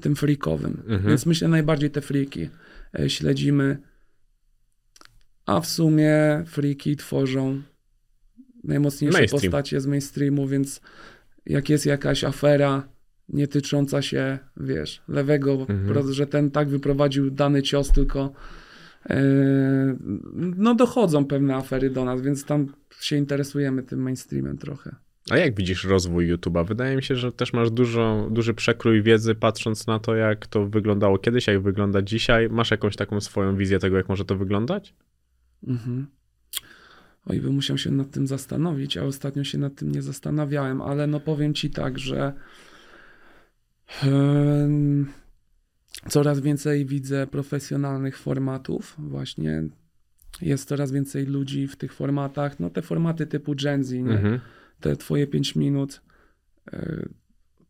[0.00, 0.82] tym freakowym.
[0.86, 1.02] Mhm.
[1.08, 2.48] Więc myślę najbardziej te freaki
[2.98, 3.78] e, śledzimy.
[5.46, 7.62] A w sumie freaki tworzą
[8.64, 9.42] najmocniejsze Mainstream.
[9.42, 10.80] postacie z mainstreamu, więc
[11.46, 12.88] jak jest jakaś afera
[13.28, 16.12] nie tycząca się, wiesz, lewego, Mhm.
[16.12, 18.32] że ten tak wyprowadził dany cios, tylko
[19.10, 19.22] e,
[20.56, 22.66] no dochodzą pewne afery do nas, więc tam
[23.00, 24.96] się interesujemy tym mainstreamem trochę.
[25.30, 26.66] A jak widzisz rozwój YouTube'a?
[26.66, 30.66] Wydaje mi się, że też masz dużo, duży przekrój wiedzy, patrząc na to, jak to
[30.66, 32.48] wyglądało kiedyś, jak wygląda dzisiaj.
[32.48, 34.94] Masz jakąś taką swoją wizję tego, jak może to wyglądać?
[35.66, 36.06] Mhm.
[37.26, 41.06] Oj, bym musiał się nad tym zastanowić, a ostatnio się nad tym nie zastanawiałem, ale
[41.06, 42.32] no powiem ci tak, że
[46.08, 49.62] coraz więcej widzę profesjonalnych formatów, właśnie
[50.40, 53.98] jest coraz więcej ludzi w tych formatach, no te formaty typu Gen Z, nie?
[54.00, 54.40] Mhm.
[54.84, 56.02] Te twoje 5 minut,
[56.72, 56.78] e,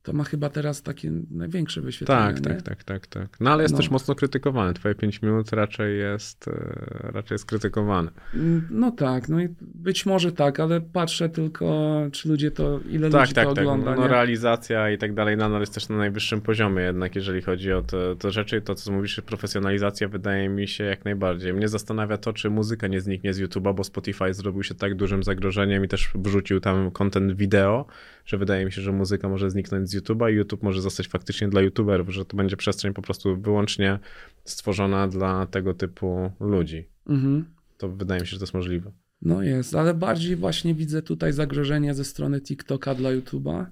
[0.04, 2.34] to ma chyba teraz takie największe wyświetlenie.
[2.34, 3.40] Tak, tak, tak, tak, tak.
[3.40, 3.78] No ale jest No.
[3.80, 4.74] też mocno krytykowany.
[4.74, 8.10] Twoje 5 minut raczej jest, e, raczej jest krytykowane.
[8.34, 13.10] Mm, No tak, no i być może tak, ale patrzę tylko, czy ludzie to, ile
[13.10, 13.64] Tak, ludzi tak, to tak.
[13.64, 13.94] ogląda.
[13.94, 14.08] No, nie?
[14.08, 18.16] realizacja i tak dalej nadal jest też na najwyższym poziomie jednak, jeżeli chodzi o te,
[18.16, 18.60] te rzeczy.
[18.60, 21.54] To, co mówisz, profesjonalizacja wydaje mi się jak najbardziej.
[21.54, 25.22] Mnie zastanawia to, czy muzyka nie zniknie z YouTube'a, bo Spotify zrobił się tak dużym
[25.22, 27.86] zagrożeniem i też wrzucił tam content wideo,
[28.24, 31.48] że wydaje mi się, że muzyka może zniknąć z YouTube'a i YouTube może zostać faktycznie
[31.48, 33.98] dla YouTuberów, że to będzie przestrzeń po prostu wyłącznie
[34.44, 36.88] stworzona dla tego typu ludzi.
[37.06, 37.44] Mhm.
[37.78, 38.92] To wydaje mi się, że to jest możliwe.
[39.22, 43.66] No jest, ale bardziej właśnie widzę tutaj zagrożenie ze strony TikToka dla YouTube'a,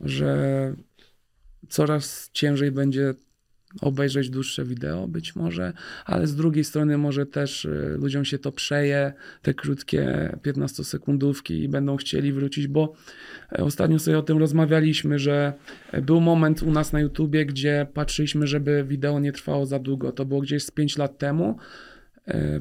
[0.00, 0.74] że
[1.68, 3.14] coraz ciężej będzie
[3.80, 5.72] obejrzeć dłuższe wideo być może,
[6.04, 9.12] ale z drugiej strony może też y, ludziom się to przeje,
[9.42, 12.92] te krótkie 15-sekundówki i będą chcieli wrócić, bo
[13.52, 15.52] e, ostatnio sobie o tym rozmawialiśmy, że
[15.92, 20.12] e, był moment u nas na YouTubie, gdzie patrzyliśmy, żeby wideo nie trwało za długo.
[20.12, 21.58] To było gdzieś z 5 lat temu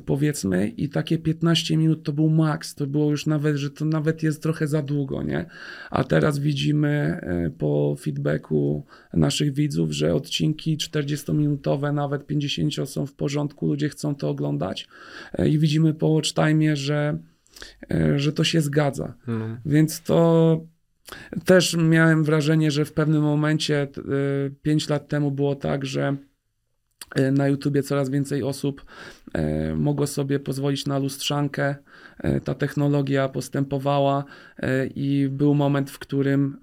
[0.05, 4.23] powiedzmy i takie 15 minut to był maks, to było już nawet, że to nawet
[4.23, 5.45] jest trochę za długo, nie?
[5.91, 13.13] A teraz widzimy e, po feedbacku naszych widzów, że odcinki 40-minutowe, nawet 50 są w
[13.13, 14.87] porządku, ludzie chcą to oglądać
[15.33, 17.17] E, i widzimy po watch time, że,
[17.91, 19.13] e, że to się zgadza.
[19.27, 19.57] No.
[19.65, 20.61] Więc to
[21.45, 23.87] też miałem wrażenie, że w pewnym momencie,
[24.61, 26.17] 5 lat temu było tak, że e,
[27.31, 28.85] na YouTubie coraz więcej osób
[29.33, 31.75] e, mogło sobie pozwolić na lustrzankę.
[32.17, 34.23] E, Ta technologia postępowała
[34.95, 36.57] i był moment, w którym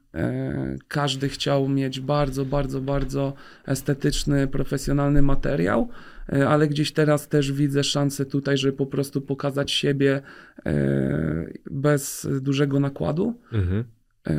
[0.88, 3.34] każdy chciał mieć bardzo, bardzo, bardzo
[3.66, 5.88] estetyczny, profesjonalny materiał,
[6.48, 10.22] ale gdzieś teraz też widzę szansę tutaj, żeby po prostu pokazać siebie
[11.70, 13.84] bez dużego nakładu Mhm.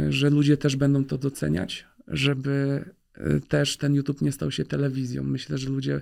[0.09, 2.85] że ludzie też będą to doceniać, żeby
[3.47, 5.23] też ten YouTube nie stał się telewizją.
[5.23, 6.01] Myślę, że ludzie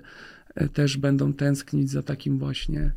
[0.54, 2.92] e, też będą tęsknić za takim właśnie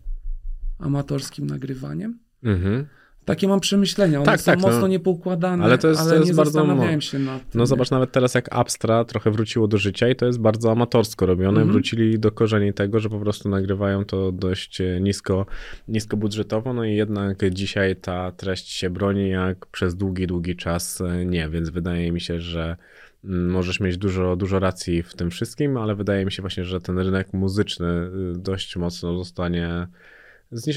[0.80, 2.20] amatorskim nagrywaniem.
[2.44, 2.86] Mhm.
[3.26, 4.18] Takie mam przemyślenia.
[4.18, 4.68] One Tak, są tak, no.
[4.68, 7.60] mocno niepoukładane, Ale to jest- ale to jest nie bardzo zastanawiałem mo- się nad tym.
[7.60, 11.26] No zobacz nawet teraz jak Abstra trochę wróciło do życia i to jest bardzo amatorsko
[11.26, 11.50] robione.
[11.62, 11.72] Mhm.
[11.72, 15.46] Wrócili do korzeni tego, że po prostu nagrywają to dość e, nisko,
[15.88, 21.26] niskobudżetowo, no i jednak dzisiaj ta treść się broni jak przez długi, długi czas e,
[21.26, 22.78] nie, więc wydaje mi się, że mm,
[23.24, 27.00] możesz mieć dużo, dużo racji w tym wszystkim, ale wydaje mi się właśnie, że ten
[27.00, 27.88] rynek muzyczny
[28.36, 29.88] y, dość mocno zostanie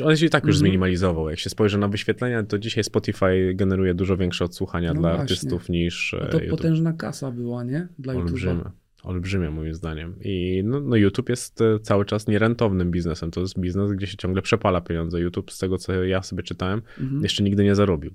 [0.05, 0.59] On się i tak już Mhm.
[0.59, 1.31] zminimalizował.
[1.31, 5.23] Jak się spojrzy na wyświetlenia, to dzisiaj Spotify generuje dużo większe odsłuchania No dla właśnie.
[5.23, 6.51] artystów niż No e, to YouTube.
[6.51, 7.89] potężna kasa była, nie?
[7.99, 8.19] Dla YouTube'a.
[8.29, 8.71] Olbrzymia.
[9.03, 10.15] Olbrzymia moim zdaniem.
[10.21, 13.31] I no, no YouTube jest e, cały czas nierentownym biznesem.
[13.31, 15.21] To jest biznes, gdzie się ciągle przepala pieniądze.
[15.21, 17.23] YouTube, z tego co ja sobie czytałem, Mhm.
[17.23, 18.11] jeszcze nigdy nie zarobił.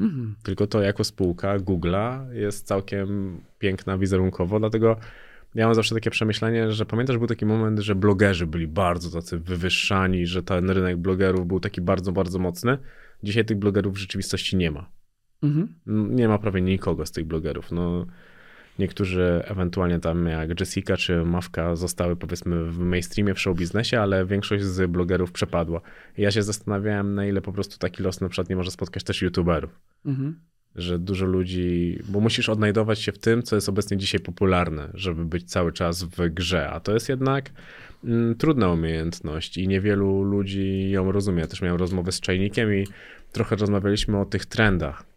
[0.00, 0.34] Mhm.
[0.42, 4.96] Tylko to jako spółka Google'a jest całkiem piękna wizerunkowo, dlatego
[5.54, 9.38] ja mam zawsze takie przemyślenie, że pamiętasz, był taki moment, że blogerzy byli bardzo tacy
[9.38, 12.78] wywyższani, że ten rynek blogerów był taki bardzo, bardzo mocny.
[13.22, 14.90] Dzisiaj tych blogerów w rzeczywistości nie ma.
[15.42, 15.74] Mhm.
[16.16, 17.72] Nie ma prawie nikogo z tych blogerów.
[17.72, 18.06] No,
[18.80, 24.64] niektórzy ewentualnie tam jak Jessica czy Mawka zostały powiedzmy w mainstreamie, w showbiznesie, ale większość
[24.64, 25.80] z blogerów przepadła.
[26.18, 29.04] I ja się zastanawiałem, na ile po prostu taki los na przykład nie może spotkać
[29.04, 29.80] też youtuberów.
[30.06, 30.40] Mhm.
[30.76, 35.24] Że dużo ludzi, bo musisz odnajdować się w tym, co jest obecnie dzisiaj popularne, żeby
[35.24, 37.50] być cały czas w grze, a to jest jednak
[38.04, 41.40] mm, trudna umiejętność i niewielu ludzi ją rozumie.
[41.40, 42.86] Ja też miałem rozmowę z Czajnikiem i
[43.32, 45.09] trochę rozmawialiśmy o tych trendach,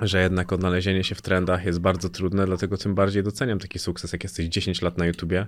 [0.00, 4.12] że jednak odnalezienie się w trendach jest bardzo trudne, dlatego tym bardziej doceniam taki sukces,
[4.12, 5.46] jak jesteś 10 lat na YouTubie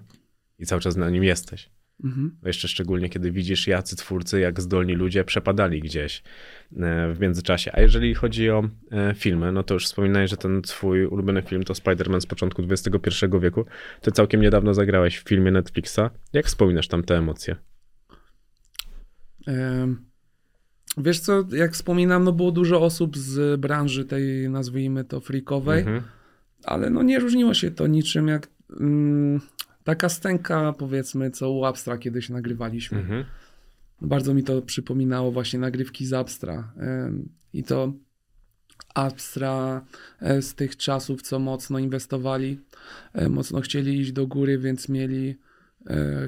[0.59, 1.71] i cały czas na nim jesteś.
[2.05, 2.37] Mhm.
[2.45, 6.23] Jeszcze szczególnie, kiedy widzisz, jacy twórcy, jak zdolni ludzie przepadali gdzieś
[6.77, 7.71] e, w międzyczasie.
[7.75, 11.63] A jeżeli chodzi o e, filmy, no to już wspominałeś, że ten twój ulubiony film
[11.63, 13.65] to Spider-Man z początku XXI wieku.
[14.01, 16.01] Ty całkiem niedawno zagrałeś w filmie Netflixa.
[16.33, 17.57] Jak wspominasz tam te emocje?
[19.47, 20.10] Em,
[20.99, 26.03] Wiesz co, jak wspominam, no było dużo osób z branży tej, nazwijmy to, freakowej, Mhm.
[26.65, 28.49] ale no nie różniło się to niczym jak
[28.81, 29.41] mm,
[29.85, 32.99] taka stęka, powiedzmy, co u Abstra kiedyś nagrywaliśmy.
[32.99, 33.25] Mhm.
[34.03, 36.73] Bardzo mi to przypominało właśnie nagrywki z Abstra.
[36.77, 37.93] Em, I to
[38.95, 39.85] Abstra
[40.21, 42.61] e, z tych czasów, co mocno inwestowali,
[43.13, 45.37] e, mocno chcieli iść do góry, więc mieli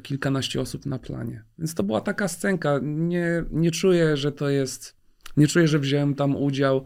[0.02, 1.44] kilkanaście osób na planie.
[1.58, 2.80] Więc to była taka scenka.
[2.82, 4.96] Nie, nie czuję, że to jest.
[5.36, 6.84] Nie czuję, że wziąłem tam udział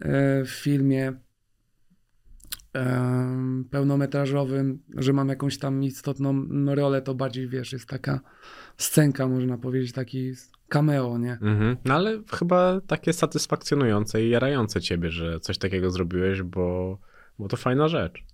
[0.00, 1.12] e, w filmie
[2.72, 8.20] em, pełnometrażowym, że mam jakąś tam istotną rolę, to bardziej wiesz, jest taka
[8.76, 10.32] scenka, można powiedzieć, taki
[10.68, 11.32] cameo, nie?
[11.32, 11.76] Mhm.
[11.84, 16.98] No ale chyba takie satysfakcjonujące i jarające ciebie, że coś takiego zrobiłeś, bo,
[17.38, 18.24] bo to fajna rzecz.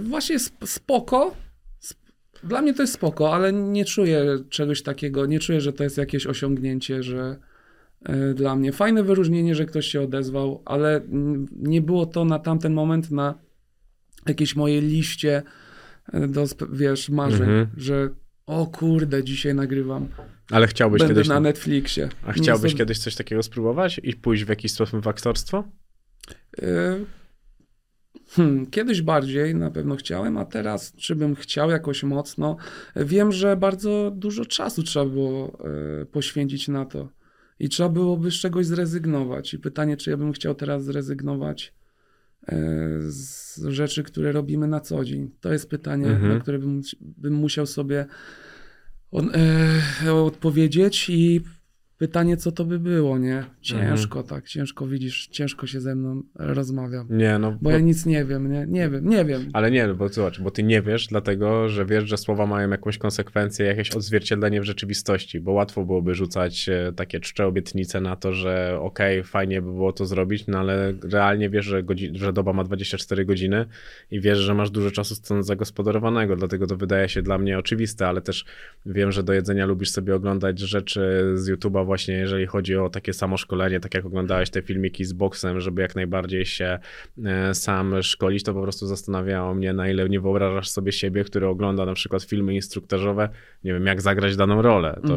[0.00, 1.34] Właśnie sp- spoko.
[2.44, 5.26] Dla mnie to jest spoko, ale nie czuję czegoś takiego.
[5.26, 7.36] Nie czuję, że to jest jakieś osiągnięcie, że
[8.30, 8.72] y, dla mnie.
[8.72, 11.00] Fajne wyróżnienie, że ktoś się odezwał, ale
[11.56, 13.34] nie było to na tamten moment na
[14.26, 15.42] jakiejś mojej liście
[16.14, 17.66] y, do, wiesz, marzeń, Mhm.
[17.76, 18.10] że
[18.46, 20.08] o kurde, dzisiaj nagrywam.
[20.50, 21.28] Ale chciałbyś Będę kiedyś...
[21.28, 22.08] na Netflixie.
[22.26, 25.64] A chciałbyś kiedyś coś takiego spróbować i pójść w jakiś sposób w aktorstwo?
[26.62, 27.04] Y,
[28.36, 32.56] Hmm, kiedyś bardziej na pewno chciałem, a teraz czy bym chciał jakoś mocno?
[32.96, 35.58] Wiem, że bardzo dużo czasu trzeba było
[36.02, 37.08] y, poświęcić na to
[37.58, 39.54] i trzeba byłoby z czegoś zrezygnować.
[39.54, 41.74] I pytanie, czy ja bym chciał teraz zrezygnować
[42.42, 42.52] y,
[43.00, 45.30] z rzeczy, które robimy na co dzień.
[45.40, 46.34] To jest pytanie, Mhm.
[46.34, 48.06] na które bym, bym musiał sobie
[49.10, 49.30] on,
[50.06, 51.40] e, odpowiedzieć i
[51.98, 53.44] pytanie, co to by było, nie?
[53.60, 57.04] Ciężko tak, ciężko widzisz, ciężko się ze mną rozmawia.
[57.10, 57.50] Nie, no...
[57.52, 58.66] Bo bo- ja nic nie wiem, nie?
[58.68, 59.42] Nie wiem, nie wiem.
[59.52, 62.98] Ale nie, bo zobacz, bo ty nie wiesz, dlatego że wiesz, że słowa mają jakąś
[62.98, 68.32] konsekwencję, jakieś odzwierciedlenie w rzeczywistości, bo łatwo byłoby rzucać e, takie czcze obietnice na to,
[68.32, 72.52] że okej, fajnie by było to zrobić, no ale realnie wiesz, że, godzi- że doba
[72.52, 73.66] ma 24 godziny
[74.10, 78.06] i wiesz, że masz dużo czasu stąd zagospodarowanego, dlatego to wydaje się dla mnie oczywiste,
[78.08, 78.44] ale też
[78.86, 83.12] wiem, że do jedzenia lubisz sobie oglądać rzeczy z YouTube'a właśnie, jeżeli chodzi o takie
[83.12, 86.78] samo szkolenie, tak jak oglądałeś te filmiki z boksem, żeby jak najbardziej się
[87.24, 91.46] e, sam szkolić, to po prostu zastanawiało mnie, na ile nie wyobrażasz sobie siebie, który
[91.46, 93.28] ogląda na przykład filmy instruktażowe,
[93.64, 95.00] nie wiem, jak zagrać daną rolę.
[95.06, 95.16] To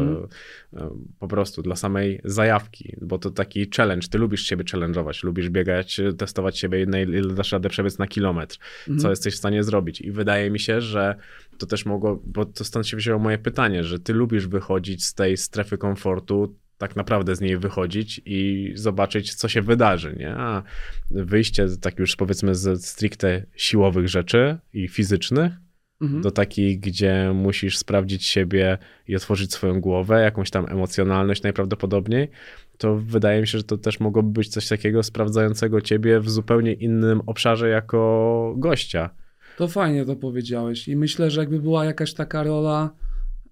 [0.73, 0.89] e,
[1.19, 4.07] po prostu dla samej zajawki, bo to taki challenge.
[4.07, 8.57] Ty lubisz siebie challenge'ować, lubisz biegać, testować siebie, na ile dasz radę przebiec na kilometr,
[8.87, 8.99] Mhm.
[8.99, 10.01] co jesteś w stanie zrobić.
[10.01, 11.15] I wydaje mi się, że
[11.57, 15.13] to też mogło, bo to stąd się wzięło moje pytanie, że ty lubisz wychodzić z
[15.13, 20.35] tej strefy komfortu, tak naprawdę z niej wychodzić i zobaczyć, co się wydarzy, nie?
[20.35, 20.63] A
[21.11, 25.53] wyjście, tak już powiedzmy, z stricte siłowych rzeczy i fizycznych,
[26.01, 26.21] Mhm.
[26.21, 28.77] do takich, gdzie musisz sprawdzić siebie
[29.07, 32.29] i otworzyć swoją głowę, jakąś tam emocjonalność najprawdopodobniej,
[32.77, 36.73] to wydaje mi się, że to też mogłoby być coś takiego sprawdzającego ciebie w zupełnie
[36.73, 39.09] innym obszarze jako gościa.
[39.57, 42.89] To fajnie to powiedziałeś i myślę, że jakby była jakaś taka rola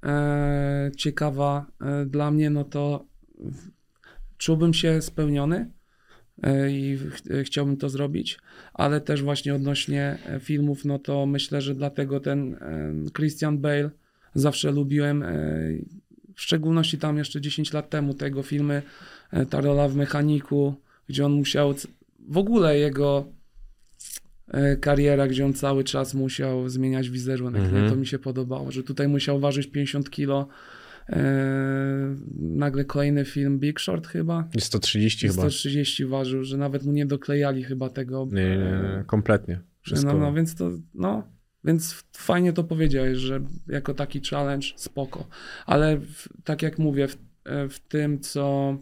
[0.06, 3.06] e, ciekawa e, dla mnie, no to
[4.38, 5.72] czułbym się spełniony
[6.44, 8.38] e, i ch- chciałbym to zrobić,
[8.74, 12.57] ale też właśnie odnośnie e, filmów, no to myślę, że dlatego ten
[13.16, 13.90] Christian Bale
[14.34, 15.28] zawsze lubiłem, e,
[16.36, 18.82] w szczególności tam jeszcze 10 lat temu tego filmy,
[19.49, 20.76] ta rola w Mechaniku,
[21.10, 21.74] gdzie on musiał,
[22.30, 23.26] w ogóle jego
[24.82, 27.62] kariera, gdzie on cały czas musiał zmieniać wizerunek.
[27.84, 27.90] Nie?
[27.90, 30.48] To mi się podobało, że tutaj musiał ważyć 50 kilo.
[31.10, 34.48] E, nagle kolejny film Big Short chyba.
[34.56, 35.41] I 130 chyba.
[35.41, 38.27] 130 ważył, że nawet mu nie doklejali chyba tego.
[38.32, 39.61] Nie, nie, nie, kompletnie.
[39.82, 40.14] Wszystko.
[40.14, 41.23] No, no, więc to, no,
[41.64, 45.27] więc fajnie to powiedziałeś, że jako taki challenge spoko.
[45.65, 47.18] Ale w, tak jak mówię, w,
[47.69, 48.77] w tym, co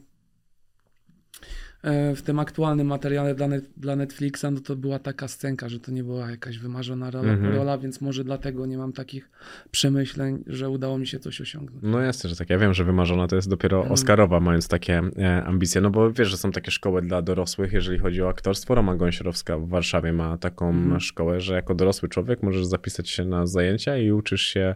[2.16, 5.92] w tym aktualnym materiale dla, net, dla Netflixa, no to była taka scenka, że to
[5.92, 7.56] nie była jakaś wymarzona rola, Mhm.
[7.56, 9.30] rola, więc może dlatego nie mam takich
[9.72, 11.80] przemyśleń, że udało mi się coś osiągnąć.
[11.84, 12.50] No jasne, że tak.
[12.50, 13.94] Ja wiem, że wymarzona to jest dopiero Mhm.
[13.94, 15.82] Oscarowa, mając takie e, ambicje.
[15.82, 18.76] No bo wiesz, że są takie szkoły dla dorosłych, jeżeli chodzi o aktorstwo.
[18.76, 21.00] Roma Gąsiorowska w Warszawie ma taką Mhm.
[21.00, 24.76] szkołę, że jako dorosły człowiek możesz zapisać się na zajęcia i uczysz się e,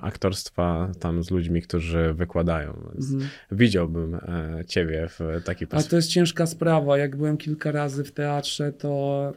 [0.00, 2.70] aktorstwa tam z ludźmi, którzy wykładają.
[3.00, 3.28] Mhm.
[3.52, 5.90] widziałbym e, ciebie w takiej A perspektywie.
[5.90, 6.98] to jest ciężka sprawa.
[6.98, 9.32] Jak byłem kilka razy w teatrze, to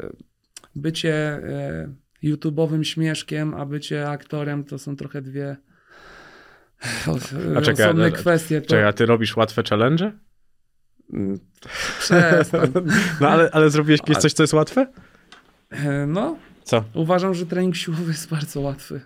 [0.00, 0.06] e,
[0.76, 1.88] bycie e,
[2.24, 5.56] YouTube'owym śmieszkiem, a bycie aktorem to są trochę dwie
[7.56, 8.60] A czekaj, osobne a- kwestie.
[8.60, 10.12] To, Czekaj, a ty robisz łatwe challenge?
[11.98, 12.72] Przestań.
[13.20, 14.86] No ale, ale zrobiłeś kiedyś Ale- coś, co jest łatwe?
[15.70, 16.84] E, No, Co?
[16.94, 19.00] uważam, że trening siłowy jest bardzo łatwy.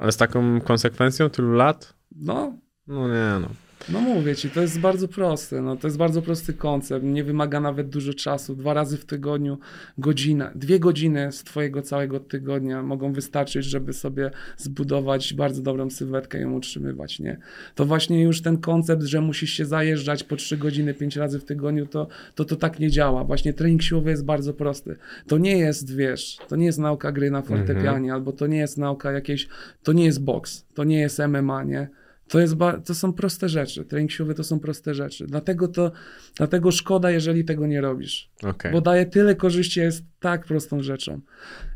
[0.00, 1.94] Ale z taką konsekwencją tylu lat?
[2.16, 2.52] No,
[2.86, 3.48] No nie no.
[3.92, 5.62] No mówię ci, to jest bardzo proste.
[5.62, 7.04] No, to jest bardzo prosty koncept.
[7.04, 8.56] Nie wymaga nawet dużo czasu.
[8.56, 9.58] Dwa razy w tygodniu,
[9.98, 16.38] godzina, dwie godziny z twojego całego tygodnia mogą wystarczyć, żeby sobie zbudować bardzo dobrą sylwetkę
[16.38, 17.38] i ją utrzymywać, nie?
[17.74, 21.44] To właśnie już ten koncept, że musisz się zajeżdżać po trzy godziny, pięć razy w
[21.44, 23.24] tygodniu, to, to to tak nie działa.
[23.24, 24.96] Właśnie trening siłowy jest bardzo prosty.
[25.26, 28.78] To nie jest, wiesz, to nie jest nauka gry na fortepianie, albo to nie jest
[28.78, 29.48] nauka jakiejś,
[29.82, 31.88] to nie jest boks, to nie jest MMA, nie?
[32.28, 33.84] To, jest to są proste rzeczy.
[33.84, 35.26] Trening siłowy to są proste rzeczy.
[35.26, 35.92] Dlatego to,
[36.36, 38.30] dlatego szkoda, jeżeli tego nie robisz.
[38.44, 38.72] Okej.
[38.72, 41.20] Bo daje tyle korzyści, jest tak prostą rzeczą.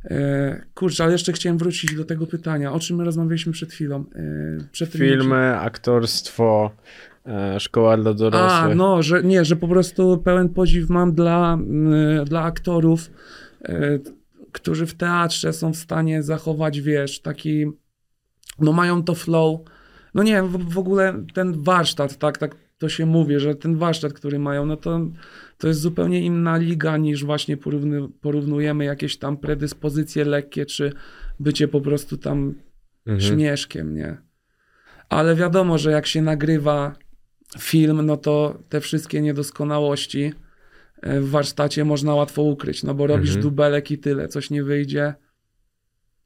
[0.04, 2.72] E, kurczę, ale jeszcze chciałem wrócić do tego pytania.
[2.72, 4.04] O czym my rozmawialiśmy przed chwilą?
[4.14, 6.70] E, przed Filmy, aktorstwo,
[7.26, 8.72] e, szkoła dla dorosłych.
[8.72, 13.10] A, no, że nie, że po prostu pełen podziw mam dla, mm, dla aktorów,
[13.64, 13.98] e,
[14.52, 17.66] którzy w teatrze są w stanie zachować, wiesz, taki,
[18.58, 19.60] no mają to flow,
[20.14, 23.76] no nie wiem, w, w ogóle ten warsztat, tak, tak to się mówi, że ten
[23.76, 25.00] warsztat, który mają, no to,
[25.58, 30.92] to jest zupełnie inna liga niż właśnie porówny, porównujemy jakieś tam predyspozycje lekkie, czy
[31.40, 32.54] bycie po prostu tam
[33.06, 33.20] Mhm.
[33.20, 34.16] śmieszkiem, nie?
[35.08, 36.96] Ale wiadomo, że jak się nagrywa
[37.58, 40.32] film, no to te wszystkie niedoskonałości
[41.02, 43.42] e, w warsztacie można łatwo ukryć, no bo robisz Mhm.
[43.42, 45.14] dubelek i tyle, coś nie wyjdzie,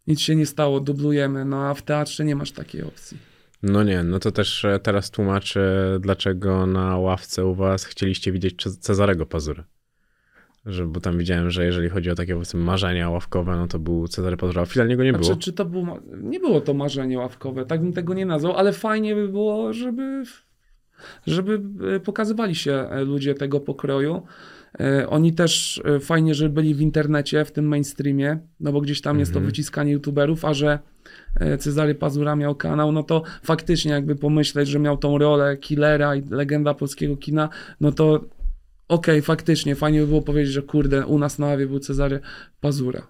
[0.06, 3.18] nic się nie stało, dublujemy, no a w teatrze nie masz takiej opcji.
[3.62, 8.62] No nie, no to też e, teraz tłumaczę, dlaczego na ławce u was chcieliście widzieć
[8.62, 9.64] Ce- Cezarego Pazurę.
[10.66, 14.08] Że, bo tam widziałem, że jeżeli chodzi o takie powiedzmy marzenia ławkowe, no to był
[14.08, 15.34] Cezary Pazura, a finalnie go nie A było.
[15.34, 18.72] czy, czy to było, nie było to marzenie ławkowe, tak bym tego nie nazwał, ale
[18.72, 20.22] fajnie by było, żeby,
[21.26, 21.60] żeby
[21.96, 24.22] e, pokazywali się e, ludzie tego pokroju.
[24.80, 29.00] E, Oni też e, fajnie, że byli w internecie, w tym mainstreamie, no bo gdzieś
[29.00, 29.46] tam jest to Mhm.
[29.50, 30.78] wyciskanie youtuberów, a że
[31.40, 36.16] e, Cezary Pazura miał kanał, no to faktycznie jakby pomyśleć, że miał tą rolę killera
[36.16, 37.48] i legenda polskiego kina,
[37.80, 38.24] no to
[38.88, 42.20] okej, faktycznie, fajnie by było powiedzieć, że kurde, u nas na Awie był Cezary
[42.60, 43.06] Pazura.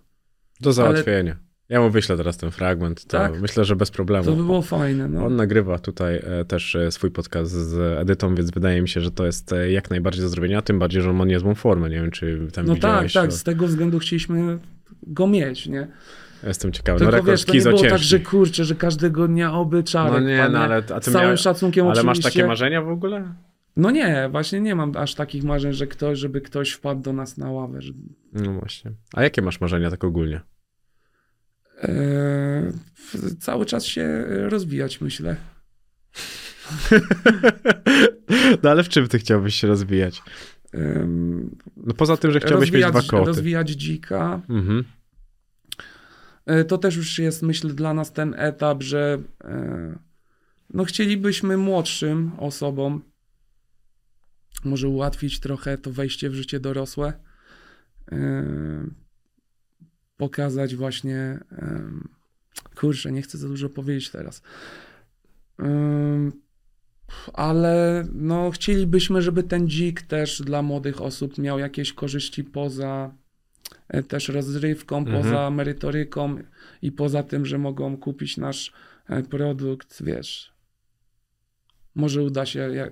[0.60, 1.36] Do załatwienia.
[1.68, 3.40] Ja mu wyślę teraz ten fragment, to Tak?
[3.40, 4.24] myślę, że bez problemu.
[4.24, 5.26] To by było fajne, no.
[5.26, 9.10] On nagrywa tutaj e, też e, swój podcast z Edytą, więc wydaje mi się, że
[9.10, 11.90] to jest e, jak najbardziej do zrobienia, tym bardziej, że on ma niezłą formę.
[11.90, 13.12] Nie wiem, czy tam No tak, widziałeś.
[13.12, 14.58] tak, to- z tego względu chcieliśmy
[15.02, 15.88] go mieć, nie?
[16.46, 16.98] Jestem ciekawy.
[16.98, 17.90] Tylko no rekord wiesz, to nie było ciężki.
[17.90, 21.20] tak, że kurczę, że każdego dnia oby czarek No nie, no ale a ty całym
[21.26, 22.08] miałeś, szacunkiem ale oczywiście.
[22.28, 23.34] masz takie marzenia w ogóle?
[23.76, 27.36] No nie, właśnie nie mam aż takich marzeń, że ktoś, żeby ktoś wpadł do nas
[27.38, 27.82] na ławę.
[27.82, 27.92] Że...
[28.32, 28.90] No właśnie.
[29.14, 30.40] A jakie masz marzenia tak ogólnie?
[32.94, 35.36] W- cały czas się rozwijać, myślę.
[38.62, 40.22] no ale w czym ty chciałbyś się rozwijać?
[41.76, 43.26] No poza tym, że chciałbyś mieć rozwijać, dwa koty.
[43.26, 44.40] rozwijać dzika.
[44.48, 44.84] Mhm.
[46.46, 49.98] E, To też już jest, myślę, dla nas ten etap, że e,
[50.70, 53.02] no chcielibyśmy młodszym osobom
[54.64, 57.12] może ułatwić trochę to wejście w życie dorosłe.
[60.16, 61.38] E, Pokazać właśnie.
[61.50, 62.08] em,
[62.74, 64.42] Kurczę, nie chcę za dużo powiedzieć teraz.
[67.32, 73.14] Ale no, chcielibyśmy, żeby ten dzik też dla młodych osób miał jakieś korzyści poza
[73.88, 75.22] e, też rozrywką, Mhm.
[75.22, 76.36] poza merytoryką
[76.82, 78.72] i poza tym, że mogą kupić nasz
[79.08, 80.52] e, produkt, wiesz.
[81.94, 82.90] Może uda się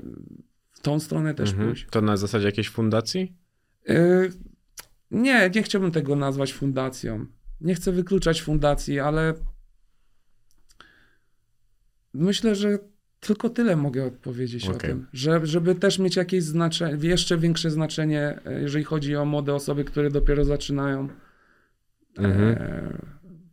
[0.72, 1.68] w tą stronę też Mhm.
[1.68, 1.86] pójść.
[1.90, 3.32] To na zasadzie jakiejś fundacji?
[5.14, 7.26] Nie, nie chciałbym tego nazwać fundacją.
[7.60, 9.34] Nie chcę wykluczać fundacji, ale
[12.14, 12.78] myślę, że
[13.20, 14.90] tylko tyle mogę odpowiedzieć o Okej.
[14.90, 15.06] tym.
[15.12, 19.84] Że, żeby też mieć jakieś znaczenie, jeszcze większe znaczenie, e, jeżeli chodzi o młode osoby,
[19.84, 21.08] które dopiero zaczynają
[22.18, 22.48] Mhm.
[22.48, 22.98] e,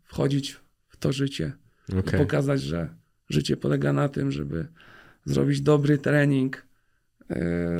[0.03, 1.51] wchodzić w to życie.
[1.93, 2.19] I Okej.
[2.19, 2.89] pokazać, że
[3.29, 4.67] życie polega na tym, żeby
[5.25, 6.61] zrobić dobry trening e,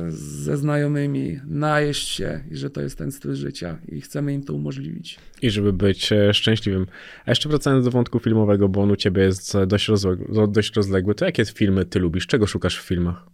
[0.08, 4.54] ze znajomymi, najeść się i że to jest ten styl życia i chcemy im to
[4.54, 5.18] umożliwić.
[5.42, 6.86] I żeby być e, szczęśliwym.
[7.26, 10.76] A jeszcze wracając do wątku filmowego, bo on u ciebie jest e, dość rozległy, dość
[10.76, 12.26] rozległy, to jakie filmy ty lubisz?
[12.26, 13.26] Czego szukasz w filmach?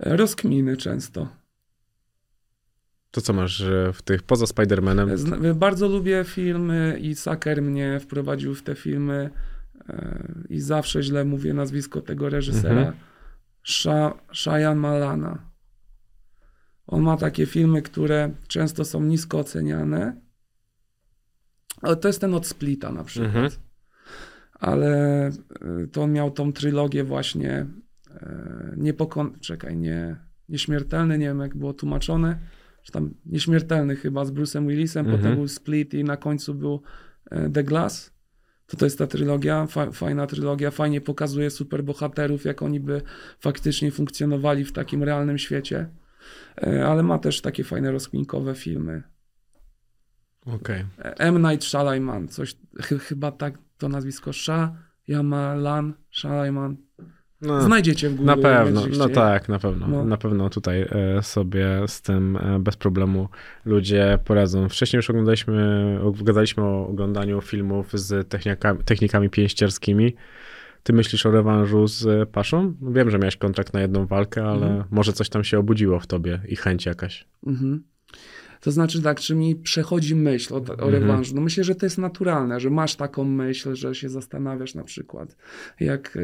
[0.00, 1.28] E, Rozkminy często.
[3.10, 5.16] To co masz e, w tych, poza Spider-Manem?
[5.16, 9.30] Zna- Bardzo lubię filmy i Saker mnie wprowadził w te filmy
[9.88, 12.70] e, i zawsze źle mówię nazwisko tego reżysera.
[12.80, 12.96] Mhm.
[13.64, 15.38] Sha- Shyamalan.
[16.86, 20.20] On ma takie filmy, które często są nisko oceniane.
[21.82, 23.28] Ale to jest ten od Splita na przykład.
[23.34, 23.50] Mhm.
[24.54, 25.28] Ale
[25.84, 27.66] y, to on miał tą trylogię właśnie
[28.10, 29.38] e, niepokon...
[29.40, 30.16] Czekaj, nie...
[30.48, 32.38] Nieśmiertelny, nie wiem jak było tłumaczone.
[32.82, 35.18] Czy tam Nieśmiertelny chyba z Bruce'em Willisem, Mhm.
[35.22, 36.82] potem był Split i na końcu był
[37.30, 38.12] e, The Glass.
[38.70, 43.02] To to jest ta trylogia, fa- fajna trylogia, fajnie pokazuje superbohaterów, jak oni by
[43.40, 45.88] faktycznie funkcjonowali w takim realnym świecie.
[46.62, 49.02] E, Ale ma też takie fajne rozkminkowe filmy.
[50.46, 50.84] Okej.
[50.98, 51.42] E, M.
[51.42, 56.76] Night Shyamalan, coś, chy- chyba tak to nazwisko, Shyamalan, Shyamalan.
[57.42, 58.26] No, Znajdziecie w Google.
[58.26, 59.86] na pewno, no tak, na pewno.
[59.88, 60.04] No.
[60.04, 63.28] Na pewno tutaj e, sobie z tym e, bez problemu
[63.64, 64.68] ludzie poradzą.
[64.68, 70.14] Wcześniej już oglądaliśmy, gadaliśmy o oglądaniu filmów z technikami, technikami pięścierskimi.
[70.82, 72.74] Ty myślisz o rewanżu z Paszą?
[72.82, 74.84] Wiem, że miałeś kontrakt na jedną walkę, ale Mhm.
[74.90, 77.26] może coś tam się obudziło w tobie i chęć jakaś.
[77.46, 77.82] Mhm.
[78.60, 80.90] To znaczy tak, czy mi przechodzi myśl o, o Mhm.
[80.90, 81.34] rewanżu?
[81.34, 85.36] No myślę, że to jest naturalne, że masz taką myśl, że się zastanawiasz na przykład,
[85.80, 86.20] jak, e,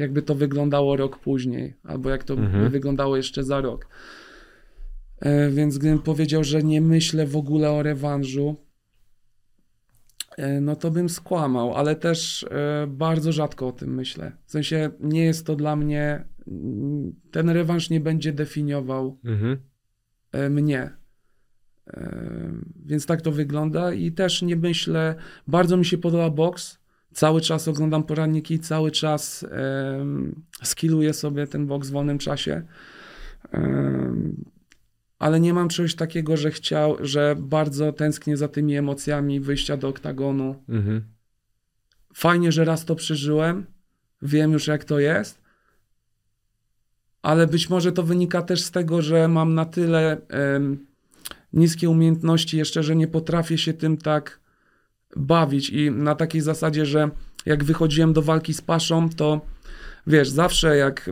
[0.00, 2.64] jakby to wyglądało rok później, albo jak to Mhm.
[2.64, 3.88] by wyglądało jeszcze za rok.
[5.20, 8.56] E, Więc gdybym powiedział, że nie myślę w ogóle o rewanżu,
[10.36, 12.46] e, no to bym skłamał, ale też
[12.88, 14.32] bardzo rzadko o tym myślę.
[14.46, 19.56] W sensie nie jest to dla mnie, mm, ten rewanż nie będzie definiował Mhm.
[20.50, 21.01] mnie.
[22.86, 25.14] Więc tak to wygląda i też nie myślę,
[25.46, 26.78] bardzo mi się podoba boks.
[27.12, 29.46] Cały czas oglądam poranniki, cały czas
[29.98, 32.62] um, skilluję sobie ten boks w wolnym czasie.
[33.52, 34.44] Em,
[35.18, 39.88] ale nie mam czegoś takiego, że chciał, że bardzo tęsknię za tymi emocjami wyjścia do
[39.88, 40.62] oktagonu.
[40.68, 41.04] Mhm.
[42.14, 43.66] Fajnie, że raz to przeżyłem,
[44.22, 45.42] wiem już jak to jest,
[47.22, 50.86] ale być może to wynika też z tego, że mam na tyle em,
[51.52, 54.40] niskie umiejętności jeszcze, że nie potrafię się tym tak
[55.16, 57.10] bawić i na takiej zasadzie, że
[57.46, 59.40] jak wychodziłem do walki z Paszą, to
[60.06, 61.10] wiesz, zawsze jak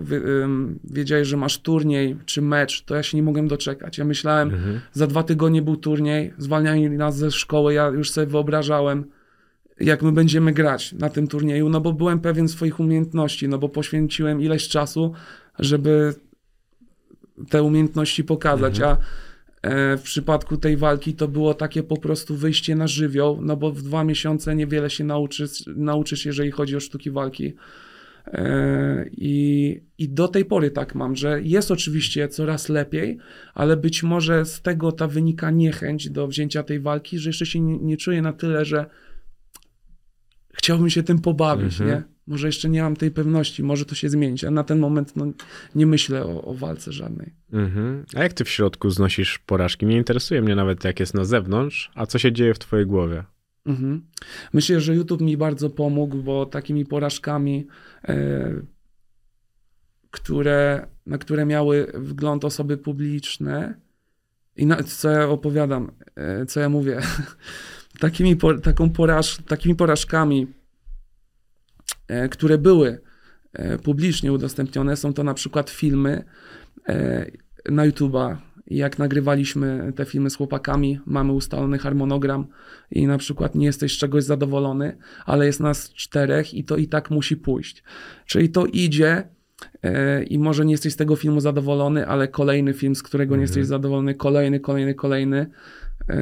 [0.84, 3.98] wiedziałeś, że masz turniej czy mecz, to ja się nie mogłem doczekać.
[3.98, 4.80] Ja myślałem, Mhm.
[4.92, 9.04] za dwa tygodnie był turniej, zwalniali nas ze szkoły, ja już sobie wyobrażałem,
[9.80, 13.68] jak my będziemy grać na tym turnieju, no bo byłem pewien swoich umiejętności, no bo
[13.68, 15.12] poświęciłem ileś czasu,
[15.58, 16.14] żeby
[17.50, 18.96] te umiejętności pokazać, a e,
[19.98, 23.82] w przypadku tej walki to było takie po prostu wyjście na żywioł, no bo w
[23.82, 27.54] dwa miesiące niewiele się nauczysz, nauczysz jeżeli chodzi o sztuki walki.
[28.26, 33.18] E, I, I do tej pory tak mam, że jest oczywiście coraz lepiej,
[33.54, 37.60] ale być może z tego ta wynika niechęć do wzięcia tej walki, że jeszcze się
[37.60, 38.86] nie, nie czuję na tyle, że
[40.54, 41.90] chciałbym się tym pobawić, Mhm.
[41.90, 42.02] nie?
[42.30, 45.26] Może jeszcze nie mam tej pewności, może to się zmienić, a na ten moment no,
[45.74, 47.34] nie myślę o, o walce żadnej.
[47.52, 48.04] Mhm.
[48.14, 49.86] A jak ty w środku znosisz porażki?
[49.86, 53.24] Nie interesuje mnie nawet, jak jest na zewnątrz, a co się dzieje w twojej głowie.
[53.66, 54.06] Mhm.
[54.52, 57.66] Myślę, że YouTube mi bardzo pomógł, bo takimi porażkami,
[58.08, 58.52] e,
[60.10, 63.74] które, na które miały wgląd osoby publiczne
[64.56, 67.00] i na, co ja opowiadam, e, co ja mówię,
[68.00, 70.46] takimi, po, taką poraż, takimi porażkami,
[72.30, 73.00] które były
[73.52, 76.24] e, publicznie udostępnione, są to na przykład filmy
[76.88, 77.26] e,
[77.70, 78.36] na YouTube'a.
[78.66, 82.46] Jak nagrywaliśmy te filmy z chłopakami, mamy ustalony harmonogram
[82.90, 84.96] i na przykład nie jesteś z czegoś zadowolony,
[85.26, 87.82] ale jest nas czterech i to i tak musi pójść.
[88.26, 89.28] Czyli to idzie
[89.82, 93.42] e, i może nie jesteś z tego filmu zadowolony, ale kolejny film, z którego nie
[93.42, 95.46] jesteś zadowolony, kolejny, kolejny, kolejny e,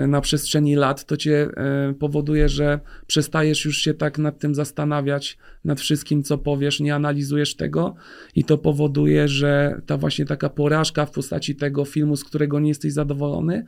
[0.08, 5.38] na przestrzeni lat, to cię e, powoduje, że przestajesz już się tak nad tym zastanawiać,
[5.64, 7.94] nad wszystkim, co powiesz, nie analizujesz tego
[8.34, 12.68] i to powoduje, że ta właśnie taka porażka w postaci tego filmu, z którego nie
[12.68, 13.66] jesteś zadowolony,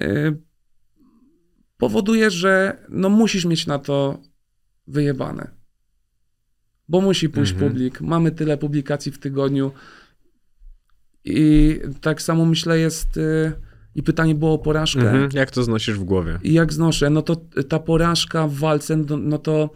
[0.00, 0.32] e,
[1.78, 4.20] powoduje, że no musisz mieć na to
[4.86, 5.50] wyjebane.
[6.88, 7.70] Bo musi pójść Mhm.
[7.70, 8.00] publik.
[8.00, 9.72] Mamy tyle publikacji w tygodniu.
[11.24, 13.52] I tak samo myślę jest y,
[13.94, 15.00] i pytanie było o porażkę.
[15.00, 15.28] Mhm.
[15.32, 16.38] Jak to znosisz w głowie?
[16.42, 17.36] I jak znoszę, no to
[17.68, 19.70] ta porażka w walce, no, no to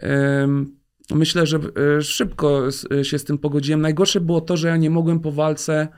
[0.00, 0.76] em,
[1.14, 1.58] myślę, że
[1.98, 3.80] e, szybko s- się z tym pogodziłem.
[3.80, 5.88] Najgorsze było to, że ja nie mogłem po walce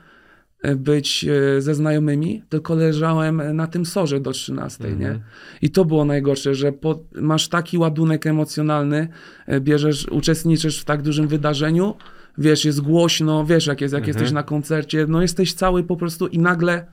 [0.61, 1.25] e, być
[1.57, 4.99] e, ze znajomymi, tylko leżałem na tym sorze do 13, Mhm.
[4.99, 5.19] nie?
[5.61, 9.07] I to było najgorsze, że po, masz taki ładunek emocjonalny,
[9.47, 11.95] e, bierzesz, uczestniczysz w tak dużym wydarzeniu,
[12.37, 14.15] wiesz, jest głośno, wiesz jak jest, jak Mhm.
[14.17, 16.85] jesteś na koncercie, no jesteś cały po prostu i nagle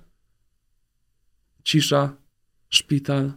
[1.69, 2.16] cisza,
[2.70, 3.32] szpital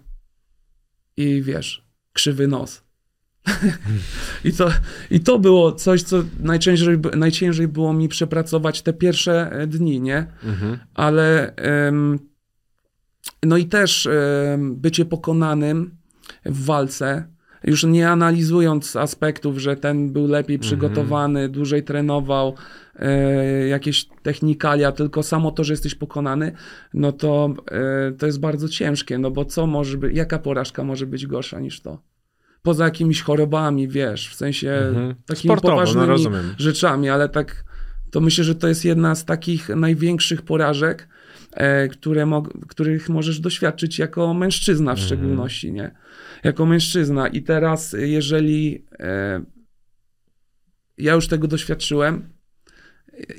[1.18, 2.84] i wiesz, krzywy nos.
[4.44, 4.72] I, to,
[5.12, 10.28] I to było coś, co najciężej, najciężej było mi przepracować te pierwsze e, dni, nie?
[10.44, 10.80] Mhm.
[10.94, 12.20] ale em,
[13.44, 15.98] no i też em, bycie pokonanym
[16.45, 17.28] w walce,
[17.64, 22.56] już nie analizując aspektów, że ten był lepiej przygotowany, dłużej trenował,
[22.96, 26.52] e, jakieś technikalia, tylko samo to, że jesteś pokonany,
[26.94, 31.06] no to e, to jest bardzo ciężkie, no bo co może być, jaka porażka może
[31.06, 32.02] być gorsza niż to?
[32.62, 35.16] Poza jakimiś chorobami, wiesz, w sensie Mhm.
[35.26, 36.56] takimi Sportowo, no poważnymi rozumiem.
[36.58, 37.64] rzeczami, ale tak
[38.12, 41.08] to myślę, że to jest jedna z takich największych porażek,
[41.91, 45.07] które mog- których możesz doświadczyć jako mężczyzna w Mhm.
[45.07, 45.91] szczególności, nie?
[46.44, 47.28] Jako mężczyzna.
[47.28, 49.41] I teraz, jeżeli e,
[50.98, 52.30] ja już tego doświadczyłem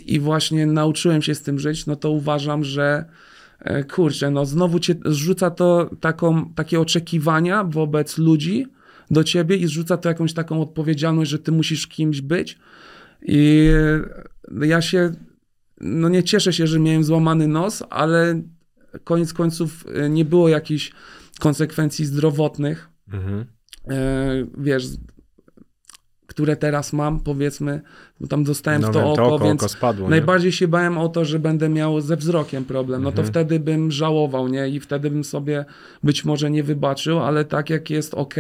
[0.07, 3.05] i właśnie nauczyłem się z tym żyć, no to uważam, że
[3.61, 8.67] e, kurczę, no znowu cię zrzuca to taką, takie oczekiwania wobec ludzi
[9.11, 12.59] do ciebie i zrzuca to jakąś taką odpowiedzialność, że ty musisz kimś być.
[13.23, 13.71] I
[14.63, 15.13] e, ja się,
[15.83, 18.43] no nie cieszę się, że miałem złamany nos, ale
[19.05, 20.93] koniec końców e, nie było jakichś
[21.41, 22.89] konsekwencji zdrowotnych.
[23.13, 23.45] Mhm.
[23.91, 24.85] E, wiesz,
[26.27, 27.81] które teraz mam, powiedzmy,
[28.21, 30.11] bo tam dostałem No w to wiem, oko, to oko, więc oko spadło, nie?
[30.11, 33.03] najbardziej się bałem o to, że będę miał ze wzrokiem problem.
[33.03, 33.29] No to Mhm.
[33.29, 34.69] wtedy bym żałował, nie?
[34.69, 35.65] I wtedy bym sobie
[36.03, 38.35] być może nie wybaczył, ale tak jak jest ok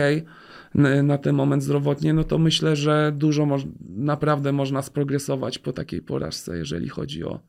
[1.03, 6.03] na ten moment zdrowotnie, no to myślę, że dużo moż- naprawdę można sprogresować po takiej
[6.03, 7.40] porażce, jeżeli chodzi o,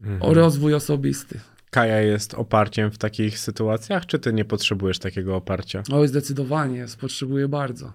[0.00, 0.22] Mhm.
[0.22, 1.40] o rozwój osobisty.
[1.70, 5.82] Kaja jest oparciem w takich sytuacjach, czy ty nie potrzebujesz takiego oparcia?
[5.92, 7.92] Oj, zdecydowanie, jest, potrzebuję bardzo.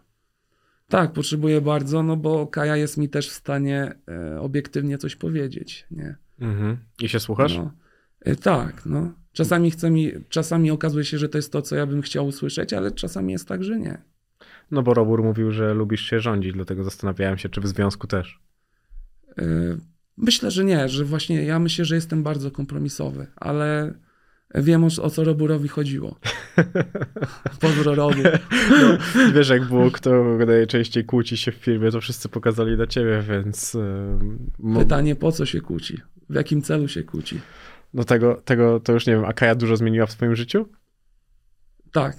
[0.89, 5.85] Tak, potrzebuję bardzo, no bo Kaja jest mi też w stanie e, obiektywnie coś powiedzieć,
[5.91, 6.15] nie?
[6.39, 6.77] Mhm.
[7.01, 7.57] I się słuchasz?
[7.57, 7.71] No,
[8.35, 9.11] tak, no.
[9.31, 12.73] Czasami chce mi, czasami okazuje się, że to jest to, co ja bym chciał usłyszeć,
[12.73, 14.01] ale czasami jest tak, że nie.
[14.71, 18.39] No bo Robur mówił, że lubisz się rządzić, dlatego zastanawiałem się, czy w związku też.
[19.37, 19.43] E,
[20.17, 23.93] Myślę, że nie, że właśnie ja myślę, że jestem bardzo kompromisowy, ale
[24.55, 26.19] wiem o, o co Roburowi chodziło.
[27.61, 28.23] Pozdro Robur.
[28.69, 28.97] No,
[29.33, 33.77] wiesz, jak było, kto najczęściej kłóci się w filmie, to wszyscy pokazali na ciebie, więc...
[34.79, 36.01] Pytanie, po co się kłóci?
[36.29, 37.39] W jakim celu się kłóci?
[37.97, 40.69] No tego, tego to już nie wiem, a Kaja dużo zmieniła w swoim życiu?
[41.91, 42.17] Tak,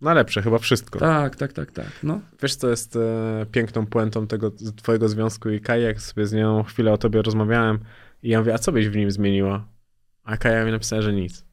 [0.00, 0.98] Na lepsze, chyba wszystko.
[0.98, 1.90] tak, tak, tak, tak.
[2.02, 2.20] No.
[2.42, 6.62] Wiesz, co jest e, piękną puentą tego twojego związku i Kaja, jak sobie z nią
[6.62, 7.78] chwilę o tobie rozmawiałem
[8.22, 9.68] i ja mówię, a co byś w nim zmieniła?
[10.24, 11.44] A Kaja mi napisała, że nic.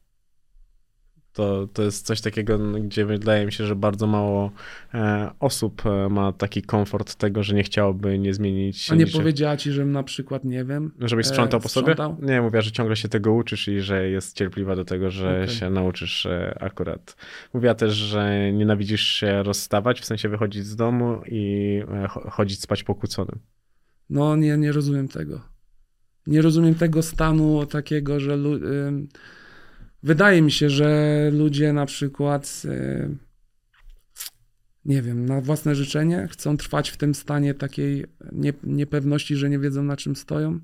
[1.34, 4.50] To, to jest coś takiego, gdzie wydaje mi się, że bardzo mało
[4.94, 9.18] e, osób e, ma taki komfort tego, że nie chciałoby nie zmienić A nie niczego.
[9.18, 11.92] powiedziała ci, że na przykład, nie wiem, Żebyś sprzątał e, po sobie?
[11.92, 12.16] sprzątał?
[12.28, 15.54] Nie, mówiła, że ciągle się tego uczysz i że jest cierpliwa do tego, że Okej.
[15.56, 16.26] się nauczysz
[16.60, 17.16] akurat.
[17.54, 22.82] Mówiła też, że nienawidzisz się rozstawać, w sensie wychodzić z domu i cho- chodzić spać
[22.84, 23.38] pokłóconym.
[24.10, 25.40] No nie, nie rozumiem tego.
[26.26, 28.54] Nie rozumiem tego stanu takiego, że lu-
[28.86, 29.08] ym,
[30.04, 33.18] wydaje mi się, że ludzie na przykład ym,
[34.84, 39.58] nie wiem, na własne życzenie chcą trwać w tym stanie takiej nie, niepewności, że nie
[39.58, 40.60] wiedzą na czym stoją.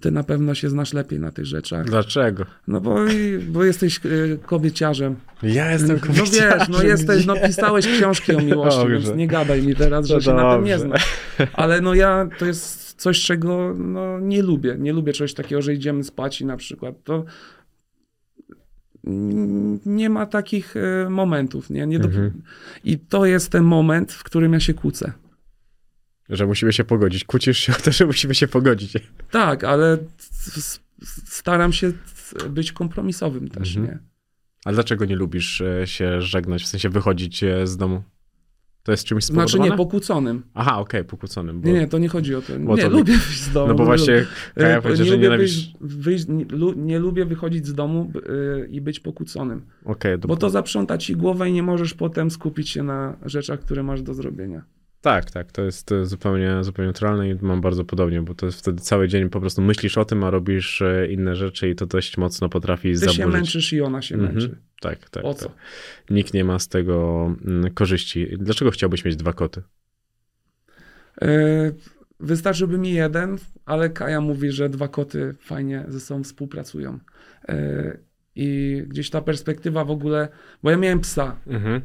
[0.00, 1.86] Ty na pewno się znasz lepiej na tych rzeczach.
[1.86, 2.44] Dlaczego?
[2.66, 2.96] No bo,
[3.48, 5.16] bo jesteś y, kobieciarzem.
[5.42, 8.98] Ja jestem No wiesz, no jesteś, no pisałeś książki o miłości, Dobrze.
[8.98, 10.86] więc nie gadaj mi teraz, że się na tym nie dobrze.
[10.88, 11.06] znasz.
[11.52, 14.76] Ale no ja, to jest coś, czego no, nie lubię.
[14.78, 17.24] Nie lubię czegoś takiego, że idziemy spać i na przykład to
[19.86, 21.86] nie ma takich e, momentów, nie?
[21.86, 22.08] nie do...
[22.08, 22.42] Mhm.
[22.84, 25.12] I to jest ten moment, w którym ja się kłócę.
[26.28, 27.24] Że musimy się pogodzić.
[27.24, 28.92] Kłócisz się o to, że musimy się pogodzić.
[29.30, 29.98] Tak, ale
[31.24, 31.92] staram się
[32.50, 33.86] być kompromisowym też, Mhm.
[33.86, 34.10] nie?
[34.64, 38.02] A dlaczego nie lubisz e, się żegnać, w sensie wychodzić e, z domu?
[38.90, 40.42] To jest czymś Znaczy nie pokłóconym.
[40.54, 41.60] Aha, okej, pokłóconym.
[41.60, 41.68] Bo...
[41.68, 42.52] Nie, nie, to nie chodzi o to.
[42.60, 43.68] Bo Nie, to- lubię wyjść z domu.
[43.68, 45.72] No bo właśnie Kaja E, powiedział, że nienawidzisz...
[45.80, 49.62] wyjść, nie, lu, nie lubię wychodzić z domu b- y, i być pokłóconym.
[49.84, 53.82] Okej, Bo to zaprząta ci głowę i nie możesz potem skupić się na rzeczach, które
[53.82, 54.62] masz do zrobienia.
[55.02, 58.80] Tak, tak, to jest zupełnie, zupełnie naturalne i mam bardzo podobnie, bo to jest wtedy
[58.82, 62.16] cały dzień po prostu myślisz o tym, a robisz e, inne rzeczy i to dość
[62.18, 63.16] mocno potrafi Ty zaburzyć.
[63.16, 64.34] się męczysz i ona się Mhm.
[64.34, 64.56] męczy.
[64.80, 65.24] Tak, tak.
[65.24, 65.42] O tak.
[65.42, 65.52] co?
[66.10, 68.26] Nikt nie ma z tego mm, korzyści.
[68.38, 69.62] Dlaczego chciałbyś mieć dwa koty?
[71.22, 71.28] E,
[72.22, 76.98] Wystarczyłby mi jeden, ale Kaja mówi, że dwa koty fajnie ze sobą współpracują.
[77.48, 77.98] E,
[78.36, 80.28] I gdzieś ta perspektywa w ogóle,
[80.62, 81.36] bo ja miałem psa.
[81.46, 81.80] Mhm.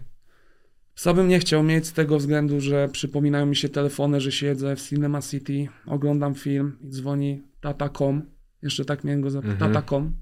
[0.95, 4.75] Psa bym nie chciał mieć z tego względu, że przypominają mi się telefony, że siedzę
[4.75, 8.21] w Cinema City, oglądam film i dzwoni tata.com.
[8.61, 9.53] Jeszcze tak miałem go zapytać.
[9.53, 9.73] Mhm.
[9.73, 10.13] Tata.com.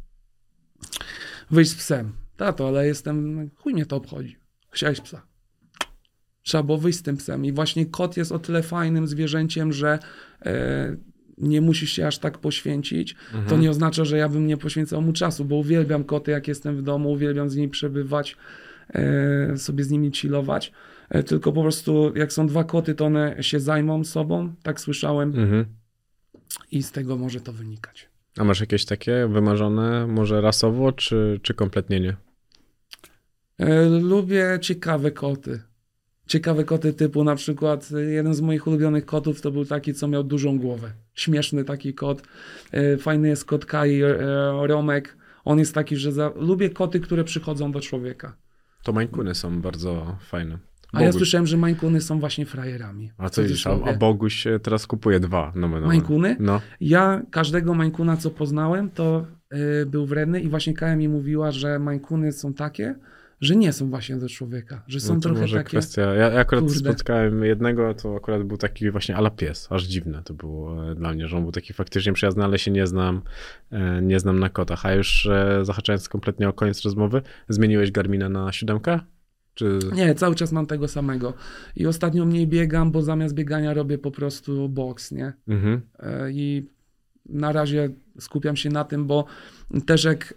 [1.52, 2.12] Wyjść z psem.
[2.38, 4.38] Tato, ale jestem, chuj mnie to obchodzi.
[4.72, 5.22] Chciałeś psa.
[6.42, 7.46] Trzeba było wyjść z tym psem.
[7.46, 10.00] I właśnie kot jest o tyle fajnym zwierzęciem, że
[10.46, 10.96] e,
[11.38, 13.16] nie musisz się aż tak poświęcić.
[13.26, 13.46] Mhm.
[13.46, 16.78] To nie oznacza, że ja bym nie poświęcał mu czasu, bo uwielbiam koty, jak jestem
[16.78, 18.38] w domu, uwielbiam z nimi przebywać,
[19.58, 20.72] sobie z nimi chillować.
[21.10, 25.30] E, tylko po prostu, jak są dwa koty, to one się zajmą sobą, tak słyszałem,
[25.30, 25.66] Mhm.
[26.72, 28.10] i z tego może to wynikać.
[28.38, 32.16] A masz jakieś takie wymarzone, może rasowo, czy, czy kompletnie nie?
[33.60, 35.62] E, lubię ciekawe koty.
[36.28, 40.08] Ciekawe koty typu na przykład e, jeden z moich ulubionych kotów to był taki, co
[40.08, 40.92] miał dużą głowę.
[41.14, 42.24] Śmieszny taki kot.
[42.72, 44.18] E, Fajny jest kot Kai, e,
[44.68, 45.18] Romek.
[45.46, 46.32] On jest taki, że za...
[46.36, 48.36] lubię koty, które przychodzą do człowieka.
[48.84, 50.58] To mańkuny są bardzo fajne.
[50.94, 51.20] A ja Boguś.
[51.20, 53.12] słyszałem, że mańkuny są właśnie frajerami.
[53.18, 55.52] A co widzisz, a, a Boguś e, teraz kupuje dwa.
[55.56, 55.88] No, no, no.
[55.88, 56.36] Mańkuny?
[56.40, 56.62] No.
[56.82, 59.26] Ja każdego mańkuna, co poznałem, to
[59.82, 62.96] y, był wredny i właśnie Kaja mi mówiła, że mańkuny są takie,
[63.44, 65.70] że nie są właśnie do człowieka, że są no to trochę może takie...
[65.70, 66.02] kwestia.
[66.02, 66.80] Ja, ja akurat Kurde.
[66.80, 71.14] spotkałem jednego, to akurat był taki właśnie ala pies, aż dziwne to było e, dla
[71.14, 73.22] mnie, że on był taki faktycznie przyjazny, ale się nie znam,
[73.72, 74.86] e, nie znam na kotach.
[74.86, 79.00] A już e, zahaczając kompletnie o koniec rozmowy, zmieniłeś Garmina na siódemkę?
[79.54, 79.80] Czy...
[79.94, 81.34] Nie, cały czas mam tego samego.
[81.76, 85.34] I ostatnio mniej biegam, bo zamiast biegania robię po prostu boks, nie?
[85.48, 85.82] Mhm.
[86.32, 86.68] I
[87.26, 87.90] na razie
[88.20, 89.26] skupiam się na tym, bo
[89.86, 90.34] też jak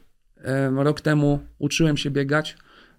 [0.77, 2.57] rok temu uczyłem się biegać,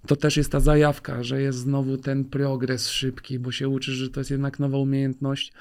[0.08, 4.10] to też jest ta zajawka, że jest znowu ten progres szybki, bo się uczysz, że
[4.10, 5.54] to jest jednak nowa umiejętność.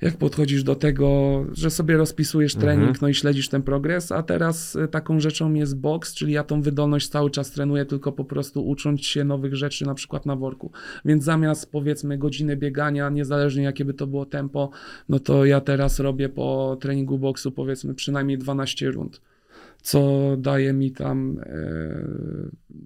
[0.00, 2.98] Jak podchodzisz do tego, że sobie rozpisujesz trening, Mhm.
[3.02, 6.62] no i śledzisz ten progres, a teraz e, taką rzeczą jest boks, czyli ja tą
[6.62, 10.70] wydolność cały czas trenuję, tylko po prostu ucząc się nowych rzeczy, na przykład na worku.
[11.04, 14.70] Więc zamiast powiedzmy godziny biegania, niezależnie jakie by to było tempo,
[15.08, 19.20] no to ja teraz robię po treningu boksu powiedzmy przynajmniej 12 rund,
[19.82, 22.04] co daje mi tam e,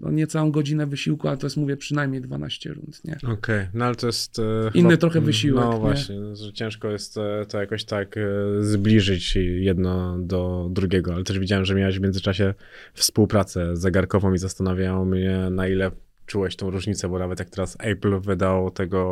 [0.01, 3.19] no niecałą godzinę wysiłku, ale to jest mówię przynajmniej 12 rund, nie?
[3.33, 4.39] Okej, no ale to jest...
[4.39, 4.43] e,
[4.75, 5.79] Inny chyba- trochę wysiłek, No nie?
[5.81, 8.15] właśnie, że ciężko jest e, to jakoś tak
[8.61, 12.55] zbliżyć jedno do drugiego, ale też widziałem, że miałeś w międzyczasie
[12.95, 15.91] współpracę zegarkową i zastanawiało mnie, na ile
[16.27, 19.05] czułeś tą różnicę, bo nawet jak teraz Apple wydał tego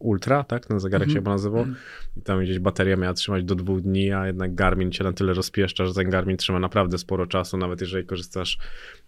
[0.00, 1.14] Ultra, tak, ten zegarek Mhm.
[1.14, 1.64] się chyba nazywał,
[2.16, 5.34] i tam gdzieś bateria miała trzymać do dwóch dni, a jednak Garmin cię na tyle
[5.34, 8.58] rozpieszcza, że ten Garmin trzyma naprawdę sporo czasu, nawet jeżeli korzystasz,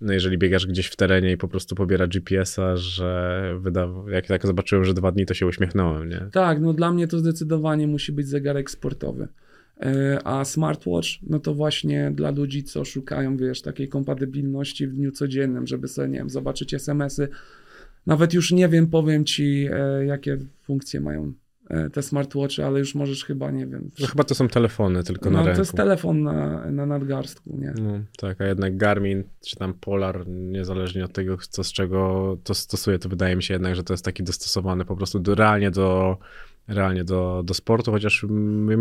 [0.01, 4.47] no jeżeli biegasz gdzieś w terenie i po prostu pobiera GPS-a, że wyda, jak tak
[4.47, 6.21] zobaczyłem, że dwa dni, to się uśmiechnąłem, nie?
[6.33, 9.29] Tak, no dla mnie to zdecydowanie musi być zegarek sportowy.
[9.83, 15.13] E, A smartwatch, no to właśnie dla ludzi, co szukają, wiesz, takiej kompatybilności w dniu
[15.13, 17.29] codziennym, żeby sobie, nie wiem, zobaczyć SMS-y.
[18.07, 21.33] Nawet już nie wiem, powiem ci, e, jakie funkcje mają
[21.71, 23.91] e, te smartwatche, ale już możesz chyba, nie wiem.
[24.01, 25.57] No chyba to są telefony tylko na No, ręku.
[25.57, 27.75] to jest telefon na, na nadgarstku, nie?
[27.83, 32.55] No, tak, a jednak Garmin czy tam Polar, niezależnie od tego, co z czego to
[32.55, 35.71] stosuje, to wydaje mi się jednak, że to jest taki dostosowany po prostu do, realnie
[35.71, 36.17] do
[36.71, 38.27] realnie do, do sportu, chociaż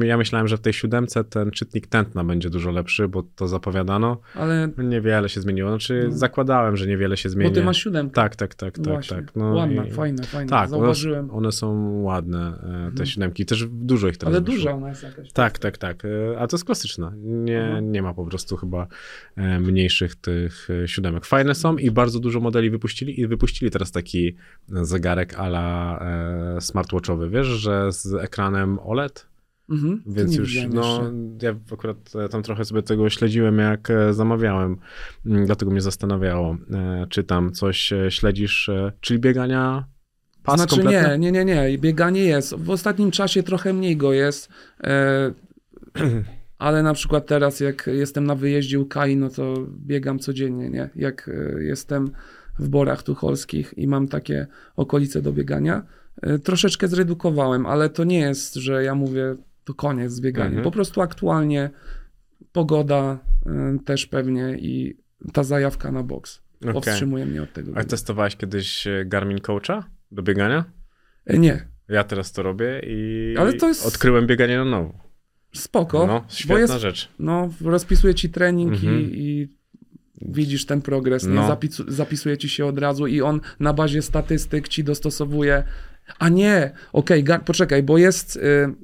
[0.04, 4.18] ja myślałem, że w tej siódemce ten czytnik tętna będzie dużo lepszy, bo to zapowiadano.
[4.36, 5.70] Ale Niewiele się zmieniło.
[5.70, 6.18] Znaczy No.
[6.18, 7.50] zakładałem, że niewiele się zmieni.
[7.52, 8.14] bo ty masz siódemkę.
[8.16, 9.18] Tak, tak, tak, tak, Właśnie.
[9.18, 9.36] tak.
[9.36, 10.50] No Ładna, i- fajna, fajna.
[10.50, 11.32] Tak, one, Zauważyłem.
[11.32, 13.06] one są ładne, e, te Mhm.
[13.06, 13.46] siódemki.
[13.46, 14.58] Też dużo ich teraz ale wyszło.
[14.58, 15.32] duża ona jest jakaś.
[15.32, 16.06] Tak, tak, tak.
[16.06, 17.14] E, A to jest klasyczna.
[17.24, 17.80] Nie, Aha.
[17.80, 18.88] nie ma po prostu chyba
[19.36, 21.26] e, mniejszych tych siódemek.
[21.26, 24.36] Fajne są i bardzo dużo modeli wypuścili i wypuścili teraz taki
[24.72, 26.00] zegarek ala
[26.60, 29.30] smartwatchowy, wiesz, że z ekranem OLED,
[29.70, 31.14] Mhm, więc już, no, jeszcze.
[31.42, 34.78] ja akurat e, tam trochę sobie tego śledziłem, jak e, zamawiałem,
[35.26, 38.70] Mm, dlatego mnie zastanawiało, e, czy tam coś śledzisz,
[39.02, 39.86] czyli biegania
[40.44, 41.20] pas znaczy kompletne?
[41.20, 41.78] nie, nie, nie, nie.
[41.78, 42.56] Bieganie jest.
[42.56, 44.50] W ostatnim czasie trochę mniej go jest.
[46.58, 50.90] Ale na przykład teraz, jak jestem na wyjeździe u Kai, no to biegam codziennie, nie?
[50.96, 51.30] Jak
[51.60, 52.12] jestem
[52.60, 55.84] w Borach Tucholskich i mam takie okolice do biegania,
[56.44, 60.48] troszeczkę zredukowałem, ale to nie jest, że ja mówię, to koniec z bieganiem.
[60.52, 60.64] Mhm.
[60.64, 61.70] Po prostu aktualnie
[62.52, 64.98] pogoda e, też pewnie i
[65.34, 66.74] ta zajawka na boks Okej.
[66.74, 67.72] powstrzymuje mnie od tego.
[67.76, 70.66] A testowałeś kiedyś e, Garmin Coacha do biegania?
[71.26, 74.94] E, Nie, Ja teraz to robię i jest- odkryłem bieganie na nowo.
[75.54, 77.10] spoko, No, świetna jest, rzecz.
[77.20, 79.02] no, rozpisuje ci trening Mhm.
[79.02, 79.48] i, i
[80.22, 81.26] widzisz ten progres?
[81.28, 81.48] No.
[81.48, 85.64] Zapisu, zapisuje ci się od razu i on na bazie statystyk ci dostosowuje.
[86.20, 88.40] A nie, okej, Gar- poczekaj, bo jest, y,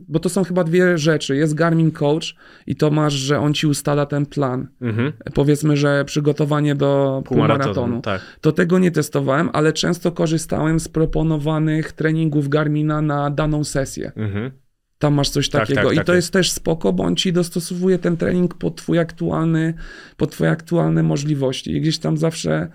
[0.07, 1.35] bo to są chyba dwie rzeczy.
[1.35, 2.35] Jest Garmin Coach
[2.68, 4.68] i to masz, że on ci ustala ten plan.
[4.81, 5.14] Mhm.
[5.34, 7.73] Powiedzmy, że przygotowanie do półmaratonu.
[7.73, 8.22] Półmaratonu, tak.
[8.41, 14.11] To tego nie testowałem, ale często korzystałem z proponowanych treningów Garmina na daną sesję.
[14.15, 14.52] Mhm.
[14.99, 15.81] Tam masz coś Tak, takiego.
[15.81, 16.26] tak, I tak to jest.
[16.26, 19.73] jest też spoko, bo on ci dostosowuje ten trening pod twój aktualny,
[20.18, 21.72] pod twoje aktualne możliwości.
[21.72, 22.68] I gdzieś tam zawsze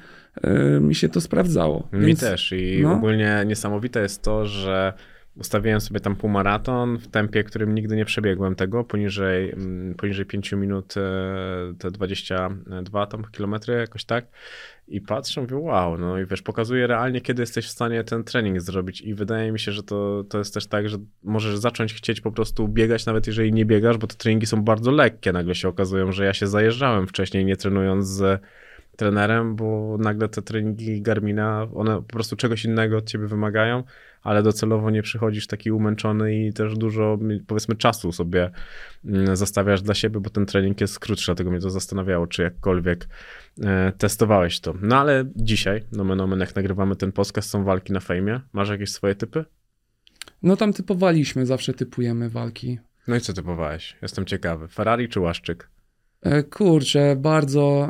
[0.81, 1.89] mi się to sprawdzało.
[1.93, 2.93] Mi Więc- też i no.
[2.93, 4.93] ogólnie niesamowite jest to, że
[5.36, 10.57] ustawiłem sobie tam półmaraton w tempie, którym nigdy nie przebiegłem tego, poniżej, mm, poniżej 5
[10.57, 14.27] minut, e, te 22 tam kilometry, jakoś tak.
[14.89, 18.61] I patrzę, mówię, wow, no i wiesz, pokazuje realnie, kiedy jesteś w stanie ten trening
[18.61, 22.20] zrobić i wydaje mi się, że to, to jest też tak, że możesz zacząć chcieć
[22.20, 25.69] po prostu biegać, nawet jeżeli nie biegasz, bo te treningi są bardzo lekkie, nagle się
[25.69, 28.43] okazują, że ja się zajeżdżałem wcześniej, nie trenując z
[29.01, 33.85] trenerem, bo nagle te treningi Garmina, one po prostu czegoś innego od ciebie wymagają,
[34.22, 38.51] ale docelowo nie przychodzisz taki umęczony i też dużo, powiedzmy, czasu sobie
[39.05, 43.09] mm, zostawiasz dla siebie, bo ten trening jest krótszy, dlatego mnie to zastanawiało, czy jakkolwiek
[43.62, 44.74] e, testowałeś to.
[44.82, 48.40] No ale dzisiaj, nomen omen, jak nagrywamy ten podcast, są walki na fejmie.
[48.52, 49.44] Masz jakieś swoje typy?
[50.43, 52.78] No tam typowaliśmy, zawsze typujemy walki.
[53.09, 53.97] No i co typowałeś?
[54.02, 54.68] Jestem ciekawy.
[54.68, 55.70] Ferrari czy Łaszczyk?
[56.22, 57.89] E, Kurczę, bardzo.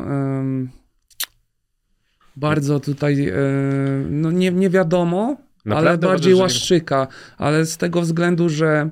[2.37, 3.29] Bardzo tutaj.
[3.29, 3.35] e,
[4.11, 7.07] No nie, nie wiadomo, ale Naprawdę bardziej uważasz, Łaszczyka.
[7.39, 8.91] Ale z tego względu, że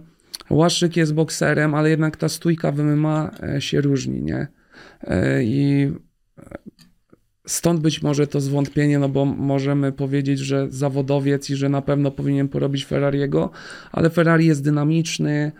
[0.50, 4.46] Łaszczyk jest bokserem, ale jednak ta stójka w MMA e, się różni, nie?
[5.02, 5.92] E, I
[7.46, 12.10] Stąd być może to zwątpienie, no bo możemy powiedzieć, że zawodowiec i że na pewno
[12.10, 13.50] powinien porobić Ferrariego,
[13.92, 15.52] ale Ferrari jest dynamiczny,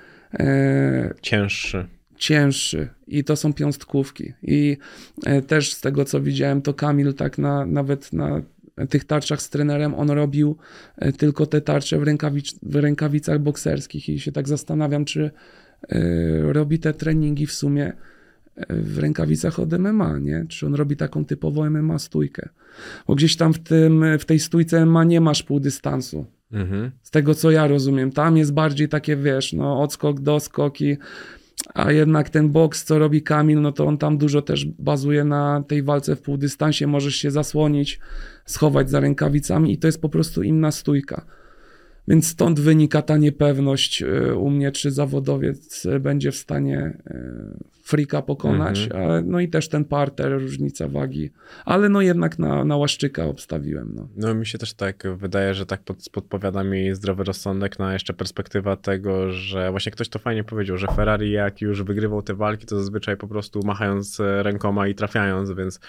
[1.23, 1.87] Cięższy.
[2.19, 4.33] Cięższy i to są piąstkówki.
[4.43, 4.77] I
[5.25, 8.43] e, też z tego, co widziałem, to Kamil tak na, nawet na
[8.91, 10.57] tych tarczach z trenerem, on robił
[10.97, 15.31] e, tylko te tarcze w, rękawic w rękawicach bokserskich i się tak zastanawiam, czy
[15.89, 17.93] e, robi te treningi w sumie
[18.71, 20.47] w rękawicach od MMA, nie?
[20.49, 22.49] Czy on robi taką typową MMA stójkę?
[23.07, 26.27] Bo gdzieś tam w, tym, w tej stójce MMA nie masz pół dystansu.
[26.53, 26.91] Mhm.
[27.03, 30.97] Z tego co ja rozumiem, tam jest bardziej takie, wiesz, no odskok, doskok i
[31.75, 35.65] a jednak ten boks, co robi Kamil, no to on tam dużo też bazuje na
[35.69, 38.01] tej walce w półdystansie, możesz się zasłonić,
[38.45, 41.25] schować za rękawicami i to jest po prostu inna stójka.
[42.09, 48.23] Więc stąd wynika ta niepewność y, u mnie, czy zawodowiec będzie w stanie y, frika
[48.23, 49.03] pokonać, Mhm.
[49.05, 51.31] ale, no i też ten parter, różnica wagi,
[51.65, 53.93] ale no jednak na, na Łaszczyka obstawiłem.
[53.95, 54.09] No.
[54.17, 58.15] No mi się też tak wydaje, że tak pod, podpowiada mi zdrowy rozsądek na jeszcze
[58.15, 62.67] perspektywa tego, że właśnie ktoś to fajnie powiedział, że Ferrari jak już wygrywał te walki,
[62.67, 65.81] to zazwyczaj po prostu machając e, rękoma i trafiając, więc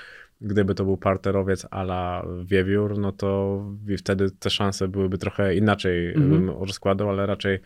[0.41, 3.61] gdyby to był parterowiec ala wiewiór, no to
[3.97, 6.29] wtedy te szanse byłyby trochę inaczej Mhm.
[6.29, 7.59] bym rozkładał, ale raczej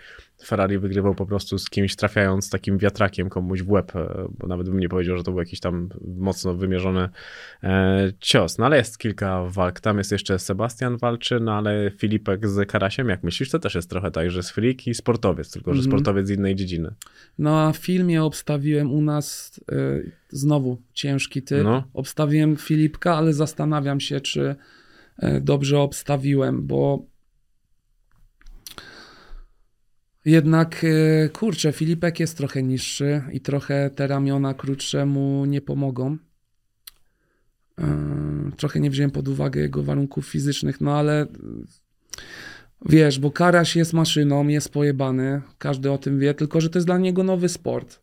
[0.46, 4.70] Ferrari wygrywał po prostu z kimś trafiając takim wiatrakiem komuś w łeb, e, bo nawet
[4.70, 7.10] bym nie powiedział, że to był jakiś tam mocno wymierzony
[7.64, 8.58] e, cios.
[8.58, 9.80] No ale jest kilka walk.
[9.80, 13.90] Tam jest jeszcze Sebastian walczy, no ale Filipek z Karasiem, jak myślisz, to też jest
[13.90, 15.92] trochę tak, że jest freak i sportowiec, tylko że Mhm.
[15.92, 16.94] sportowiec z innej dziedziny.
[17.38, 21.64] No a w filmie obstawiłem u nas y, znowu ciężki typ.
[21.64, 21.84] No.
[21.94, 24.56] Obstawiłem Filipka, ale zastanawiam się, czy
[25.42, 27.06] dobrze obstawiłem, bo
[30.26, 36.18] jednak y, kurczę, Filipek jest trochę niższy i trochę te ramiona krótsze mu nie pomogą.
[37.80, 37.84] Y,
[38.58, 41.28] trochę nie wziąłem pod uwagę jego warunków fizycznych, no ale
[42.86, 46.88] Wiesz, bo Karaś jest maszyną, jest pojebany, każdy o tym wie, tylko że to jest
[46.88, 48.00] dla niego nowy sport,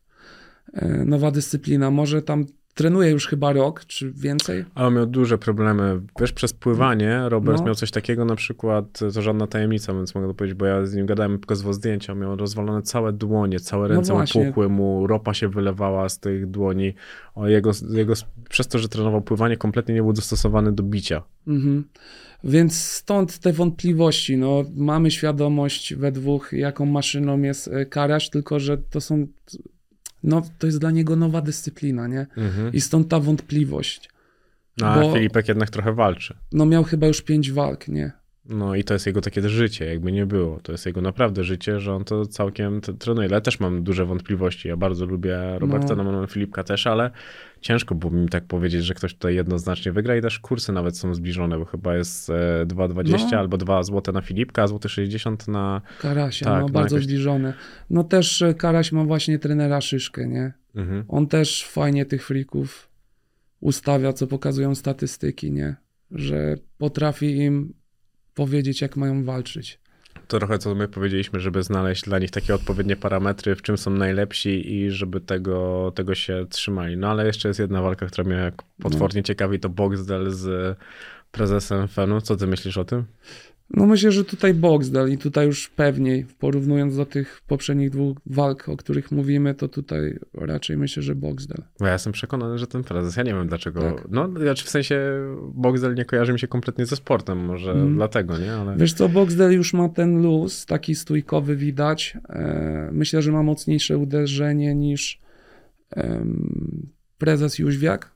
[0.73, 1.91] e, nowa dyscyplina.
[1.91, 4.65] Może tam trenuje już chyba rok, czy więcej.
[4.75, 6.01] Ale miał duże problemy.
[6.19, 7.65] Wiesz, przez pływanie Robert No.
[7.65, 10.93] miał coś takiego na przykład, to żadna tajemnica, więc mogę to powiedzieć, bo ja z
[10.95, 14.45] nim gadałem pokazywał zdjęcia, miał rozwalone całe dłonie, całe No ręce mu właśnie.
[14.45, 16.93] puchły mu, ropa się wylewała z tych dłoni.
[17.35, 18.13] O jego, jego,
[18.49, 21.23] przez to, że trenował pływanie, kompletnie nie był dostosowany do bicia.
[21.47, 21.83] Mhm.
[22.43, 24.37] Więc stąd te wątpliwości.
[24.37, 29.27] No, mamy świadomość we dwóch, jaką maszyną jest e, Karaś, tylko że to są.
[30.23, 32.27] No, to jest dla niego nowa dyscyplina, nie?
[32.37, 32.73] Mhm.
[32.73, 34.09] I stąd ta wątpliwość.
[34.77, 36.37] No, a Bo- Filipek jednak trochę walczy.
[36.51, 38.11] No, miał chyba już pięć walk, nie?
[38.51, 40.59] No i to jest jego takie życie, jakby nie było.
[40.63, 43.29] To jest jego naprawdę życie, że on to całkiem trenuje.
[43.31, 44.67] Ja też mam duże wątpliwości.
[44.67, 47.11] Ja bardzo lubię Roberta, no, no Filipka też, ale
[47.61, 51.13] ciężko było mi tak powiedzieć, że ktoś tutaj jednoznacznie wygra i też kursy nawet są
[51.15, 53.39] zbliżone, bo chyba jest e, 2,20 No.
[53.39, 55.81] albo 2 zł na Filipka, a złoty 60 na...
[56.01, 57.53] Karasia, Tak, no, bardzo jakoś- zbliżone.
[57.89, 60.53] No też e, Karaś ma właśnie trenera Szyszkę, nie?
[60.75, 61.03] Mhm.
[61.07, 62.89] On też fajnie tych frików
[63.59, 65.75] ustawia, co pokazują statystyki, nie?
[66.11, 67.73] Że potrafi im
[68.33, 69.79] powiedzieć, jak mają walczyć.
[70.27, 73.91] To trochę co my powiedzieliśmy, żeby znaleźć dla nich takie odpowiednie parametry, w czym są
[73.91, 76.97] najlepsi i żeby tego, tego się trzymali.
[76.97, 80.77] No ale jeszcze jest jedna walka, która mnie jak potwornie ciekawi, to Boxdel z
[81.31, 82.21] prezesem Fenu.
[82.21, 83.05] Co ty myślisz o tym?
[83.73, 88.69] No myślę, że tutaj Boxdel i tutaj już pewniej, porównując do tych poprzednich dwóch walk,
[88.69, 91.63] o których mówimy, to tutaj raczej myślę, że Boxdel.
[91.79, 93.81] Bo ja jestem przekonany, że ten prezes, ja nie wiem dlaczego.
[93.81, 94.07] Tak.
[94.09, 94.99] No, znaczy w sensie
[95.53, 97.95] Boxdel nie kojarzy mi się kompletnie ze sportem, może Mhm.
[97.95, 98.53] dlatego, nie?
[98.53, 98.75] Ale...
[98.77, 102.17] Wiesz co, Boxdel już ma ten luz, taki stójkowy widać.
[102.29, 105.21] E, myślę, że ma mocniejsze uderzenie niż
[107.17, 108.11] prezes Jóźwiak.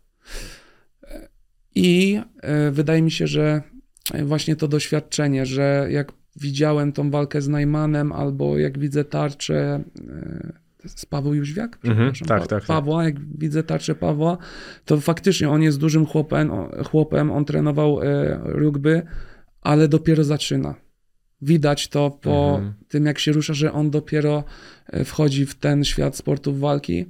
[1.03, 1.27] E,
[1.76, 3.61] I e, wydaje mi się, że
[4.26, 9.84] właśnie to doświadczenie, że jak widziałem tą walkę z Najmanem, albo jak widzę tarczę
[10.86, 11.80] e, z Paweł Jóźwiak?
[11.84, 12.68] Mhm, Przepraszam, tak, Pa- tak, tak.
[12.68, 14.38] Pawła, jak widzę tarczę Pawła,
[14.86, 16.52] to faktycznie on jest dużym chłopem,
[16.86, 19.02] chłopem on trenował e, rugby,
[19.61, 20.76] ale dopiero zaczyna.
[21.41, 22.73] Widać to po Mhm.
[22.88, 24.44] tym, jak się rusza, że on dopiero
[24.88, 27.06] e, wchodzi w ten świat sportów walki.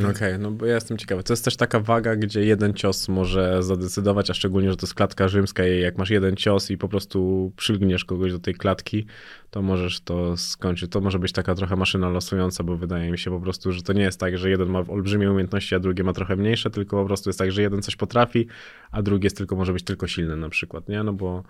[0.00, 0.10] Dlatego.
[0.10, 1.22] No Okej, no bo ja jestem ciekawy.
[1.22, 4.94] To jest też taka waga, gdzie jeden cios może zadecydować, a szczególnie, że to jest
[4.94, 9.06] klatka rzymska i jak masz jeden cios i po prostu przylgniesz kogoś do tej klatki,
[9.50, 10.90] to możesz to skończyć.
[10.90, 13.92] To może być taka trochę maszyna losująca, bo wydaje mi się po prostu, że to
[13.92, 17.06] nie jest tak, że jeden ma olbrzymie umiejętności, a drugi ma trochę mniejsze, tylko po
[17.06, 18.46] prostu jest tak, że jeden coś potrafi,
[18.90, 21.02] a drugi jest tylko, może być tylko silny na przykład, nie?
[21.02, 21.42] No bo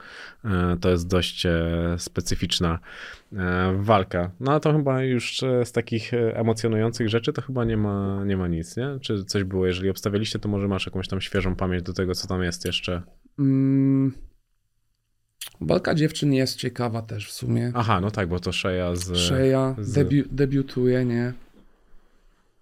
[0.45, 1.61] e, to jest dość e,
[1.99, 2.79] specyficzna
[3.33, 4.31] e, walka.
[4.41, 8.49] No a to chyba już z takich emocjonujących rzeczy, to chyba nie ma, nie ma
[8.49, 8.99] nic, nie?
[9.01, 9.67] Czy coś było?
[9.67, 13.03] Jeżeli obstawialiście, to może masz jakąś tam świeżą pamięć do tego, co tam jest jeszcze.
[13.39, 14.13] Mm,
[15.61, 17.73] walka dziewczyn jest ciekawa też w sumie.
[17.75, 19.17] Aha, no tak, bo to Shea z...
[19.17, 21.33] Szeja z- debiu, debiutuje, nie?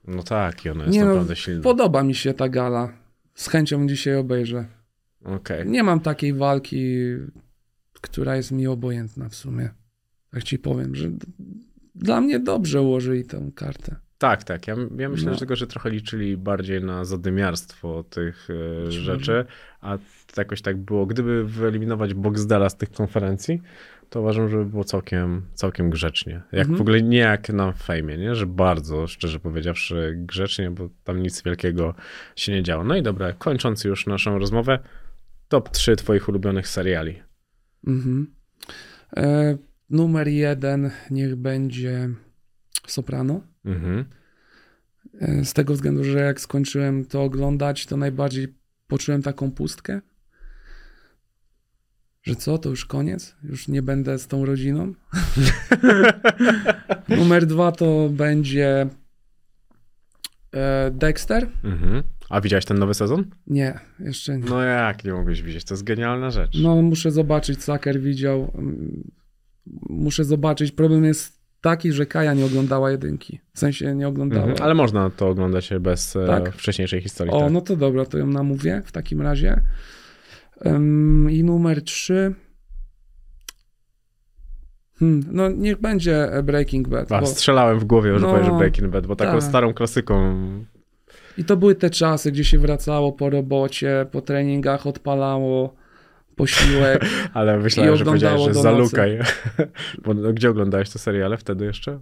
[0.07, 1.63] No tak, i ona jest Nie no, naprawdę silna.
[1.63, 2.93] Podoba mi się ta gala.
[3.35, 4.65] Z chęcią dzisiaj obejrzę.
[5.25, 5.67] Okej.
[5.67, 6.87] Nie mam takiej walki,
[8.01, 9.69] która jest mi obojętna w sumie.
[10.31, 11.11] Tak ci powiem, że
[11.95, 13.97] dla mnie dobrze ułożyli tę kartę.
[14.19, 14.67] Tak, tak.
[14.67, 15.35] Ja, ja myślę, No.
[15.35, 18.49] że tego, że trochę liczyli bardziej na zadymiarstwo tych
[18.87, 19.45] e, rzeczy,
[19.81, 19.99] a
[20.35, 21.07] to jakoś tak było.
[21.07, 23.63] Gdyby wyeliminować Boxdala z tych konferencji,
[24.11, 26.33] to uważam, że by było całkiem, całkiem grzecznie.
[26.53, 26.79] Jak Mhm.
[26.79, 28.35] w ogóle nie jak na fejmie, nie?
[28.35, 31.95] Że bardzo, szczerze powiedziawszy, grzecznie, bo tam nic wielkiego
[32.37, 32.85] się nie działo.
[32.85, 34.79] No i dobra, kończąc już naszą rozmowę,
[35.49, 37.23] top 3 twoich ulubionych seriali.
[37.87, 38.35] Mhm.
[39.17, 39.57] E,
[39.91, 42.09] numer jeden niech będzie
[42.87, 43.41] Soprano.
[43.65, 44.05] Mhm.
[45.21, 48.49] E, Z tego względu, że jak skończyłem to oglądać, to najbardziej
[48.87, 50.01] poczułem taką pustkę.
[52.29, 53.35] Że co, to już koniec?
[53.45, 54.95] Już nie będę z tą rodziną?
[57.09, 58.87] Numer dwa to będzie
[60.55, 61.49] e, Dexter.
[61.65, 62.03] Mhm.
[62.31, 63.25] A widziałeś ten nowy sezon?
[63.47, 64.45] Nie, jeszcze nie.
[64.51, 65.65] No jak nie mogłeś widzieć?
[65.65, 66.59] To jest genialna rzecz.
[66.63, 68.53] No, muszę zobaczyć, Saker widział.
[68.55, 69.11] Mm,
[69.89, 70.73] Muszę zobaczyć.
[70.73, 73.41] Problem jest taki, że Kaja nie oglądała jedynki.
[73.53, 74.43] W sensie nie oglądała.
[74.43, 76.53] Mhm, ale można to oglądać bez e, Tak.
[76.55, 77.33] wcześniejszej historii.
[77.35, 77.53] O, tak.
[77.53, 79.61] no to dobra, to ją namówię w takim razie.
[81.31, 82.35] I numer trzy.
[84.99, 87.13] Hmm, no niech będzie Breaking Bad.
[87.13, 89.43] A, Bo, strzelałem w głowie, że No, powiesz Breaking Bad, bo taką tak.
[89.43, 90.37] starą klasyką.
[91.39, 95.75] I to były te czasy, gdzie się wracało po robocie, po treningach odpalało
[96.37, 97.05] posiłek.
[97.35, 99.19] Ale myślałem, że powiedziałeś, że zalukaj.
[100.05, 102.01] bo no, gdzie oglądałeś te seriale wtedy jeszcze?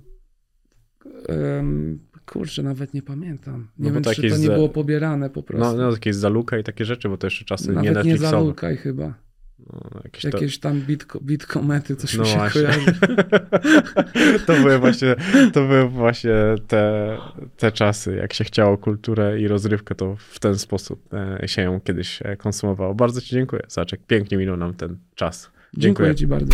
[1.30, 3.68] Ym, kurczę, nawet nie pamiętam.
[3.78, 5.76] Nie No wiem, to czy to nie za- było pobierane po prostu.
[5.76, 8.30] No, no jakieś zaluka i takie rzeczy, bo to jeszcze czasy nie nawet nie Netflixowe.
[8.30, 9.14] zalukaj chyba.
[9.72, 10.28] No, jakieś to...
[10.28, 12.62] Jakieś tam bitko, bitkomety, coś No mi się właśnie.
[12.62, 12.94] kojarzy.
[14.46, 15.14] to były właśnie,
[15.52, 16.32] to były właśnie
[16.68, 17.16] te,
[17.56, 18.16] te czasy.
[18.16, 22.36] Jak się chciało kulturę i rozrywkę, to w ten sposób e, się ją kiedyś e,
[22.36, 22.94] konsumowało.
[22.94, 24.00] Bardzo Ci dziękuję, Zaczek.
[24.06, 25.50] Pięknie minął nam ten czas.
[25.76, 26.52] Dziękuję Ci bardzo.